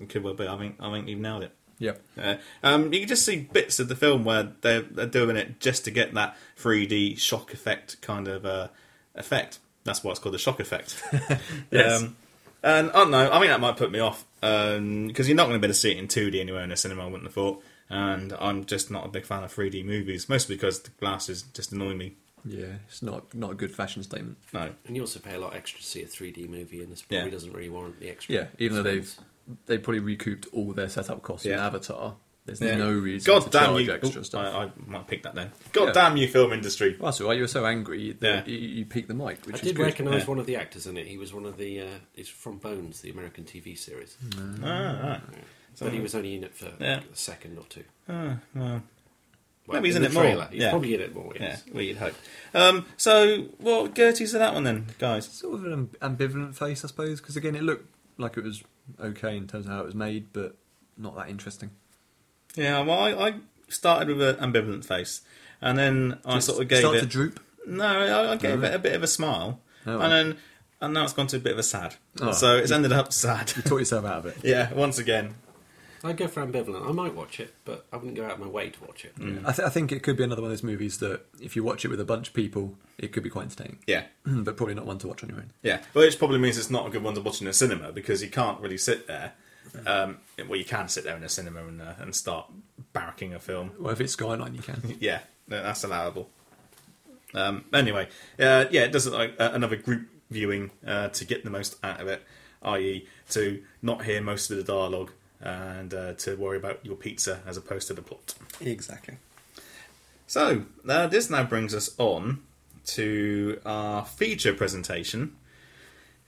it 0.00 0.08
could 0.08 0.22
well 0.22 0.34
be. 0.34 0.46
I 0.46 0.58
think 0.58 0.76
I 0.80 0.92
think 0.92 1.08
you've 1.08 1.20
nailed 1.20 1.44
it. 1.44 1.52
Yep. 1.78 2.02
Uh, 2.20 2.36
um, 2.62 2.92
you 2.92 3.00
can 3.00 3.08
just 3.08 3.24
see 3.24 3.36
bits 3.40 3.78
of 3.78 3.88
the 3.88 3.96
film 3.96 4.24
where 4.24 4.52
they're, 4.62 4.80
they're 4.82 5.06
doing 5.06 5.36
it 5.36 5.60
just 5.60 5.84
to 5.84 5.90
get 5.90 6.14
that 6.14 6.36
3D 6.58 7.18
shock 7.18 7.52
effect 7.52 8.00
kind 8.00 8.28
of 8.28 8.46
uh, 8.46 8.68
effect. 9.14 9.58
That's 9.84 10.02
why 10.02 10.10
it's 10.10 10.20
called 10.20 10.34
the 10.34 10.38
shock 10.38 10.58
effect. 10.60 11.00
Yes. 11.70 12.02
Um, 12.02 12.16
and 12.62 12.90
I 12.90 12.92
don't 12.94 13.10
know. 13.10 13.30
I 13.30 13.38
think 13.38 13.50
that 13.50 13.60
might 13.60 13.76
put 13.76 13.92
me 13.92 14.00
off 14.00 14.24
because 14.40 15.28
you're 15.28 15.36
not 15.36 15.44
going 15.44 15.54
to 15.54 15.60
be 15.60 15.66
able 15.66 15.74
to 15.74 15.74
see 15.74 15.92
it 15.92 15.98
in 15.98 16.08
2D 16.08 16.40
anywhere 16.40 16.62
in 16.62 16.72
a 16.72 16.76
cinema. 16.76 17.02
I 17.02 17.06
wouldn't 17.06 17.24
have 17.24 17.34
thought. 17.34 17.62
And 17.88 18.32
I'm 18.40 18.64
just 18.64 18.90
not 18.90 19.04
a 19.06 19.08
big 19.08 19.24
fan 19.24 19.44
of 19.44 19.54
3D 19.54 19.84
movies, 19.84 20.28
mostly 20.28 20.56
because 20.56 20.80
the 20.82 20.90
glasses 20.98 21.42
just 21.42 21.70
annoy 21.72 21.94
me. 21.94 22.14
Yeah, 22.44 22.76
it's 22.88 23.02
not 23.02 23.34
not 23.34 23.50
a 23.52 23.54
good 23.54 23.74
fashion 23.74 24.02
statement. 24.04 24.38
No. 24.52 24.70
And 24.86 24.94
you 24.96 25.02
also 25.02 25.18
pay 25.20 25.34
a 25.34 25.38
lot 25.40 25.54
extra 25.54 25.80
to 25.80 25.86
see 25.86 26.02
a 26.02 26.06
3D 26.06 26.48
movie, 26.48 26.80
and 26.82 26.90
this 26.92 27.02
probably 27.02 27.26
Yeah. 27.26 27.30
doesn't 27.30 27.52
really 27.52 27.68
warrant 27.68 27.98
the 28.00 28.08
extra. 28.08 28.34
Yeah, 28.34 28.46
even 28.58 28.76
though 28.76 28.82
they've 28.84 29.12
they 29.66 29.78
probably 29.78 30.00
recouped 30.00 30.46
all 30.52 30.72
their 30.72 30.88
setup 30.88 31.22
costs 31.22 31.46
in 31.46 31.52
Avatar. 31.52 32.16
There's 32.44 32.60
Yeah. 32.60 32.76
no 32.76 32.92
reason 32.92 33.26
God 33.32 33.42
to 33.42 33.50
damn 33.50 33.64
charge 33.70 33.86
you! 33.86 33.92
extra 33.92 34.20
Oh, 34.20 34.22
stuff. 34.22 34.54
I, 34.54 34.64
I 34.66 34.70
might 34.86 35.08
pick 35.08 35.24
that 35.24 35.34
then. 35.34 35.50
God 35.72 35.86
Yeah. 35.86 35.92
damn 35.92 36.16
you, 36.16 36.28
film 36.28 36.52
industry! 36.52 36.96
Well, 36.98 37.10
that's 37.10 37.20
all 37.20 37.26
right. 37.28 37.34
You 37.36 37.42
were 37.42 37.48
so 37.48 37.66
angry 37.66 38.12
that 38.20 38.46
Yeah. 38.48 38.54
you, 38.54 38.68
you 38.68 38.84
peaked 38.84 39.08
the 39.08 39.14
mic, 39.14 39.44
which 39.46 39.56
I 39.56 39.64
did 39.64 39.78
recognise 39.80 40.20
yeah. 40.22 40.26
one 40.26 40.38
of 40.38 40.46
the 40.46 40.54
actors 40.54 40.86
in 40.86 40.96
it. 40.96 41.08
He 41.08 41.18
was 41.18 41.34
one 41.34 41.44
of 41.44 41.56
the. 41.58 41.80
Uh, 41.80 41.86
he's 42.14 42.28
from 42.28 42.58
Bones, 42.58 43.00
the 43.00 43.10
American 43.10 43.42
TV 43.44 43.76
series. 43.76 44.16
Ah, 44.62 44.66
right. 45.02 45.20
But 45.78 45.92
he 45.92 46.00
was 46.00 46.14
only 46.14 46.34
in 46.36 46.44
it 46.44 46.54
for 46.54 46.70
Yeah. 46.80 47.00
a 47.12 47.16
second 47.16 47.58
or 47.58 47.64
two. 47.68 47.84
Ah, 48.08 48.38
well, 48.54 48.82
Well, 49.66 49.80
Maybe 49.80 49.88
he's 49.88 49.96
in 49.96 50.02
the 50.02 50.08
it 50.08 50.14
more, 50.14 50.22
trailer. 50.22 50.48
He's 50.52 50.62
yeah. 50.62 50.70
probably 50.70 50.94
in 50.94 51.00
it 51.00 51.14
more. 51.14 51.32
yeah, 51.34 51.42
Yes. 51.42 51.64
well, 51.72 51.82
you'd 51.82 51.96
hope. 51.96 52.14
Um, 52.54 52.86
so, 52.96 53.48
what 53.58 53.94
Gertie's 53.94 54.30
to 54.32 54.38
that 54.38 54.54
one 54.54 54.62
then, 54.64 54.86
guys? 54.98 55.26
Sort 55.26 55.54
of 55.54 55.64
an 55.64 55.88
amb- 56.00 56.16
ambivalent 56.16 56.54
face, 56.54 56.84
I 56.84 56.86
suppose, 56.88 57.20
because 57.20 57.36
again, 57.36 57.56
it 57.56 57.62
looked 57.64 57.88
like 58.16 58.36
it 58.36 58.44
was 58.44 58.62
okay 59.00 59.36
in 59.36 59.48
terms 59.48 59.66
of 59.66 59.72
how 59.72 59.80
it 59.80 59.86
was 59.86 59.94
made, 59.96 60.32
but 60.32 60.54
not 60.96 61.16
that 61.16 61.28
interesting. 61.28 61.70
Yeah, 62.54 62.80
well, 62.82 62.98
I, 63.00 63.10
I 63.28 63.34
started 63.68 64.06
with 64.16 64.22
an 64.22 64.36
ambivalent 64.52 64.84
face, 64.84 65.22
and 65.60 65.76
then 65.76 66.20
I 66.24 66.38
sort 66.38 66.62
of 66.62 66.68
gave 66.68 66.78
Start 66.80 66.96
it. 66.96 67.00
to 67.00 67.06
droop. 67.06 67.40
No, 67.66 67.84
I, 67.84 68.32
I 68.32 68.36
gave 68.36 68.60
No. 68.60 68.68
it 68.68 68.74
a 68.74 68.78
bit 68.78 68.94
of 68.94 69.02
a 69.02 69.08
smile, 69.08 69.60
Oh. 69.84 69.98
and 69.98 70.12
then 70.12 70.36
and 70.80 70.94
now 70.94 71.02
it's 71.04 71.12
gone 71.12 71.26
to 71.28 71.38
a 71.38 71.40
bit 71.40 71.52
of 71.52 71.58
a 71.58 71.62
sad. 71.64 71.96
Oh. 72.20 72.30
So 72.32 72.56
it's 72.56 72.70
ended 72.70 72.92
up 72.92 73.12
sad. 73.12 73.52
You 73.56 73.62
taught 73.62 73.78
yourself 73.78 74.04
out 74.04 74.18
of 74.18 74.26
it. 74.26 74.36
yeah, 74.44 74.72
once 74.74 74.98
again. 74.98 75.34
I'd 76.06 76.16
go 76.16 76.28
for 76.28 76.44
ambivalent. 76.46 76.88
I 76.88 76.92
might 76.92 77.14
watch 77.14 77.38
it, 77.40 77.54
but 77.64 77.86
I 77.92 77.96
wouldn't 77.96 78.14
go 78.16 78.24
out 78.24 78.32
of 78.32 78.38
my 78.40 78.46
way 78.46 78.70
to 78.70 78.80
watch 78.84 79.04
it. 79.04 79.12
I, 79.44 79.52
th- 79.52 79.66
I 79.66 79.68
think 79.70 79.92
it 79.92 80.02
could 80.02 80.16
be 80.16 80.24
another 80.24 80.42
one 80.42 80.50
of 80.50 80.56
those 80.56 80.62
movies 80.64 80.98
that 80.98 81.22
if 81.40 81.56
you 81.56 81.62
watch 81.64 81.84
it 81.84 81.88
with 81.88 82.00
a 82.00 82.04
bunch 82.04 82.28
of 82.28 82.34
people, 82.34 82.74
it 82.98 83.12
could 83.12 83.22
be 83.22 83.30
quite 83.30 83.42
entertaining, 83.44 83.78
Yeah, 83.86 84.04
but 84.24 84.56
probably 84.56 84.74
not 84.74 84.86
one 84.86 84.98
to 84.98 85.08
watch 85.08 85.22
on 85.22 85.28
your 85.30 85.38
own. 85.38 85.52
yeah. 85.62 85.82
Well, 85.94 86.04
which 86.04 86.18
probably 86.18 86.38
means 86.38 86.56
it's 86.58 86.70
not 86.70 86.86
a 86.86 86.90
good 86.90 87.02
one 87.02 87.14
to 87.14 87.20
watch 87.20 87.40
in 87.42 87.46
a 87.46 87.52
cinema 87.52 87.92
because 87.92 88.22
you 88.22 88.30
can't 88.30 88.60
really 88.60 88.78
sit 88.78 89.06
there. 89.06 89.32
Um, 89.86 90.18
well, 90.48 90.56
you 90.58 90.64
can 90.64 90.88
sit 90.88 91.04
there 91.04 91.16
in 91.16 91.22
a 91.24 91.28
cinema 91.28 91.66
and, 91.66 91.82
uh, 91.82 91.92
and 92.00 92.14
start 92.14 92.46
barracking 92.94 93.34
a 93.34 93.38
film. 93.38 93.72
Well, 93.78 93.92
if 93.92 94.00
it's 94.00 94.12
Skyline, 94.14 94.54
you 94.54 94.62
can. 94.62 94.96
Yeah, 95.00 95.20
that's 95.48 95.84
allowable. 95.84 96.30
Um, 97.34 97.64
anyway, 97.72 98.08
uh, 98.38 98.66
yeah, 98.70 98.82
it 98.84 98.92
does 98.92 99.06
look 99.06 99.14
like 99.14 99.34
uh, 99.38 99.50
another 99.52 99.76
group 99.76 100.08
viewing 100.30 100.70
uh, 100.86 101.08
to 101.08 101.24
get 101.24 101.44
the 101.44 101.50
most 101.50 101.76
out 101.84 102.00
of 102.00 102.08
it, 102.08 102.22
i.e., 102.62 103.06
to 103.30 103.62
not 103.82 104.04
hear 104.04 104.20
most 104.22 104.50
of 104.50 104.56
the 104.56 104.62
dialogue 104.62 105.10
and 105.40 105.92
uh, 105.92 106.12
to 106.14 106.36
worry 106.36 106.56
about 106.56 106.84
your 106.84 106.96
pizza 106.96 107.40
as 107.46 107.56
opposed 107.56 107.88
to 107.88 107.94
the 107.94 108.02
plot. 108.02 108.34
exactly. 108.60 109.16
So, 110.26 110.64
uh, 110.88 111.06
this 111.06 111.30
now 111.30 111.44
brings 111.44 111.74
us 111.74 111.94
on 111.98 112.42
to 112.86 113.60
our 113.64 114.04
feature 114.04 114.54
presentation 114.54 115.36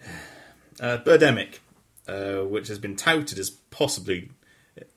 uh, 0.81 0.99
Birdemic, 0.99 1.59
uh, 2.07 2.47
which 2.47 2.69
has 2.69 2.79
been 2.79 2.97
touted 2.97 3.39
as 3.39 3.51
possibly 3.51 4.31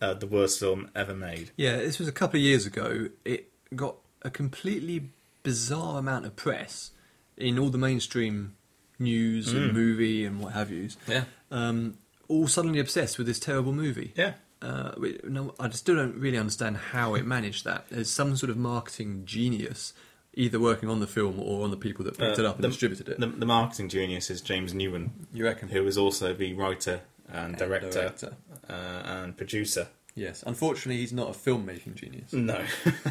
uh, 0.01 0.13
the 0.13 0.27
worst 0.27 0.59
film 0.59 0.89
ever 0.95 1.15
made. 1.15 1.51
Yeah, 1.55 1.77
this 1.77 1.99
was 1.99 2.07
a 2.07 2.11
couple 2.11 2.39
of 2.39 2.43
years 2.43 2.65
ago. 2.65 3.09
It 3.25 3.49
got 3.75 3.95
a 4.21 4.29
completely 4.29 5.09
bizarre 5.43 5.99
amount 5.99 6.25
of 6.25 6.35
press 6.35 6.91
in 7.37 7.57
all 7.57 7.69
the 7.69 7.77
mainstream 7.77 8.55
news 8.99 9.51
and 9.51 9.73
movie 9.73 10.25
and 10.25 10.39
what 10.39 10.53
have 10.53 10.71
yous. 10.71 10.95
Yeah. 11.07 11.23
Um, 11.49 11.97
all 12.31 12.47
suddenly 12.47 12.79
obsessed 12.79 13.17
with 13.17 13.27
this 13.27 13.39
terrible 13.39 13.73
movie. 13.73 14.13
Yeah. 14.15 14.33
Uh, 14.61 14.91
we, 14.97 15.19
no, 15.23 15.53
I 15.59 15.69
still 15.71 15.95
don't 15.95 16.15
really 16.15 16.37
understand 16.37 16.77
how 16.77 17.15
it 17.15 17.25
managed 17.25 17.65
that. 17.65 17.85
There's 17.89 18.09
some 18.11 18.35
sort 18.35 18.49
of 18.51 18.57
marketing 18.57 19.23
genius, 19.25 19.93
either 20.33 20.59
working 20.59 20.87
on 20.89 20.99
the 20.99 21.07
film 21.07 21.39
or 21.39 21.63
on 21.63 21.71
the 21.71 21.77
people 21.77 22.05
that 22.05 22.17
picked 22.17 22.37
Uh, 22.39 22.43
it 22.43 22.45
up 22.45 22.55
and 22.55 22.63
the- 22.63 22.67
distributed 22.69 23.09
it. 23.09 23.19
The, 23.19 23.27
the 23.27 23.45
marketing 23.45 23.89
genius 23.89 24.29
is 24.29 24.39
James 24.41 24.73
Nguyen. 24.73 25.09
you 25.33 25.43
reckon? 25.45 25.69
who 25.69 25.85
is 25.87 25.97
also 25.97 26.33
the 26.33 26.53
writer 26.53 27.01
and 27.27 27.57
director, 27.57 27.89
director. 27.89 28.35
Uh, 28.69 28.73
and 28.73 29.35
producer. 29.37 29.87
Yes. 30.15 30.43
Unfortunately, 30.45 30.97
he's 31.01 31.13
not 31.13 31.29
a 31.29 31.33
filmmaking 31.39 31.95
genius. 31.95 32.31
No. 32.33 32.63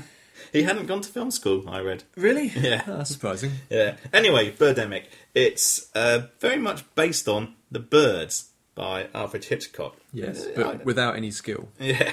he 0.52 0.62
hadn't 0.62 0.86
gone 0.86 1.00
to 1.00 1.08
film 1.08 1.30
school, 1.30 1.68
I 1.68 1.80
read. 1.80 2.04
Really? 2.16 2.48
Yeah. 2.54 2.82
Oh, 2.86 2.98
that's 2.98 3.10
surprising. 3.10 3.52
Yeah. 3.70 3.96
Anyway, 4.12 4.52
Birdemic. 4.52 5.04
It's 5.34 5.90
uh, 5.96 6.26
very 6.38 6.58
much 6.58 6.84
based 6.94 7.26
on 7.26 7.54
The 7.72 7.78
Birds 7.80 8.49
by 8.80 9.08
Alfred 9.12 9.44
Hitchcock. 9.44 9.94
Yes, 10.14 10.46
Uh, 10.46 10.52
but 10.56 10.66
I- 10.66 10.84
without 10.84 11.14
any 11.16 11.30
skill. 11.30 11.68
Yeah. 11.78 12.12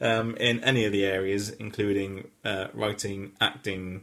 Um, 0.00 0.34
in 0.38 0.58
any 0.64 0.84
of 0.84 0.90
the 0.90 1.04
areas, 1.04 1.50
including 1.50 2.26
uh, 2.44 2.66
writing, 2.74 3.30
acting, 3.40 4.02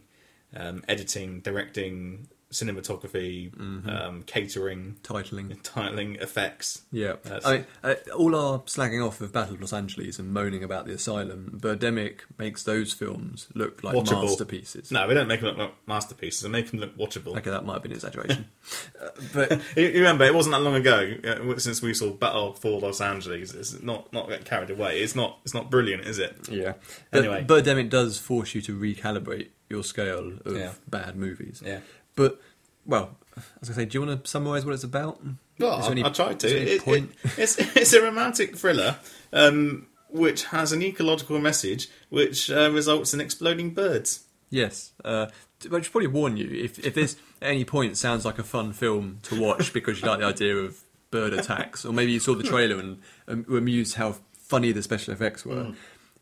um, 0.55 0.81
editing, 0.87 1.41
directing, 1.41 2.29
cinematography, 2.51 3.51
um, 3.87 4.23
catering, 4.25 4.97
Titling. 5.03 5.61
titling, 5.63 6.21
effects. 6.21 6.81
Yeah, 6.91 7.13
That's- 7.23 7.45
I 7.45 7.57
mean, 7.57 7.65
uh, 7.83 7.95
all 8.17 8.35
our 8.35 8.59
slagging 8.59 9.05
off 9.05 9.21
of 9.21 9.31
Battle 9.31 9.55
of 9.55 9.61
Los 9.61 9.73
Angeles 9.73 10.19
and 10.19 10.33
moaning 10.33 10.63
about 10.63 10.85
the 10.87 10.93
asylum, 10.93 11.59
Birdemic 11.61 12.21
makes 12.37 12.63
those 12.63 12.93
films 12.93 13.47
look 13.53 13.83
like 13.83 13.95
Watchable. 13.95 14.23
masterpieces. 14.23 14.91
No, 14.91 15.07
we 15.07 15.13
don't 15.13 15.27
make 15.27 15.41
them 15.41 15.49
look 15.49 15.57
like 15.57 15.73
masterpieces. 15.87 16.43
We 16.43 16.49
make 16.49 16.71
them 16.71 16.79
look 16.79 16.97
watchable. 16.97 17.37
Okay, 17.37 17.49
that 17.51 17.65
might 17.65 17.73
have 17.73 17.83
been 17.83 17.91
an 17.91 17.97
exaggeration, 17.97 18.47
uh, 19.01 19.09
but 19.33 19.51
You 19.75 19.83
you 19.87 19.99
remember, 19.99 20.25
it 20.25 20.33
wasn't 20.33 20.53
that 20.55 20.61
long 20.61 20.75
ago 20.75 21.13
uh, 21.23 21.57
since 21.59 21.81
we 21.81 21.93
saw 21.93 22.09
Battle 22.11 22.53
for 22.53 22.79
Los 22.79 23.01
Angeles. 23.01 23.53
It's 23.53 23.81
not 23.81 24.11
not 24.13 24.27
get 24.29 24.45
carried 24.45 24.69
away. 24.71 25.01
It's 25.01 25.15
not 25.15 25.37
it's 25.43 25.53
not 25.53 25.69
brilliant, 25.69 26.05
is 26.05 26.19
it? 26.19 26.35
yeah. 26.49 26.73
Anyway. 27.13 27.43
but 27.47 27.63
Birdemic 27.63 27.89
does 27.89 28.17
force 28.17 28.55
you 28.55 28.61
to 28.61 28.77
recalibrate 28.77 29.49
your 29.69 29.83
scale 29.83 30.33
of 30.45 30.55
Yeah. 30.57 30.71
bad 30.87 31.15
movies. 31.15 31.61
Yeah. 31.63 31.79
But 32.15 32.39
well, 32.85 33.17
as 33.61 33.69
I 33.69 33.73
say, 33.73 33.85
do 33.85 33.99
you 33.99 34.05
want 34.05 34.23
to 34.23 34.29
summarise 34.29 34.65
what 34.65 34.73
it's 34.73 34.83
about? 34.83 35.21
Well, 35.59 35.73
I, 35.83 35.91
any- 35.91 36.03
I 36.03 36.09
tried 36.09 36.39
to. 36.41 36.47
is 36.47 36.53
there 36.53 36.61
any 36.61 36.71
It- 36.71 36.87
it- 36.87 37.09
it's 37.37 37.57
it's 37.75 37.93
a 37.93 38.01
romantic 38.01 38.55
thriller 38.57 38.97
um, 39.33 39.87
which 40.09 40.45
has 40.45 40.71
an 40.71 40.81
ecological 40.81 41.39
message 41.39 41.89
which 42.09 42.49
uh, 42.49 42.71
results 42.71 43.13
in 43.13 43.21
exploding 43.21 43.71
birds. 43.73 44.25
Yes, 44.49 44.93
uh, 45.05 45.27
but 45.69 45.77
I 45.77 45.81
should 45.81 45.91
probably 45.91 46.07
warn 46.07 46.37
you 46.37 46.49
if 46.51 46.79
if 46.79 46.93
this 46.95 47.15
at 47.41 47.49
any 47.51 47.65
point 47.65 47.97
sounds 47.97 48.25
like 48.25 48.39
a 48.39 48.43
fun 48.43 48.73
film 48.73 49.19
to 49.23 49.39
watch 49.39 49.73
because 49.77 50.01
you 50.01 50.07
like 50.07 50.19
the 50.19 50.25
idea 50.25 50.55
of 50.55 50.79
bird 51.11 51.33
attacks, 51.33 51.85
or 51.85 51.93
maybe 51.93 52.11
you 52.11 52.19
saw 52.19 52.33
the 52.35 52.43
trailer 52.43 52.79
and 53.27 53.45
were 53.47 53.57
amused 53.57 53.95
how 53.95 54.15
funny 54.33 54.71
the 54.71 54.81
special 54.81 55.13
effects 55.13 55.45
were. 55.45 55.73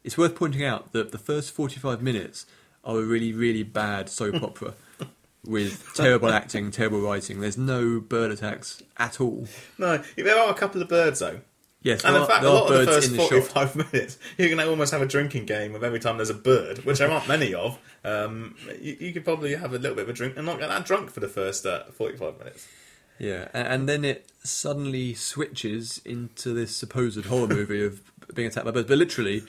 It's 0.03 0.17
worth 0.17 0.35
pointing 0.35 0.63
out 0.63 0.91
that 0.93 1.11
the 1.11 1.17
first 1.17 1.51
forty-five 1.51 2.01
minutes 2.01 2.45
are 2.83 2.99
a 2.99 3.03
really 3.03 3.31
really 3.33 3.63
bad 3.63 4.09
soap 4.09 4.41
opera 4.43 4.73
with 5.47 5.91
terrible 5.95 6.29
acting, 6.29 6.71
terrible 6.71 6.99
writing. 7.01 7.39
There's 7.41 7.57
no 7.57 7.99
bird 7.99 8.31
attacks 8.31 8.83
at 8.97 9.19
all. 9.21 9.47
No, 9.77 10.03
there 10.15 10.37
are 10.39 10.49
a 10.51 10.53
couple 10.53 10.81
of 10.81 10.89
birds 10.89 11.19
though. 11.19 11.39
Yes, 11.83 12.03
And 12.03 12.15
in 12.15 12.23
are, 12.23 12.27
fact, 12.27 12.43
a 12.43 12.49
lot 12.49 12.63
of 12.63 12.69
the 12.69 12.85
birds 12.85 12.91
first 12.91 13.07
in 13.11 13.13
the 13.17 13.19
shot. 13.23 13.29
forty-five 13.29 13.75
minutes, 13.93 14.17
you 14.37 14.49
can 14.49 14.59
almost 14.59 14.91
have 14.91 15.01
a 15.01 15.05
drinking 15.05 15.45
game 15.45 15.73
of 15.75 15.83
every 15.83 15.99
time 15.99 16.17
there's 16.17 16.29
a 16.31 16.33
bird, 16.33 16.79
which 16.85 16.97
there 16.97 17.09
aren't 17.09 17.27
many 17.27 17.53
of. 17.53 17.77
Um, 18.03 18.55
you, 18.81 18.97
you 18.99 19.13
could 19.13 19.23
probably 19.23 19.55
have 19.55 19.73
a 19.73 19.77
little 19.77 19.95
bit 19.95 20.03
of 20.03 20.09
a 20.09 20.13
drink 20.13 20.35
and 20.37 20.45
not 20.45 20.59
get 20.59 20.69
that 20.69 20.85
drunk 20.85 21.11
for 21.11 21.19
the 21.21 21.27
first 21.29 21.65
uh, 21.65 21.83
forty-five 21.85 22.37
minutes. 22.39 22.67
Yeah, 23.19 23.47
a- 23.53 23.57
and 23.71 23.87
then 23.87 24.03
it 24.03 24.27
suddenly 24.43 25.13
switches 25.13 26.01
into 26.03 26.51
this 26.53 26.75
supposed 26.75 27.23
horror 27.25 27.47
movie 27.47 27.85
of 27.85 28.01
being 28.33 28.47
attacked 28.47 28.65
by 28.65 28.71
birds. 28.71 28.87
But 28.87 28.97
literally, 28.97 29.43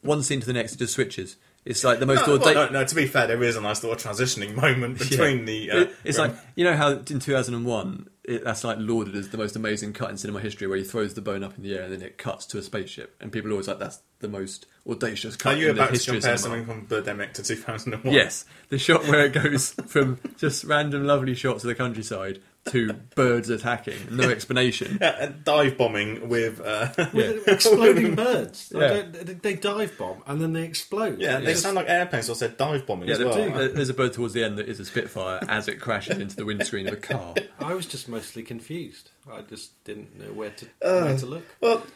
one 0.00 0.22
scene 0.22 0.40
to 0.40 0.46
the 0.46 0.52
next, 0.54 0.72
it 0.72 0.78
just 0.78 0.94
switches. 0.94 1.36
It's 1.68 1.84
like 1.84 1.98
the 1.98 2.06
most 2.06 2.26
No, 2.26 2.32
well, 2.38 2.42
audacious. 2.48 2.72
no, 2.72 2.80
no, 2.80 2.84
to 2.86 2.94
be 2.94 3.06
fair, 3.06 3.26
there 3.26 3.42
is 3.42 3.54
a 3.54 3.60
nice 3.60 3.82
little 3.84 3.96
transitioning 3.98 4.54
moment 4.54 4.98
between 5.08 5.44
the. 5.44 5.70
Uh, 5.70 5.76
It- 5.82 5.94
it's 6.02 6.18
like 6.18 6.34
you 6.56 6.64
know 6.64 6.74
how 6.76 6.92
in 6.92 7.04
2001 7.20 8.08
that's 8.42 8.64
like 8.64 8.76
lauded 8.80 9.14
as 9.16 9.28
the 9.30 9.38
most 9.38 9.54
amazing 9.56 9.92
cut 9.92 10.10
in 10.10 10.16
cinema 10.16 10.40
history, 10.40 10.66
where 10.66 10.78
he 10.78 10.84
throws 10.84 11.12
the 11.14 11.20
bone 11.20 11.44
up 11.44 11.56
in 11.56 11.62
the 11.62 11.74
air 11.74 11.82
and 11.84 11.92
then 11.92 12.02
it 12.02 12.16
cuts 12.18 12.46
to 12.46 12.58
a 12.58 12.62
spaceship, 12.62 13.14
and 13.20 13.30
people 13.32 13.50
are 13.50 13.52
always 13.52 13.68
like 13.68 13.78
that's 13.78 14.00
the 14.20 14.28
most 14.28 14.66
audacious 14.88 15.36
cut 15.36 15.54
Are 15.54 15.58
you 15.58 15.66
in 15.70 15.76
about 15.76 15.86
to 15.88 15.92
history 15.92 16.16
of 16.16 16.22
compare 16.22 16.38
something 16.38 16.64
from 16.64 16.86
Birdemic 16.86 17.32
to 17.34 17.42
2001? 17.42 18.14
Yes, 18.14 18.46
the 18.70 18.78
shot 18.78 19.06
where 19.06 19.26
it 19.26 19.32
goes 19.34 19.70
from 19.86 20.18
just 20.38 20.64
random 20.64 21.04
lovely 21.06 21.34
shots 21.34 21.64
of 21.64 21.68
the 21.68 21.74
countryside 21.74 22.40
to 22.70 22.92
birds 23.14 23.50
attacking, 23.50 23.96
no 24.10 24.28
explanation. 24.30 24.98
Yeah, 25.00 25.16
and 25.20 25.44
dive 25.44 25.76
bombing 25.78 26.28
with. 26.28 26.60
Uh, 26.60 26.88
With 27.12 27.46
exploding 27.48 28.14
birds. 28.14 28.72
Yeah. 28.74 28.86
I 28.86 29.02
they- 29.02 29.34
they 29.34 29.54
dive 29.54 29.96
bomb 29.98 30.22
and 30.26 30.40
then 30.40 30.52
they 30.52 30.64
explode. 30.64 31.20
yeah, 31.20 31.38
they 31.40 31.52
It's 31.52 31.62
sound 31.62 31.76
like 31.76 31.88
airplanes, 31.88 32.26
so 32.26 32.32
I 32.32 32.36
said 32.36 32.56
dive 32.56 32.86
bombing 32.86 33.08
Yeah, 33.08 33.14
as 33.14 33.24
well. 33.24 33.34
there- 33.34 33.68
there's 33.68 33.88
a 33.88 33.94
bird 33.94 34.12
towards 34.12 34.34
the 34.34 34.44
end 34.44 34.58
that 34.58 34.68
is 34.68 34.80
a 34.80 34.84
Spitfire 34.84 35.40
as 35.48 35.68
it 35.68 35.80
crashes 35.80 36.18
into 36.18 36.36
the 36.36 36.44
windscreen 36.44 36.86
of 36.88 36.94
a 36.94 36.96
car. 36.96 37.34
I 37.60 37.74
was 37.74 37.86
just 37.86 38.08
mostly 38.08 38.42
confused. 38.42 39.10
I 39.30 39.42
just 39.42 39.82
didn't 39.84 40.18
know 40.18 40.32
where 40.32 40.50
to 40.50 40.66
Uh, 40.82 41.02
where 41.04 41.18
to 41.18 41.26
look. 41.26 41.44
Well, 41.60 41.86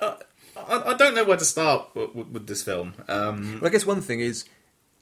uh, 0.00 0.16
I, 0.56 0.92
I 0.92 0.94
don't 0.94 1.14
know 1.14 1.24
where 1.24 1.36
to 1.36 1.44
start 1.44 1.88
with, 1.94 2.14
with, 2.14 2.28
with 2.28 2.46
this 2.46 2.62
film. 2.62 2.94
Um, 3.08 3.58
Well, 3.60 3.68
I 3.68 3.72
guess 3.72 3.84
one 3.86 4.00
thing 4.00 4.20
is, 4.20 4.44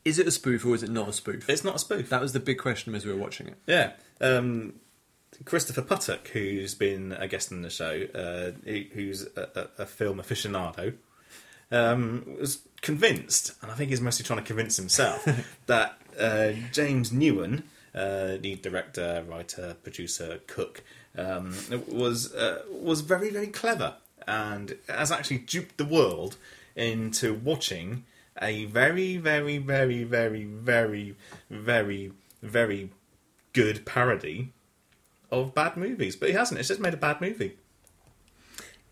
is 0.04 0.18
it 0.18 0.26
a 0.26 0.30
spoof 0.30 0.64
or 0.64 0.74
is 0.74 0.82
it 0.82 0.90
not 0.90 1.08
a 1.08 1.12
spoof? 1.12 1.48
it's 1.48 1.64
not 1.64 1.76
a 1.76 1.78
spoof. 1.78 2.08
That 2.10 2.20
was 2.20 2.32
the 2.32 2.40
big 2.40 2.58
question 2.58 2.94
as 2.94 3.04
we 3.04 3.12
were 3.12 3.18
watching 3.18 3.48
it. 3.48 3.56
Yeah. 3.66 3.92
Um, 4.20 4.74
Christopher 5.44 5.82
Puttock, 5.82 6.28
who's 6.28 6.74
been 6.74 7.12
a 7.12 7.28
guest 7.28 7.52
on 7.52 7.62
the 7.62 7.70
show, 7.70 8.06
uh, 8.14 8.52
he- 8.64 8.90
who's 8.92 9.22
a, 9.36 9.68
a, 9.78 9.82
a 9.82 9.86
film 9.86 10.18
aficionado, 10.18 10.94
um, 11.70 12.36
was 12.40 12.60
convinced, 12.80 13.52
and 13.62 13.70
I 13.70 13.74
think 13.74 13.90
he's 13.90 14.00
mostly 14.00 14.24
trying 14.24 14.40
to 14.40 14.44
convince 14.44 14.76
himself, 14.76 15.26
that 15.66 15.98
uh, 16.18 16.52
James 16.72 17.10
Nguyen, 17.10 17.62
uh, 17.94 18.36
the 18.40 18.58
director, 18.62 19.24
writer, 19.28 19.76
producer, 19.82 20.40
cook, 20.46 20.82
um, 21.16 21.54
was 21.88 22.32
uh, 22.34 22.62
was 22.70 23.00
very 23.00 23.30
very 23.30 23.48
clever 23.48 23.94
and 24.26 24.76
has 24.88 25.10
actually 25.10 25.38
duped 25.38 25.78
the 25.78 25.84
world 25.84 26.36
into 26.76 27.34
watching 27.34 28.04
a 28.40 28.66
very, 28.66 29.16
very, 29.16 29.58
very, 29.58 30.04
very, 30.04 30.44
very, 30.44 31.16
very, 31.50 32.12
very 32.42 32.90
good 33.52 33.84
parody 33.84 34.52
of 35.30 35.54
bad 35.54 35.76
movies. 35.76 36.16
But 36.16 36.30
he 36.30 36.34
hasn't. 36.34 36.58
It's 36.58 36.68
just 36.68 36.80
made 36.80 36.94
a 36.94 36.98
bad 36.98 37.20
movie. 37.20 37.56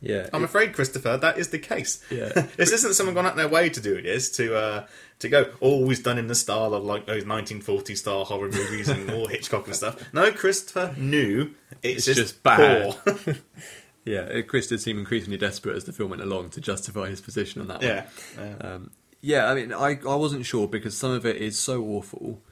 Yeah, 0.01 0.29
I'm 0.33 0.45
afraid, 0.45 0.75
Christopher, 0.75 1.17
that 1.17 1.39
is 1.39 1.49
the 1.49 1.59
case. 1.59 2.05
Yeah. 2.11 2.29
this 2.57 2.71
isn't 2.71 2.95
someone 2.95 3.15
gone 3.15 3.25
out 3.27 3.35
their 3.37 3.49
way 3.49 3.71
to 3.71 3.81
do 3.81 3.95
it. 3.95 4.05
Is 4.05 4.31
to 4.33 4.55
uh, 4.55 4.87
to 5.21 5.29
go 5.29 5.51
always 5.61 6.01
done 6.01 6.19
in 6.19 6.27
the 6.27 6.35
style 6.35 6.75
of 6.75 6.85
like 6.85 7.07
those 7.07 7.25
1940 7.25 7.95
style 7.97 8.25
horror 8.25 8.51
movies 8.51 8.89
and 8.89 9.11
all 9.11 9.27
Hitchcock 9.27 9.67
and 9.67 9.75
stuff. 9.75 10.13
No, 10.13 10.31
Christopher 10.33 10.95
knew 10.99 11.55
it's, 11.83 12.07
It's 12.07 12.19
just, 12.19 12.19
just 12.19 12.43
bad. 12.43 12.97
yeah. 14.05 14.43
Chris 14.43 14.67
did 14.67 14.81
seem 14.81 14.99
increasingly 14.99 15.39
desperate 15.39 15.77
as 15.77 15.85
the 15.85 15.93
film 15.93 16.11
went 16.11 16.23
along 16.23 16.51
to 16.51 16.61
justify 16.61 17.09
his 17.09 17.23
position 17.23 17.63
on 17.63 17.69
that 17.69 17.79
one. 17.81 17.89
yeah, 17.89 18.07
yeah. 18.37 18.57
Um, 18.67 18.91
yeah, 19.23 19.51
I 19.51 19.55
mean, 19.55 19.73
I, 19.73 19.99
I 20.07 20.15
wasn't 20.15 20.47
sure 20.47 20.69
because 20.69 20.97
some 20.97 21.11
of 21.11 21.25
it 21.27 21.37
is 21.37 21.59
so 21.59 21.83
awful, 21.83 22.43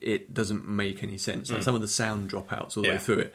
it 0.00 0.32
doesn't 0.34 0.68
make 0.68 1.02
any 1.02 1.18
sense. 1.18 1.50
Like 1.50 1.62
some 1.62 1.74
of 1.74 1.80
the 1.80 1.88
sound 1.88 2.30
dropouts 2.30 2.76
all 2.76 2.82
the 2.82 2.88
Mm. 2.88 2.92
Yeah. 2.92 2.92
way 2.92 2.98
through 2.98 3.18
it. 3.18 3.34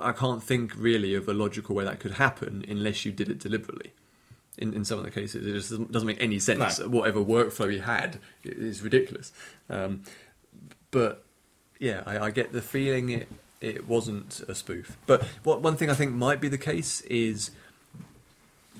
I 0.00 0.12
can't 0.12 0.42
think 0.42 0.72
really 0.76 1.14
of 1.14 1.28
a 1.28 1.34
logical 1.34 1.74
way 1.74 1.84
that 1.84 1.98
could 2.00 2.12
happen 2.12 2.64
unless 2.68 3.04
you 3.04 3.10
did 3.12 3.28
it 3.28 3.38
deliberately. 3.40 3.92
In, 4.58 4.74
in 4.74 4.84
some 4.84 4.98
of 4.98 5.04
the 5.04 5.10
cases, 5.10 5.46
it 5.46 5.52
just 5.52 5.70
doesn't, 5.70 5.90
doesn't 5.90 6.06
make 6.06 6.22
any 6.22 6.38
sense. 6.38 6.78
No. 6.78 6.88
Whatever 6.88 7.20
workflow 7.20 7.70
he 7.72 7.78
had 7.78 8.18
is 8.44 8.82
ridiculous. 8.82 9.32
Um, 9.70 10.02
but 10.90 11.24
yeah, 11.80 12.02
I, 12.06 12.18
I 12.26 12.30
get 12.30 12.52
the 12.52 12.62
feeling 12.62 13.08
it 13.10 13.28
it 13.60 13.88
wasn't 13.88 14.40
a 14.48 14.54
spoof. 14.54 14.96
But 15.06 15.22
what 15.44 15.62
one 15.62 15.76
thing 15.76 15.88
I 15.88 15.94
think 15.94 16.12
might 16.12 16.40
be 16.40 16.48
the 16.48 16.58
case 16.58 17.00
is 17.02 17.50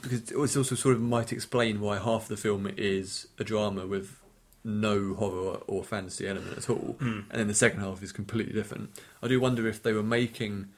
because 0.00 0.30
it 0.30 0.34
also 0.36 0.62
sort 0.62 0.94
of 0.96 1.00
might 1.00 1.32
explain 1.32 1.80
why 1.80 1.98
half 1.98 2.26
the 2.28 2.36
film 2.36 2.68
is 2.76 3.26
a 3.38 3.44
drama 3.44 3.86
with 3.86 4.18
no 4.64 5.14
horror 5.14 5.58
or 5.66 5.82
fantasy 5.82 6.26
element 6.26 6.56
at 6.56 6.70
all, 6.70 6.96
hmm. 6.98 7.20
and 7.30 7.40
then 7.40 7.48
the 7.48 7.54
second 7.54 7.80
half 7.80 8.02
is 8.02 8.12
completely 8.12 8.52
different. 8.52 8.90
I 9.22 9.28
do 9.28 9.40
wonder 9.40 9.66
if 9.66 9.82
they 9.82 9.92
were 9.92 10.02
making 10.02 10.68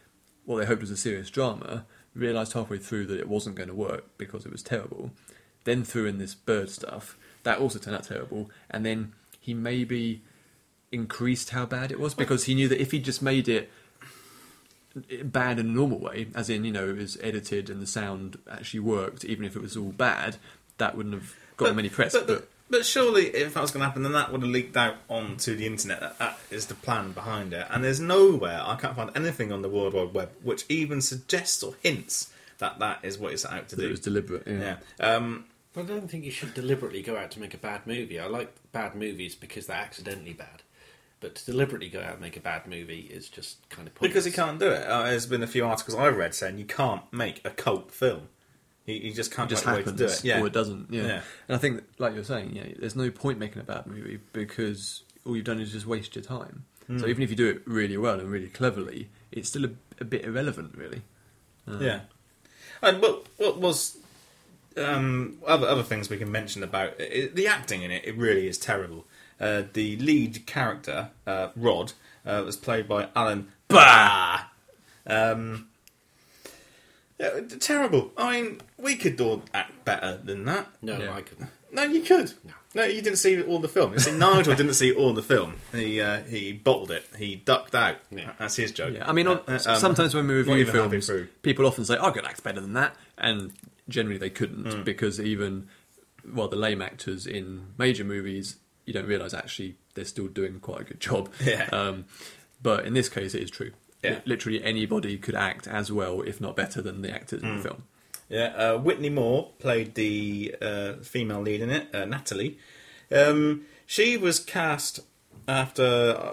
what 0.44 0.58
they 0.58 0.66
hoped 0.66 0.82
was 0.82 0.90
a 0.90 0.96
serious 0.96 1.30
drama, 1.30 1.86
realised 2.14 2.52
halfway 2.52 2.78
through 2.78 3.06
that 3.06 3.18
it 3.18 3.28
wasn't 3.28 3.56
going 3.56 3.68
to 3.68 3.74
work 3.74 4.04
because 4.18 4.46
it 4.46 4.52
was 4.52 4.62
terrible, 4.62 5.10
then 5.64 5.84
threw 5.84 6.06
in 6.06 6.18
this 6.18 6.34
bird 6.34 6.70
stuff 6.70 7.16
that 7.44 7.58
also 7.58 7.78
turned 7.78 7.96
out 7.96 8.04
terrible, 8.04 8.50
and 8.70 8.84
then 8.84 9.12
he 9.38 9.54
maybe 9.54 10.22
increased 10.90 11.50
how 11.50 11.66
bad 11.66 11.90
it 11.90 12.00
was 12.00 12.14
because 12.14 12.44
he 12.44 12.54
knew 12.54 12.68
that 12.68 12.80
if 12.80 12.90
he 12.90 12.98
just 12.98 13.20
made 13.20 13.48
it 13.48 13.70
bad 15.24 15.58
in 15.58 15.66
a 15.66 15.70
normal 15.70 15.98
way, 15.98 16.28
as 16.34 16.48
in 16.48 16.64
you 16.64 16.72
know 16.72 16.88
it 16.88 16.96
was 16.96 17.18
edited 17.22 17.68
and 17.68 17.82
the 17.82 17.86
sound 17.86 18.38
actually 18.50 18.80
worked, 18.80 19.24
even 19.24 19.44
if 19.44 19.56
it 19.56 19.62
was 19.62 19.76
all 19.76 19.92
bad, 19.92 20.36
that 20.78 20.96
wouldn't 20.96 21.14
have 21.14 21.34
got 21.56 21.70
him 21.70 21.78
any 21.78 21.88
press. 21.88 22.12
But, 22.12 22.26
But, 22.26 22.48
but, 22.70 22.78
but 22.78 22.86
surely, 22.86 23.26
if 23.28 23.54
that 23.54 23.60
was 23.60 23.70
going 23.70 23.80
to 23.82 23.86
happen, 23.86 24.02
then 24.02 24.12
that 24.12 24.32
would 24.32 24.42
have 24.42 24.50
leaked 24.50 24.76
out 24.76 24.96
onto 25.08 25.54
the 25.56 25.66
internet. 25.66 26.00
That, 26.00 26.18
that 26.18 26.38
is 26.50 26.66
the 26.66 26.74
plan 26.74 27.12
behind 27.12 27.52
it. 27.52 27.66
And 27.70 27.82
there's 27.84 28.00
nowhere 28.00 28.60
I 28.64 28.76
can't 28.76 28.96
find 28.96 29.10
anything 29.16 29.52
on 29.52 29.62
the 29.62 29.68
World 29.68 29.94
Wide 29.94 30.14
Web 30.14 30.30
which 30.42 30.64
even 30.68 31.00
suggests 31.00 31.62
or 31.62 31.74
hints 31.82 32.30
that 32.58 32.78
that 32.78 33.00
is 33.02 33.18
what 33.18 33.32
it's 33.32 33.44
out 33.44 33.68
to 33.68 33.76
that 33.76 33.82
do. 33.82 33.88
it 33.88 33.90
was 33.90 34.00
deliberate. 34.00 34.44
Yeah. 34.46 34.76
yeah. 35.00 35.14
Um, 35.16 35.46
But 35.72 35.82
I 35.82 35.88
don't 35.88 36.08
think 36.10 36.24
you 36.24 36.30
should 36.30 36.54
deliberately 36.54 37.02
go 37.02 37.16
out 37.16 37.30
to 37.32 37.40
make 37.40 37.52
a 37.54 37.58
bad 37.58 37.86
movie. 37.86 38.18
I 38.20 38.26
like 38.26 38.54
bad 38.72 38.94
movies 38.94 39.34
because 39.34 39.66
they're 39.66 39.76
accidentally 39.76 40.32
bad. 40.34 40.62
But 41.20 41.34
to 41.36 41.46
deliberately 41.46 41.88
go 41.88 42.00
out 42.00 42.12
and 42.12 42.20
make 42.20 42.36
a 42.36 42.40
bad 42.40 42.66
movie 42.66 43.00
is 43.10 43.28
just 43.28 43.66
kind 43.70 43.88
of 43.88 43.94
pointless. 43.94 44.10
because 44.12 44.24
he 44.26 44.30
can't 44.30 44.58
do 44.60 44.68
it. 44.68 44.86
Uh, 44.86 45.04
there's 45.04 45.26
been 45.26 45.42
a 45.42 45.46
few 45.46 45.64
articles 45.64 45.96
I've 45.96 46.16
read 46.16 46.34
saying 46.34 46.58
you 46.58 46.64
can't 46.66 47.02
make 47.12 47.40
a 47.44 47.50
cult 47.50 47.90
film. 47.90 48.28
You, 48.86 48.94
you 48.96 49.14
just 49.14 49.32
can't 49.32 49.50
It 49.50 49.54
just 49.54 49.64
find 49.64 49.74
a 49.74 49.78
way 49.78 49.82
happens, 49.84 49.98
to 50.00 50.06
do 50.06 50.12
it. 50.12 50.24
Yeah. 50.24 50.40
or 50.42 50.46
it 50.46 50.52
doesn't. 50.52 50.92
Yeah. 50.92 51.02
Yeah. 51.02 51.20
and 51.48 51.56
I 51.56 51.58
think, 51.58 51.82
like 51.98 52.14
you're 52.14 52.24
saying, 52.24 52.54
yeah, 52.54 52.64
there's 52.78 52.96
no 52.96 53.10
point 53.10 53.38
making 53.38 53.60
a 53.60 53.64
bad 53.64 53.86
movie 53.86 54.18
because 54.32 55.02
all 55.24 55.34
you've 55.36 55.44
done 55.46 55.60
is 55.60 55.72
just 55.72 55.86
waste 55.86 56.14
your 56.14 56.24
time. 56.24 56.64
Hmm. 56.86 56.98
So 56.98 57.06
even 57.06 57.22
if 57.22 57.30
you 57.30 57.36
do 57.36 57.48
it 57.48 57.62
really 57.66 57.96
well 57.96 58.20
and 58.20 58.30
really 58.30 58.48
cleverly, 58.48 59.08
it's 59.32 59.48
still 59.48 59.64
a, 59.64 59.70
a 60.00 60.04
bit 60.04 60.24
irrelevant, 60.24 60.74
really. 60.76 61.02
Uh, 61.66 61.78
Yeah. 61.78 62.00
And 62.82 63.00
what 63.00 63.26
what 63.38 63.58
was 63.58 63.96
um, 64.76 65.38
other 65.46 65.66
other 65.66 65.82
things 65.82 66.10
we 66.10 66.18
can 66.18 66.30
mention 66.30 66.62
about 66.62 67.00
it, 67.00 67.12
it- 67.12 67.34
the 67.36 67.46
acting 67.46 67.82
in 67.82 67.90
it? 67.90 68.04
It 68.04 68.16
really 68.18 68.46
is 68.48 68.58
terrible. 68.58 69.06
Uh, 69.40 69.62
the 69.72 69.96
lead 69.96 70.44
character, 70.46 71.08
uh, 71.26 71.48
Rod, 71.56 71.92
uh, 72.26 72.42
was 72.44 72.56
played 72.56 72.86
by 72.86 73.08
Alan 73.16 73.48
Bagh. 73.68 74.42
Um, 75.06 75.68
yeah, 77.18 77.40
terrible. 77.60 78.12
I 78.16 78.40
mean, 78.42 78.60
we 78.78 78.96
could 78.96 79.20
all 79.20 79.42
act 79.52 79.84
better 79.84 80.16
than 80.22 80.44
that. 80.46 80.66
No, 80.82 80.98
Yeah. 80.98 81.14
I 81.14 81.22
couldn't. 81.22 81.50
No, 81.72 81.82
you 81.82 82.02
could. 82.02 82.32
No, 82.74 82.84
you 82.84 83.02
didn't 83.02 83.18
see 83.18 83.42
all 83.42 83.58
the 83.58 83.68
film. 83.68 83.92
You 83.94 83.98
see, 83.98 84.12
Nigel 84.12 84.54
didn't 84.56 84.74
see 84.74 84.92
all 84.92 85.12
the 85.12 85.22
film. 85.22 85.54
He 85.72 86.00
uh, 86.00 86.22
he 86.22 86.52
bottled 86.52 86.90
it. 86.92 87.04
He 87.18 87.34
ducked 87.36 87.74
out. 87.74 87.96
Yeah. 88.10 88.32
That's 88.38 88.54
his 88.56 88.70
joke. 88.70 88.94
Yeah, 88.94 89.08
I 89.08 89.12
mean, 89.12 89.26
on, 89.26 89.38
Uh, 89.48 89.58
um, 89.66 89.76
sometimes 89.78 90.14
when 90.14 90.26
we 90.28 90.34
review 90.34 90.66
films, 90.66 91.10
people 91.42 91.66
often 91.66 91.84
say, 91.84 91.96
"I 92.00 92.10
could 92.10 92.24
act 92.24 92.42
better 92.44 92.60
than 92.60 92.74
that," 92.74 92.94
and 93.18 93.52
generally 93.88 94.18
they 94.18 94.30
couldn't 94.30 94.72
Hmm. 94.72 94.82
because 94.84 95.20
even 95.20 95.66
well, 96.32 96.48
the 96.48 96.56
lame 96.56 96.80
actors 96.80 97.26
in 97.26 97.66
major 97.76 98.04
movies, 98.04 98.56
you 98.86 98.92
don't 98.94 99.06
realise 99.06 99.34
actually 99.34 99.76
they're 99.94 100.04
still 100.04 100.26
doing 100.28 100.58
quite 100.60 100.80
a 100.80 100.84
good 100.84 101.00
job. 101.00 101.28
Yeah. 101.44 101.68
Um, 101.72 102.04
but 102.62 102.86
in 102.86 102.94
this 102.94 103.08
case, 103.08 103.34
it 103.34 103.42
is 103.42 103.50
true. 103.50 103.72
Yeah. 104.04 104.20
Literally 104.24 104.62
anybody 104.62 105.16
could 105.18 105.34
act 105.34 105.66
as 105.66 105.90
well, 105.90 106.20
if 106.22 106.40
not 106.40 106.56
better, 106.56 106.80
than 106.82 107.02
the 107.02 107.10
actors 107.12 107.40
Hmm. 107.40 107.46
in 107.46 107.56
the 107.58 107.62
film. 107.62 107.82
Yeah, 108.28 108.46
uh, 108.56 108.78
Whitney 108.78 109.10
Moore 109.10 109.50
played 109.58 109.94
the 109.94 110.54
uh, 110.62 110.94
female 111.02 111.40
lead 111.42 111.60
in 111.60 111.70
it, 111.70 111.94
uh, 111.94 112.04
Natalie. 112.06 112.58
Um, 113.14 113.66
she 113.86 114.16
was 114.16 114.38
cast 114.40 115.00
after 115.46 115.84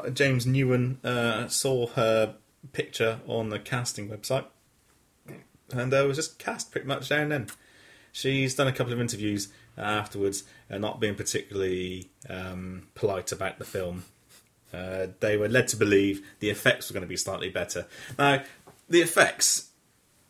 uh, 0.06 0.10
James 0.10 0.46
Nguyen 0.46 1.04
uh, 1.04 1.48
saw 1.50 1.88
her 1.88 2.36
picture 2.72 3.20
on 3.28 3.50
the 3.50 3.60
casting 3.60 4.08
website, 4.08 4.46
and 5.74 5.94
uh, 5.94 6.06
was 6.08 6.18
just 6.18 6.40
cast 6.40 6.72
pretty 6.72 6.88
much 6.88 7.10
there 7.10 7.22
and 7.22 7.32
then. 7.32 7.48
She's 8.14 8.56
done 8.56 8.68
a 8.68 8.74
couple 8.74 8.92
of 8.94 9.00
interviews 9.00 9.50
afterwards, 9.78 10.44
uh, 10.70 10.78
not 10.78 11.00
being 11.00 11.16
particularly 11.16 12.10
um, 12.30 12.88
polite 12.94 13.32
about 13.32 13.58
the 13.60 13.66
film. 13.66 14.04
Uh, 14.74 15.08
they 15.20 15.38
were 15.38 15.48
led 15.50 15.68
to 15.70 15.76
believe 15.76 16.26
the 16.40 16.50
effects 16.50 16.90
were 16.90 16.94
going 16.94 17.02
to 17.04 17.08
be 17.10 17.18
slightly 17.18 17.50
better. 17.50 17.86
Now, 18.18 18.42
the 18.90 19.02
effects 19.02 19.70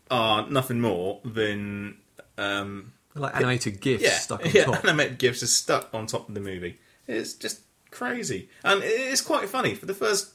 are 0.10 0.48
nothing 0.50 0.82
more 0.82 1.20
than 1.24 1.98
um, 2.38 2.94
Like 3.16 3.36
animated 3.36 3.80
gifs 3.82 4.04
yeah, 4.04 4.10
stuck 4.18 4.46
on 4.46 4.52
yeah, 4.52 4.66
top. 4.66 4.84
animated 4.84 5.18
gifs 5.20 5.42
is 5.44 5.54
stuck 5.54 5.90
on 5.94 6.08
top 6.08 6.28
of 6.28 6.36
the 6.36 6.42
movie. 6.42 6.80
It's 7.08 7.34
just 7.34 7.62
crazy, 7.92 8.50
and 8.64 8.82
it's 8.84 9.22
quite 9.22 9.48
funny. 9.50 9.76
For 9.76 9.86
the 9.86 9.94
first 9.94 10.32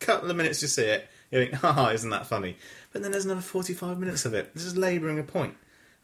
couple 0.00 0.30
of 0.30 0.36
minutes 0.36 0.62
you 0.62 0.68
see 0.68 0.84
it, 0.84 1.08
you 1.30 1.38
think, 1.40 1.54
"Haha, 1.62 1.90
isn't 1.92 2.10
that 2.10 2.26
funny?" 2.26 2.56
But 2.92 3.02
then 3.02 3.12
there's 3.12 3.24
another 3.26 3.40
forty-five 3.40 3.98
minutes 3.98 4.24
of 4.24 4.34
it. 4.34 4.54
This 4.54 4.64
is 4.64 4.76
labouring 4.76 5.18
a 5.18 5.22
point. 5.22 5.54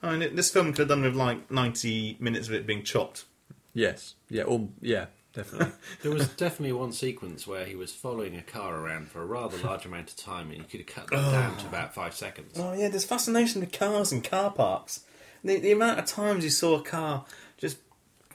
I 0.03 0.11
mean, 0.12 0.22
it- 0.22 0.37
this 0.37 0.51
film 0.51 0.68
could 0.72 0.81
have 0.81 0.89
done 0.89 1.03
with 1.03 1.14
like 1.16 1.51
ninety 1.51 2.16
minutes 2.20 2.49
of 2.49 2.55
it 2.55 2.66
being 2.66 2.83
chopped. 2.83 3.24
Yes. 3.72 4.14
Yeah. 4.31 4.45
Or, 4.45 4.68
yeah. 4.81 5.07
Definitely. 5.37 5.72
There 6.03 6.12
was 6.12 6.28
definitely 6.28 6.72
one 6.72 6.93
sequence 6.93 7.47
where 7.47 7.64
he 7.64 7.74
was 7.74 7.93
following 7.93 8.37
a 8.37 8.43
car 8.43 8.74
around 8.74 9.09
for 9.09 9.22
a 9.22 9.26
rather 9.26 9.57
large 9.59 9.84
amount 9.87 10.11
of 10.11 10.16
time, 10.16 10.51
and 10.51 10.59
you 10.59 10.64
could 10.64 10.80
have 10.80 10.87
cut 10.87 11.11
that 11.11 11.30
down 11.30 11.57
to 11.59 11.64
oh. 11.64 11.68
about 11.68 11.95
five 11.95 12.14
seconds. 12.14 12.59
Oh 12.59 12.72
yeah, 12.72 12.89
there's 12.89 13.05
fascination 13.05 13.61
with 13.61 13.72
cars 13.72 14.12
and 14.12 14.24
car 14.24 14.51
parks. 14.51 15.05
The, 15.45 15.59
the 15.59 15.72
amount 15.72 15.99
of 15.99 16.07
times 16.07 16.43
you 16.43 16.51
saw 16.51 16.78
a 16.78 16.82
car 16.82 17.24
just 17.59 17.78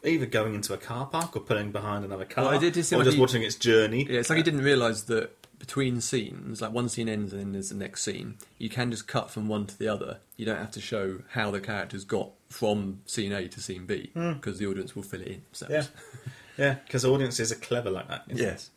either 0.04 0.26
going 0.26 0.56
into 0.56 0.74
a 0.74 0.78
car 0.78 1.06
park 1.08 1.36
or 1.36 1.42
pulling 1.42 1.72
behind 1.72 2.06
another 2.06 2.26
car, 2.26 2.46
Well, 2.46 2.54
I 2.54 2.58
did- 2.58 2.74
did 2.74 2.86
see 2.86 2.96
or 2.96 3.00
like 3.00 3.06
just 3.06 3.16
he- 3.16 3.22
watching 3.22 3.44
its 3.44 3.56
journey. 3.56 4.08
Yeah, 4.10 4.20
it's 4.20 4.30
like 4.30 4.38
he 4.38 4.44
didn't 4.44 4.64
realise 4.64 5.04
that 5.04 5.32
between 5.60 6.02
scenes, 6.02 6.60
like 6.60 6.72
one 6.72 6.90
scene 6.90 7.08
ends 7.08 7.32
and 7.34 7.42
then 7.42 7.52
there's 7.52 7.70
the 7.70 7.76
next 7.76 8.02
scene, 8.02 8.38
you 8.58 8.68
can 8.68 8.90
just 8.90 9.08
cut 9.08 9.30
from 9.30 9.48
one 9.48 9.68
to 9.68 9.78
the 9.78 9.88
other. 9.88 10.18
You 10.36 10.46
don't 10.46 10.58
have 10.58 10.72
to 10.72 10.82
show 10.82 11.20
how 11.30 11.52
the 11.52 11.62
characters 11.62 12.04
got 12.04 12.32
from 12.50 13.02
scene 13.06 13.32
A 13.32 13.48
to 13.48 13.62
scene 13.62 13.86
B 13.86 14.10
hmm. 14.14 14.34
because 14.34 14.58
the 14.58 14.66
audience 14.66 14.96
will 14.96 15.04
fill 15.04 15.22
it 15.22 15.28
in 15.28 15.42
themselves. 15.44 15.72
Yeah, 15.72 16.32
yeah, 16.62 16.76
because 16.86 17.04
audiences 17.06 17.52
are 17.52 17.56
clever 17.56 17.90
like 17.90 18.08
that. 18.08 18.24
Yes. 18.28 18.70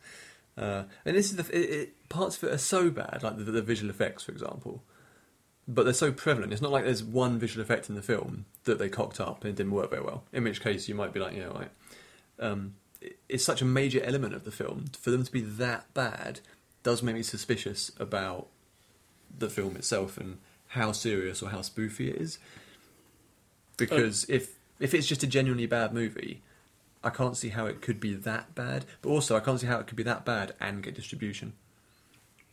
Uh, 0.57 0.83
and 1.05 1.15
this 1.17 1.31
is 1.31 1.35
the 1.35 1.43
it, 1.57 1.69
it, 1.69 2.09
parts 2.09 2.37
of 2.37 2.43
it 2.49 2.53
are 2.53 2.57
so 2.57 2.89
bad, 2.89 3.19
like 3.23 3.37
the, 3.37 3.43
the 3.43 3.61
visual 3.61 3.89
effects, 3.89 4.23
for 4.23 4.31
example, 4.31 4.81
but 5.67 5.83
they're 5.83 5.93
so 5.93 6.11
prevalent. 6.11 6.53
It's 6.53 6.61
not 6.61 6.71
like 6.71 6.85
there's 6.85 7.03
one 7.03 7.37
visual 7.39 7.61
effect 7.61 7.89
in 7.89 7.95
the 7.95 8.01
film 8.01 8.45
that 8.63 8.79
they 8.79 8.87
cocked 8.89 9.19
up 9.19 9.43
and 9.43 9.49
it 9.51 9.55
didn't 9.57 9.73
work 9.73 9.89
very 9.89 10.01
well. 10.03 10.23
In 10.31 10.43
which 10.45 10.61
case, 10.61 10.87
you 10.87 10.95
might 10.95 11.11
be 11.13 11.19
like, 11.19 11.33
you 11.33 11.41
know, 11.43 11.53
like, 11.53 11.69
um, 12.39 12.75
it- 13.01 13.19
it's 13.27 13.43
such 13.43 13.61
a 13.61 13.65
major 13.65 14.01
element 14.03 14.33
of 14.33 14.45
the 14.45 14.51
film 14.51 14.85
for 14.99 15.11
them 15.11 15.23
to 15.25 15.31
be 15.31 15.41
that 15.41 15.93
bad 15.93 16.39
does 16.83 17.03
make 17.03 17.15
me 17.15 17.23
suspicious 17.23 17.91
about 17.99 18.47
the 19.37 19.49
film 19.49 19.75
itself 19.75 20.17
and 20.17 20.37
how 20.69 20.91
serious 20.93 21.43
or 21.43 21.49
how 21.49 21.59
spoofy 21.59 22.09
it 22.09 22.15
is. 22.15 22.39
Because 23.77 24.25
if 24.29 24.55
if 24.79 24.93
it's 24.93 25.07
just 25.07 25.23
a 25.23 25.27
genuinely 25.27 25.65
bad 25.65 25.93
movie, 25.93 26.41
I 27.05 27.09
can't 27.11 27.37
see 27.37 27.49
how 27.49 27.65
it 27.67 27.81
could 27.81 27.99
be 27.99 28.13
that 28.15 28.53
bad. 28.55 28.83
But 29.01 29.09
also, 29.09 29.37
I 29.37 29.39
can't 29.39 29.59
see 29.59 29.67
how 29.67 29.79
it 29.79 29.87
could 29.87 29.95
be 29.95 30.03
that 30.03 30.25
bad 30.25 30.53
and 30.59 30.83
get 30.83 30.95
distribution. 30.95 31.53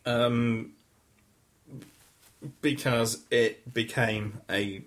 Um, 0.07 0.72
because 2.61 3.22
it 3.30 3.72
became 3.72 4.40
a 4.50 4.82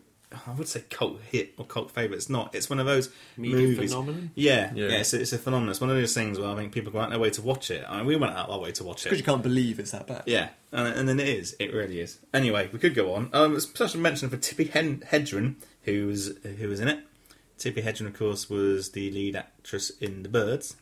I 0.47 0.51
would 0.51 0.67
say 0.67 0.83
cult 0.89 1.21
hit 1.21 1.53
or 1.57 1.65
cult 1.65 1.91
favourite. 1.91 2.17
It's 2.17 2.29
not. 2.29 2.53
It's 2.53 2.69
one 2.69 2.79
of 2.79 2.85
those 2.85 3.09
Media 3.37 3.55
movies. 3.67 3.91
phenomenon? 3.93 4.31
Yeah, 4.35 4.71
Yeah. 4.75 4.87
yeah. 4.87 4.97
it's, 4.97 5.13
a, 5.13 5.21
it's 5.21 5.31
a 5.31 5.37
phenomenon. 5.37 5.69
It's 5.71 5.79
one 5.79 5.89
of 5.89 5.95
those 5.95 6.13
things 6.13 6.37
where 6.37 6.49
I 6.49 6.55
think 6.55 6.73
people 6.73 6.91
go 6.91 6.99
out 6.99 7.09
their 7.11 7.19
way 7.19 7.29
to 7.29 7.41
watch 7.41 7.71
it. 7.71 7.85
I 7.87 7.97
mean, 7.97 8.05
we 8.07 8.15
went 8.17 8.33
out 8.33 8.49
our 8.49 8.59
way 8.59 8.73
to 8.73 8.83
watch 8.83 9.01
it 9.01 9.05
Because 9.05 9.19
you 9.19 9.23
can't 9.23 9.43
believe 9.43 9.79
it's 9.79 9.91
that 9.91 10.07
bad. 10.07 10.23
Yeah, 10.25 10.49
and, 10.73 10.87
and 10.89 11.07
then 11.07 11.21
it 11.21 11.29
is. 11.29 11.55
It 11.59 11.73
really 11.73 12.01
is. 12.01 12.19
Anyway, 12.33 12.69
we 12.73 12.79
could 12.79 12.95
go 12.95 13.13
on. 13.13 13.29
Um, 13.31 13.57
special 13.61 14.01
mention 14.01 14.29
for 14.29 14.35
Tippi 14.35 14.69
Hen- 14.71 15.03
Hedren, 15.09 15.55
who 15.83 16.07
was 16.07 16.33
who 16.59 16.67
was 16.67 16.81
in 16.81 16.89
it. 16.89 16.99
Tippi 17.57 17.83
Hedren, 17.83 18.07
of 18.07 18.13
course, 18.17 18.49
was 18.49 18.91
the 18.91 19.11
lead 19.11 19.35
actress 19.35 19.89
in 20.01 20.23
The 20.23 20.29
Birds. 20.29 20.75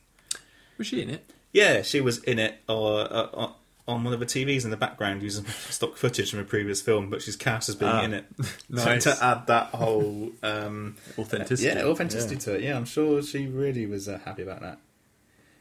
Was 0.77 0.87
she 0.87 1.01
in 1.01 1.09
it? 1.09 1.29
Yeah, 1.51 1.81
she 1.83 2.01
was 2.01 2.17
in 2.23 2.39
it 2.39 2.55
or 2.67 3.01
uh, 3.01 3.05
uh, 3.05 3.51
on 3.87 4.03
one 4.03 4.13
of 4.13 4.19
the 4.19 4.25
TVs 4.25 4.63
in 4.63 4.71
the 4.71 4.77
background 4.77 5.21
using 5.21 5.45
stock 5.69 5.97
footage 5.97 6.31
from 6.31 6.39
a 6.39 6.43
previous 6.43 6.81
film, 6.81 7.09
but 7.09 7.21
she's 7.21 7.35
cast 7.35 7.69
as 7.69 7.75
being 7.75 7.91
Ah, 7.91 8.03
in 8.03 8.13
it 8.13 8.25
nice. 8.69 9.03
to, 9.03 9.11
to 9.11 9.23
add 9.23 9.45
that 9.47 9.67
whole 9.67 10.31
um, 10.41 10.95
Authenticity. 11.17 11.67
yeah, 11.77 11.83
authenticity 11.85 12.35
Yeah. 12.35 12.39
to 12.39 12.55
it. 12.55 12.61
Yeah, 12.63 12.75
I'm 12.77 12.85
sure 12.85 13.21
she 13.21 13.45
really 13.45 13.85
was 13.85 14.07
uh, 14.09 14.19
happy 14.25 14.41
about 14.41 14.61
that. 14.61 14.79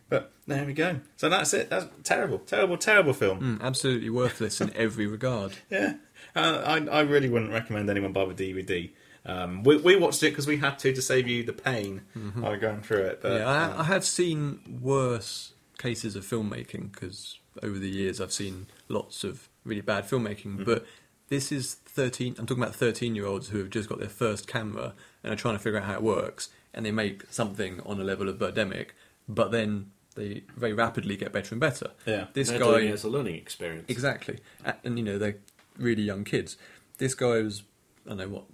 But 0.08 0.30
there 0.46 0.64
we 0.66 0.72
go. 0.74 1.00
So 1.16 1.28
that's 1.28 1.52
it. 1.54 1.68
That's 1.70 1.86
terrible, 2.04 2.38
terrible, 2.40 2.76
terrible 2.76 3.12
film. 3.14 3.58
Mm, 3.58 3.62
absolutely 3.62 4.10
worthless 4.10 4.60
in 4.60 4.70
every 4.76 5.06
regard. 5.06 5.52
Yeah, 5.70 5.94
uh, 6.36 6.62
I 6.66 6.98
I 6.98 7.00
really 7.00 7.30
wouldn't 7.30 7.50
recommend 7.52 7.88
anyone 7.88 8.12
buy 8.12 8.26
the 8.26 8.34
DVD. 8.34 8.90
Um, 9.24 9.62
we 9.62 9.76
we 9.76 9.96
watched 9.96 10.22
it 10.22 10.30
because 10.30 10.46
we 10.46 10.56
had 10.56 10.78
to 10.80 10.92
to 10.92 11.02
save 11.02 11.28
you 11.28 11.44
the 11.44 11.52
pain 11.52 12.02
of 12.42 12.60
going 12.60 12.82
through 12.82 13.02
it. 13.02 13.20
But 13.22 13.40
yeah, 13.40 13.48
I, 13.48 13.64
uh, 13.64 13.80
I 13.80 13.84
have 13.84 14.04
seen 14.04 14.78
worse 14.80 15.52
cases 15.78 16.16
of 16.16 16.24
filmmaking 16.24 16.92
because 16.92 17.38
over 17.62 17.78
the 17.78 17.88
years 17.90 18.20
I've 18.20 18.32
seen 18.32 18.66
lots 18.88 19.24
of 19.24 19.48
really 19.64 19.80
bad 19.80 20.04
filmmaking. 20.04 20.56
Mm-hmm. 20.56 20.64
But 20.64 20.86
this 21.28 21.52
is 21.52 21.74
thirteen. 21.74 22.34
I'm 22.38 22.46
talking 22.46 22.62
about 22.62 22.74
thirteen-year-olds 22.74 23.48
who 23.48 23.58
have 23.58 23.70
just 23.70 23.88
got 23.88 23.98
their 23.98 24.08
first 24.08 24.46
camera 24.46 24.94
and 25.22 25.32
are 25.32 25.36
trying 25.36 25.54
to 25.54 25.60
figure 25.60 25.78
out 25.78 25.86
how 25.86 25.94
it 25.94 26.02
works, 26.02 26.50
and 26.74 26.84
they 26.84 26.90
make 26.90 27.24
something 27.30 27.80
on 27.86 28.00
a 28.00 28.04
level 28.04 28.28
of 28.28 28.38
Birdemic, 28.38 28.88
but 29.28 29.50
then 29.52 29.92
they 30.14 30.42
very 30.56 30.72
rapidly 30.72 31.16
get 31.16 31.32
better 31.32 31.54
and 31.54 31.60
better. 31.60 31.92
Yeah. 32.04 32.26
this 32.34 32.50
They're 32.50 32.58
guy 32.58 32.66
doing 32.66 32.88
it 32.88 32.92
as 32.92 33.04
a 33.04 33.08
learning 33.08 33.36
experience. 33.36 33.86
Exactly, 33.88 34.40
A- 34.64 34.74
and 34.84 34.98
you 34.98 35.04
know 35.04 35.16
they're 35.16 35.38
really 35.78 36.02
young 36.02 36.24
kids. 36.24 36.56
This 36.98 37.14
guy 37.14 37.40
was, 37.40 37.62
I 38.04 38.10
don't 38.10 38.18
know 38.18 38.28
what, 38.28 38.44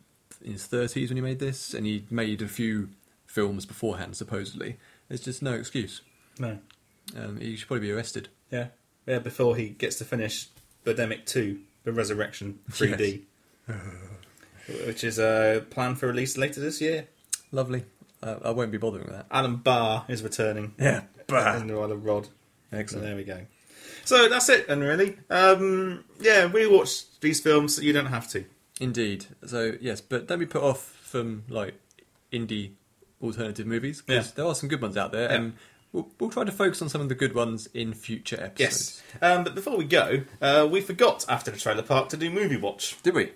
in 0.43 0.53
his 0.53 0.67
thirties 0.67 1.11
when 1.11 1.17
he 1.17 1.23
made 1.23 1.39
this, 1.39 1.75
and 1.75 1.87
he 1.87 2.05
made 2.11 2.43
a 2.43 2.49
few 2.49 2.91
films 3.27 3.67
beforehand. 3.67 4.17
Supposedly, 4.17 4.77
there's 5.09 5.21
just 5.21 5.43
no 5.43 5.55
excuse. 5.55 6.01
no. 6.39 6.59
Um, 7.17 7.41
he 7.41 7.57
should 7.57 7.69
probably 7.69 7.87
be 7.87 7.93
arrested. 7.93 8.29
Yeah, 8.51 8.67
yeah. 9.07 9.19
Before 9.19 9.57
he 9.57 9.71
gets 9.71 9.97
to 9.97 10.05
finish 10.05 10.49
Birdemic 10.85 11.25
Two, 11.25 11.61
The 11.85 11.93
Resurrection 11.93 12.59
3D, 12.71 13.23
which 14.87 15.05
is 15.05 15.19
uh, 15.19 15.63
planned 15.71 15.99
for 15.99 16.07
release 16.07 16.37
later 16.37 16.61
this 16.61 16.81
year. 16.81 17.09
Lovely. 17.51 17.85
Uh, 18.23 18.37
I 18.45 18.51
won't 18.51 18.71
be 18.73 18.79
bothering 18.79 19.05
with 19.07 19.15
that. 19.15 19.27
Alan 19.31 19.57
Bagh 19.57 20.03
is 20.09 20.23
returning. 20.23 20.75
Yeah, 20.79 21.03
in 21.57 21.67
the 21.69 21.75
role 21.75 21.91
of 21.93 22.05
Rod. 22.05 22.27
So 22.27 22.31
Excellent. 22.77 23.05
there 23.07 23.17
we 23.17 23.25
go. 23.25 23.41
So 24.05 24.29
that's 24.29 24.49
it, 24.49 24.69
and 24.69 24.83
really, 24.83 25.17
um, 25.31 26.05
yeah, 26.21 26.47
we 26.47 26.67
watch 26.67 27.05
these 27.21 27.41
films. 27.41 27.77
So 27.77 27.83
you 27.83 27.93
don't 27.93 28.07
have 28.07 28.29
to. 28.31 28.45
Indeed. 28.81 29.27
So 29.47 29.73
yes, 29.81 30.01
but 30.01 30.27
don't 30.27 30.39
be 30.39 30.47
put 30.47 30.63
off 30.63 30.83
from 31.03 31.45
like 31.49 31.75
indie 32.33 32.73
alternative 33.23 33.67
movies 33.67 34.03
because 34.03 34.27
Yeah. 34.29 34.33
there 34.37 34.45
are 34.47 34.55
some 34.55 34.69
good 34.69 34.81
ones 34.83 34.97
out 34.97 35.11
there, 35.13 35.29
Yeah. 35.29 35.35
and 35.37 35.53
we'll, 35.93 36.09
we'll 36.21 36.31
try 36.31 36.45
to 36.45 36.53
focus 36.53 36.81
on 36.83 36.89
some 36.89 37.01
of 37.01 37.09
the 37.09 37.15
good 37.17 37.35
ones 37.35 37.69
in 37.75 37.93
future 37.95 38.53
Yes. 38.57 39.01
episodes. 39.01 39.03
Um, 39.23 39.45
but 39.45 39.55
before 39.55 39.77
we 39.77 39.85
go, 39.85 40.23
uh, 40.41 40.69
we 40.71 40.81
forgot 40.81 41.25
after 41.29 41.51
the 41.51 41.59
trailer 41.59 41.83
park 41.83 42.09
to 42.11 42.17
do 42.17 42.31
movie 42.31 42.57
watch. 42.57 42.97
Did 43.03 43.15
we? 43.15 43.33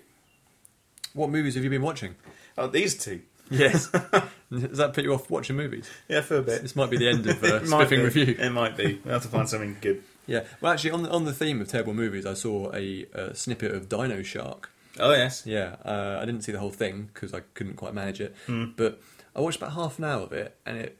What 1.13 1.29
movies 1.29 1.55
have 1.55 1.63
you 1.63 1.69
been 1.69 1.81
watching? 1.81 2.15
Oh, 2.57 2.67
these 2.67 2.95
two. 2.97 3.21
Yes. 3.49 3.87
Does 4.51 4.77
that 4.77 4.93
put 4.93 5.03
you 5.03 5.13
off 5.13 5.29
watching 5.29 5.55
movies? 5.57 5.89
Yeah, 6.07 6.21
for 6.21 6.37
a 6.37 6.41
bit. 6.41 6.61
This 6.61 6.75
might 6.75 6.89
be 6.89 6.97
the 6.97 7.09
end 7.09 7.27
of 7.27 7.43
uh, 7.43 7.59
Spiffing. 7.65 8.01
Review. 8.03 8.35
It 8.39 8.49
might 8.51 8.77
be. 8.77 8.99
We'll 9.03 9.15
have 9.15 9.23
to 9.23 9.27
find 9.27 9.49
something 9.49 9.77
good. 9.81 10.01
Yeah. 10.25 10.45
Well, 10.61 10.71
actually, 10.71 10.91
on 10.91 11.03
the, 11.03 11.09
on 11.11 11.25
the 11.25 11.33
theme 11.33 11.59
of 11.59 11.67
terrible 11.67 11.93
movies, 11.93 12.25
I 12.25 12.33
saw 12.33 12.71
a, 12.73 13.05
uh 13.13 13.33
snippet 13.33 13.71
of 13.73 13.89
Dino 13.89 14.23
Shark. 14.23 14.69
Oh 14.99 15.11
yes. 15.13 15.45
Yeah. 15.45 15.75
Uh, 15.83 16.19
I 16.21 16.25
didn't 16.25 16.41
see 16.43 16.51
the 16.51 16.59
whole 16.59 16.71
thing 16.71 17.09
because 17.13 17.33
I 17.33 17.41
couldn't 17.55 17.75
quite 17.75 17.93
manage 17.93 18.21
it. 18.21 18.35
Hmm. 18.45 18.65
But 18.75 19.01
I 19.35 19.41
watched 19.41 19.57
about 19.57 19.73
half 19.73 19.97
an 19.99 20.05
hour 20.05 20.21
of 20.21 20.33
it, 20.33 20.55
and 20.65 20.77
it. 20.77 20.99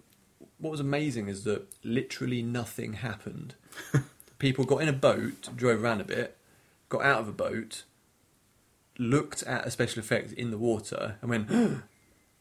What 0.60 0.72
was 0.72 0.80
amazing 0.80 1.28
is 1.28 1.44
that 1.44 1.66
literally 1.84 2.42
nothing 2.42 2.94
happened. 2.94 3.56
People 4.40 4.64
got 4.66 4.78
in 4.82 4.88
a 4.88 4.94
boat, 4.94 5.50
drove 5.56 5.84
around 5.84 6.00
a 6.02 6.06
bit, 6.06 6.38
got 6.90 7.02
out 7.04 7.20
of 7.20 7.28
a 7.28 7.34
boat, 7.34 7.84
looked 8.98 9.44
at 9.44 9.66
a 9.66 9.72
special 9.72 10.00
effect 10.00 10.32
in 10.34 10.52
the 10.52 10.58
water, 10.58 11.18
and 11.22 11.30
went, 11.30 11.50
and 11.50 11.82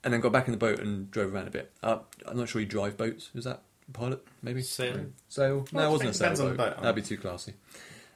then 0.04 0.20
got 0.20 0.32
back 0.32 0.46
in 0.46 0.52
the 0.52 0.58
boat 0.58 0.78
and 0.78 1.10
drove 1.10 1.34
around 1.34 1.48
a 1.48 1.50
bit. 1.50 1.72
Uh, 1.82 1.98
I'm 2.26 2.36
not 2.36 2.48
sure 2.48 2.60
you 2.60 2.66
drive 2.66 2.96
boats. 2.96 3.30
Is 3.34 3.44
that 3.44 3.62
pilot? 3.92 4.24
Maybe 4.42 4.62
Sail. 4.62 5.06
Sail. 5.28 5.66
No, 5.72 5.78
Well, 5.80 5.88
it 5.88 5.92
wasn't 5.92 6.08
a 6.08 6.10
it 6.10 6.18
depends 6.18 6.40
on 6.40 6.46
the 6.50 6.56
sailboat. 6.56 6.76
boat. 6.76 6.82
That'd 6.82 6.96
be 6.96 7.02
too 7.08 7.16
classy. 7.18 7.54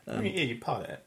I 0.09 0.20
mean, 0.20 0.34
yeah, 0.34 0.45
you 0.45 0.59
pilot 0.59 0.91
it. 0.91 1.05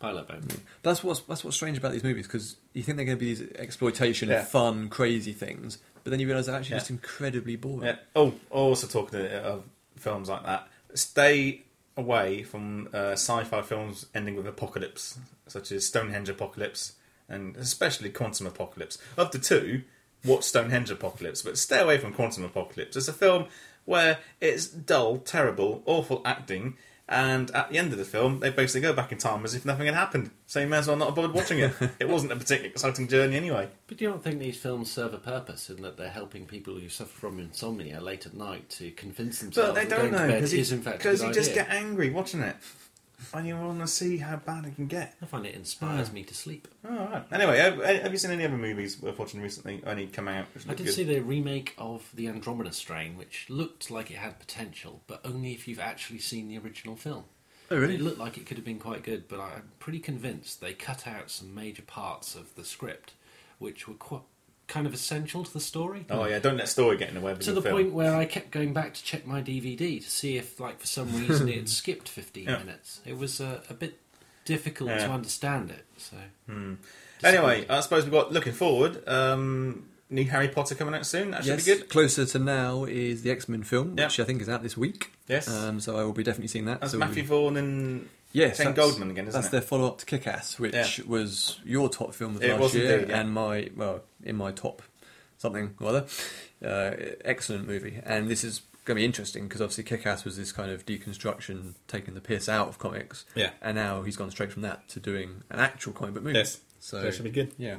Pilot 0.00 0.28
boat. 0.28 0.42
That's 0.82 1.02
what's 1.02 1.20
that's 1.20 1.42
what's 1.42 1.56
strange 1.56 1.76
about 1.76 1.90
these 1.92 2.04
movies 2.04 2.26
because 2.26 2.56
you 2.72 2.82
think 2.84 2.96
they're 2.96 3.06
going 3.06 3.18
to 3.18 3.24
be 3.24 3.34
these 3.34 3.50
exploitation, 3.56 4.28
Yeah. 4.28 4.44
fun, 4.44 4.88
crazy 4.88 5.32
things, 5.32 5.78
but 6.04 6.10
then 6.10 6.20
you 6.20 6.26
realise 6.28 6.46
they're 6.46 6.54
actually 6.54 6.74
Yeah. 6.74 6.78
just 6.78 6.90
incredibly 6.90 7.56
boring. 7.56 7.82
Yeah. 7.86 7.96
Oh, 8.14 8.34
also 8.50 8.86
talking 8.86 9.18
to, 9.18 9.42
of 9.42 9.64
films 9.96 10.28
like 10.28 10.44
that, 10.44 10.68
stay 10.94 11.62
away 11.96 12.44
from 12.44 12.88
uh, 12.94 13.12
sci-fi 13.14 13.60
films 13.62 14.06
ending 14.14 14.36
with 14.36 14.46
apocalypse, 14.46 15.18
such 15.48 15.72
as 15.72 15.84
Stonehenge 15.86 16.28
Apocalypse 16.28 16.92
and 17.28 17.56
especially 17.56 18.08
Quantum 18.10 18.46
Apocalypse. 18.46 18.98
Of 19.16 19.32
the 19.32 19.38
two, 19.40 19.82
watch 20.24 20.44
Stonehenge 20.44 20.90
Apocalypse, 20.92 21.42
but 21.42 21.58
stay 21.58 21.80
away 21.80 21.98
from 21.98 22.12
Quantum 22.14 22.44
Apocalypse. 22.44 22.96
It's 22.96 23.08
a 23.08 23.12
film 23.12 23.46
where 23.84 24.18
it's 24.40 24.68
dull, 24.68 25.18
terrible, 25.18 25.82
awful 25.86 26.22
acting. 26.24 26.76
And 27.10 27.50
at 27.52 27.70
the 27.70 27.78
end 27.78 27.92
of 27.92 27.98
the 27.98 28.04
film, 28.04 28.40
they 28.40 28.50
basically 28.50 28.82
go 28.82 28.92
back 28.92 29.12
in 29.12 29.18
time 29.18 29.42
as 29.44 29.54
if 29.54 29.64
nothing 29.64 29.86
had 29.86 29.94
happened. 29.94 30.30
So 30.46 30.60
you 30.60 30.66
may 30.66 30.76
as 30.76 30.88
well 30.88 30.96
not 30.98 31.06
have 31.06 31.14
bothered 31.14 31.32
watching 31.32 31.58
it. 31.60 31.72
it 31.98 32.06
wasn't 32.08 32.32
a 32.32 32.36
particularly 32.36 32.68
exciting 32.68 33.08
journey 33.08 33.34
anyway. 33.34 33.68
But 33.86 33.96
do 33.96 34.04
you 34.04 34.10
not 34.10 34.22
think 34.22 34.40
these 34.40 34.58
films 34.58 34.92
serve 34.92 35.14
a 35.14 35.18
purpose 35.18 35.70
in 35.70 35.80
that 35.82 35.96
they're 35.96 36.10
helping 36.10 36.44
people 36.44 36.74
who 36.74 36.90
suffer 36.90 37.18
from 37.18 37.38
insomnia 37.40 38.00
late 38.02 38.26
at 38.26 38.34
night 38.34 38.68
to 38.70 38.90
convince 38.90 39.40
themselves 39.40 39.70
But 39.70 39.74
they 39.74 39.88
don't 39.88 40.10
going 40.10 40.12
to 40.12 40.18
know 40.18 40.26
bed 40.28 40.34
because 40.34 40.52
you, 40.52 40.60
is 40.60 40.70
in 40.72 40.82
fact 40.82 41.00
a 41.00 41.02
'cause 41.08 41.20
good 41.22 41.28
you 41.28 41.32
just 41.34 41.54
get 41.54 41.70
angry 41.70 42.10
watching 42.10 42.40
it, 42.40 42.56
and 43.34 43.46
you 43.46 43.56
want 43.56 43.80
to 43.80 43.86
see 43.86 44.18
how 44.18 44.36
bad 44.36 44.64
it 44.64 44.76
can 44.76 44.86
get. 44.86 45.14
I 45.22 45.26
find 45.26 45.44
it 45.46 45.54
inspires 45.54 46.08
ah. 46.10 46.14
me 46.14 46.24
to 46.24 46.34
sleep. 46.34 46.68
All 46.88 46.96
right. 46.96 47.24
Anyway, 47.32 47.58
have, 47.58 47.82
have 47.82 48.12
you 48.12 48.18
seen 48.18 48.30
any 48.30 48.44
other 48.44 48.56
movies 48.56 49.00
worth 49.00 49.18
watching 49.18 49.40
recently? 49.40 49.82
Only 49.86 50.06
come 50.06 50.28
out. 50.28 50.46
I 50.68 50.74
did 50.74 50.86
good? 50.86 50.94
see 50.94 51.04
the 51.04 51.20
remake 51.20 51.74
of 51.78 52.10
the 52.14 52.28
Andromeda 52.28 52.72
Strain, 52.72 53.16
which 53.16 53.46
looked 53.48 53.90
like 53.90 54.10
it 54.10 54.18
had 54.18 54.38
potential, 54.38 55.02
but 55.06 55.20
only 55.24 55.52
if 55.52 55.66
you've 55.66 55.80
actually 55.80 56.20
seen 56.20 56.48
the 56.48 56.58
original 56.58 56.96
film. 56.96 57.24
Oh, 57.70 57.76
really? 57.76 57.96
It 57.96 58.00
looked 58.00 58.18
like 58.18 58.38
it 58.38 58.46
could 58.46 58.56
have 58.56 58.64
been 58.64 58.78
quite 58.78 59.02
good, 59.02 59.28
but 59.28 59.40
I'm 59.40 59.70
pretty 59.78 59.98
convinced 59.98 60.60
they 60.60 60.72
cut 60.72 61.06
out 61.06 61.30
some 61.30 61.54
major 61.54 61.82
parts 61.82 62.34
of 62.34 62.54
the 62.54 62.64
script, 62.64 63.12
which 63.58 63.86
were 63.86 63.94
quite 63.94 64.22
kind 64.68 64.86
of 64.86 64.94
essential 64.94 65.42
to 65.44 65.52
the 65.52 65.60
story. 65.60 66.06
Oh 66.10 66.24
yeah, 66.26 66.38
don't 66.38 66.56
let 66.58 66.68
story 66.68 66.96
get 66.96 67.08
in 67.08 67.14
the 67.16 67.20
way 67.20 67.32
of 67.32 67.40
to 67.40 67.52
the 67.52 67.60
film. 67.62 67.74
point 67.74 67.92
where 67.92 68.14
I 68.14 68.24
kept 68.26 68.50
going 68.52 68.72
back 68.72 68.94
to 68.94 69.02
check 69.02 69.26
my 69.26 69.42
DVD 69.42 70.00
to 70.02 70.08
see 70.10 70.36
if, 70.36 70.60
like, 70.60 70.78
for 70.78 70.86
some 70.86 71.10
reason 71.16 71.48
it 71.48 71.56
had 71.56 71.68
skipped 71.80 72.08
15 72.08 72.44
Yeah. 72.44 72.58
minutes. 72.58 73.00
It 73.06 73.18
was 73.18 73.40
uh, 73.40 73.62
a 73.68 73.74
bit 73.74 73.98
difficult 74.44 74.90
to 74.90 75.10
understand 75.10 75.70
it. 75.70 75.84
So 75.96 76.16
Anyway, 77.24 77.66
I 77.68 77.80
suppose 77.80 78.04
we've 78.04 78.12
got 78.12 78.32
looking 78.32 78.52
forward. 78.52 79.06
Um, 79.08 79.86
new 80.10 80.24
Harry 80.24 80.48
Potter 80.48 80.74
coming 80.74 80.94
out 80.94 81.04
soon. 81.06 81.32
That 81.32 81.42
should 81.44 81.58
yes, 81.58 81.64
be 81.64 81.74
good. 81.74 81.88
closer 81.88 82.24
to 82.26 82.38
now 82.38 82.84
is 82.84 83.22
the 83.22 83.30
X 83.30 83.48
Men 83.48 83.62
film, 83.62 83.94
Yeah. 83.98 84.06
which 84.06 84.20
I 84.20 84.24
think 84.24 84.40
is 84.40 84.48
out 84.48 84.62
this 84.62 84.76
week. 84.76 85.12
Yes. 85.28 85.48
Um, 85.48 85.80
so 85.80 85.96
I 85.98 86.04
will 86.04 86.12
be 86.12 86.22
definitely 86.22 86.48
seeing 86.48 86.66
that. 86.66 86.80
That's 86.80 86.92
so 86.92 86.98
Matthew 86.98 87.22
we- 87.24 87.28
Vaughn 87.28 87.56
and 87.56 88.08
Yes, 88.32 88.58
Ken 88.58 88.66
that's- 88.66 88.76
Goldman 88.88 89.10
again, 89.10 89.26
isn't 89.28 89.38
That's 89.40 89.48
it? 89.48 89.52
their 89.52 89.60
follow 89.62 89.86
up 89.88 89.98
to 89.98 90.06
Kick 90.06 90.26
Ass, 90.26 90.58
which 90.58 90.74
Yeah. 90.74 91.04
was 91.06 91.58
your 91.64 91.88
top 91.88 92.14
film 92.14 92.36
of 92.36 92.42
It 92.42 92.50
last 92.50 92.60
was 92.60 92.74
year, 92.74 92.94
indeed, 92.98 93.08
yeah. 93.10 93.20
and 93.20 93.32
my 93.32 93.70
well 93.74 94.02
in 94.22 94.36
my 94.36 94.52
top 94.52 94.82
something 95.38 95.74
or 95.80 95.88
other. 95.88 96.06
Uh, 96.64 96.90
excellent 97.24 97.66
movie, 97.66 98.00
and 98.04 98.28
this 98.28 98.42
is 98.44 98.62
going 98.84 98.96
to 98.96 99.00
be 99.00 99.04
interesting 99.04 99.46
because 99.46 99.60
obviously 99.60 99.84
Kick 99.84 100.06
Ass 100.06 100.24
was 100.24 100.36
this 100.36 100.50
kind 100.52 100.70
of 100.70 100.84
deconstruction, 100.86 101.74
taking 101.86 102.14
the 102.14 102.20
piss 102.20 102.48
out 102.48 102.68
of 102.68 102.78
comics. 102.78 103.24
Yeah. 103.34 103.50
and 103.62 103.76
now 103.76 104.02
he's 104.02 104.16
gone 104.16 104.30
straight 104.30 104.52
from 104.52 104.62
that 104.62 104.88
to 104.88 105.00
doing 105.00 105.42
an 105.50 105.60
actual 105.60 105.92
comic 105.92 106.14
book 106.14 106.22
movie. 106.24 106.38
Yes. 106.38 106.58
so 106.80 107.00
So 107.00 107.06
it 107.08 107.14
should 107.14 107.24
be 107.24 107.30
good. 107.30 107.52
Yeah, 107.58 107.78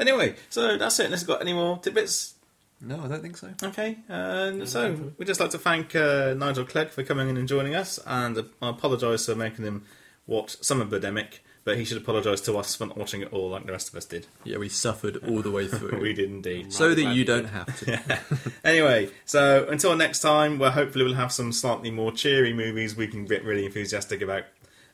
Anyway, 0.00 0.34
so 0.50 0.76
that's 0.76 0.98
it. 0.98 1.04
Unless 1.06 1.20
you've 1.20 1.28
got 1.28 1.40
any 1.40 1.52
more 1.52 1.78
tidbits. 1.78 2.34
No, 2.80 3.00
I 3.02 3.08
don't 3.08 3.22
think 3.22 3.36
so. 3.36 3.50
Okay, 3.62 3.98
and 4.08 4.68
so 4.68 5.12
we'd 5.18 5.26
just 5.26 5.40
like 5.40 5.50
to 5.50 5.58
thank 5.58 5.94
uh, 5.94 6.34
Nigel 6.34 6.64
Clegg 6.64 6.90
for 6.90 7.02
coming 7.02 7.28
in 7.28 7.36
and 7.36 7.48
joining 7.48 7.74
us, 7.74 7.98
and 8.06 8.36
uh, 8.38 8.42
I 8.60 8.70
apologise 8.70 9.26
for 9.26 9.34
making 9.34 9.64
him 9.64 9.84
watch 10.26 10.56
some 10.62 10.80
of 10.80 10.88
Birdemic, 10.88 11.38
but 11.64 11.76
he 11.76 11.84
should 11.84 11.96
apologise 11.98 12.40
to 12.42 12.56
us 12.58 12.74
for 12.76 12.86
not 12.86 12.96
watching 12.96 13.20
it 13.22 13.32
all 13.32 13.50
like 13.50 13.64
the 13.66 13.72
rest 13.72 13.88
of 13.88 13.94
us 13.94 14.04
did. 14.04 14.26
Yeah, 14.44 14.58
we 14.58 14.68
suffered 14.68 15.16
all 15.28 15.40
the 15.42 15.50
way 15.50 15.66
through. 15.66 15.98
we 16.02 16.12
did 16.12 16.30
indeed. 16.30 16.72
So 16.72 16.88
Right, 16.88 16.96
that 16.96 17.02
glad 17.02 17.12
you 17.12 17.18
you 17.18 17.24
don't 17.24 17.46
have 17.46 17.78
to. 17.80 18.20
Anyway, 18.64 19.10
so 19.24 19.66
until 19.68 19.94
next 19.96 20.20
time, 20.20 20.58
where 20.58 20.70
hopefully 20.70 21.04
we'll 21.04 21.14
have 21.14 21.32
some 21.32 21.52
slightly 21.52 21.90
more 21.90 22.12
cheery 22.12 22.52
movies 22.52 22.96
we 22.96 23.06
can 23.06 23.24
get 23.26 23.44
really 23.44 23.66
enthusiastic 23.66 24.22
about. 24.22 24.44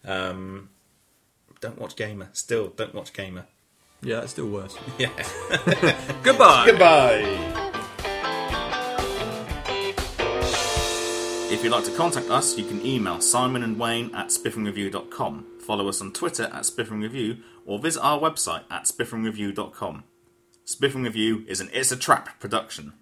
Um, 0.04 0.70
don't 1.60 1.78
watch 1.78 1.94
Gamer. 1.96 2.28
Still, 2.32 2.68
don't 2.68 2.94
watch 2.94 3.12
Gamer. 3.12 3.46
Yeah, 4.02 4.20
that's 4.20 4.32
still 4.32 4.48
worse. 4.48 4.76
Yeah. 4.98 5.10
Goodbye. 6.22 6.66
Goodbye. 6.66 7.66
If 11.50 11.64
you'd 11.64 11.72
like 11.72 11.84
to 11.84 11.90
contact 11.96 12.30
us, 12.30 12.56
you 12.56 12.64
can 12.64 12.84
email 12.86 13.20
Simon 13.20 13.64
and 13.64 13.76
Wayne 13.76 14.14
at 14.14 14.28
spiffingreview.com, 14.28 15.46
follow 15.60 15.88
us 15.88 16.00
on 16.00 16.12
Twitter 16.12 16.44
at 16.44 16.62
spiffingreview, 16.62 17.42
or 17.66 17.80
visit 17.80 18.00
our 18.02 18.20
website 18.20 18.62
at 18.70 18.84
spiffingreview.com. 18.84 20.04
Spiffing 20.64 21.02
Review 21.02 21.44
is 21.48 21.60
an 21.60 21.68
It's 21.72 21.90
a 21.90 21.96
Trap 21.96 22.38
production. 22.38 22.92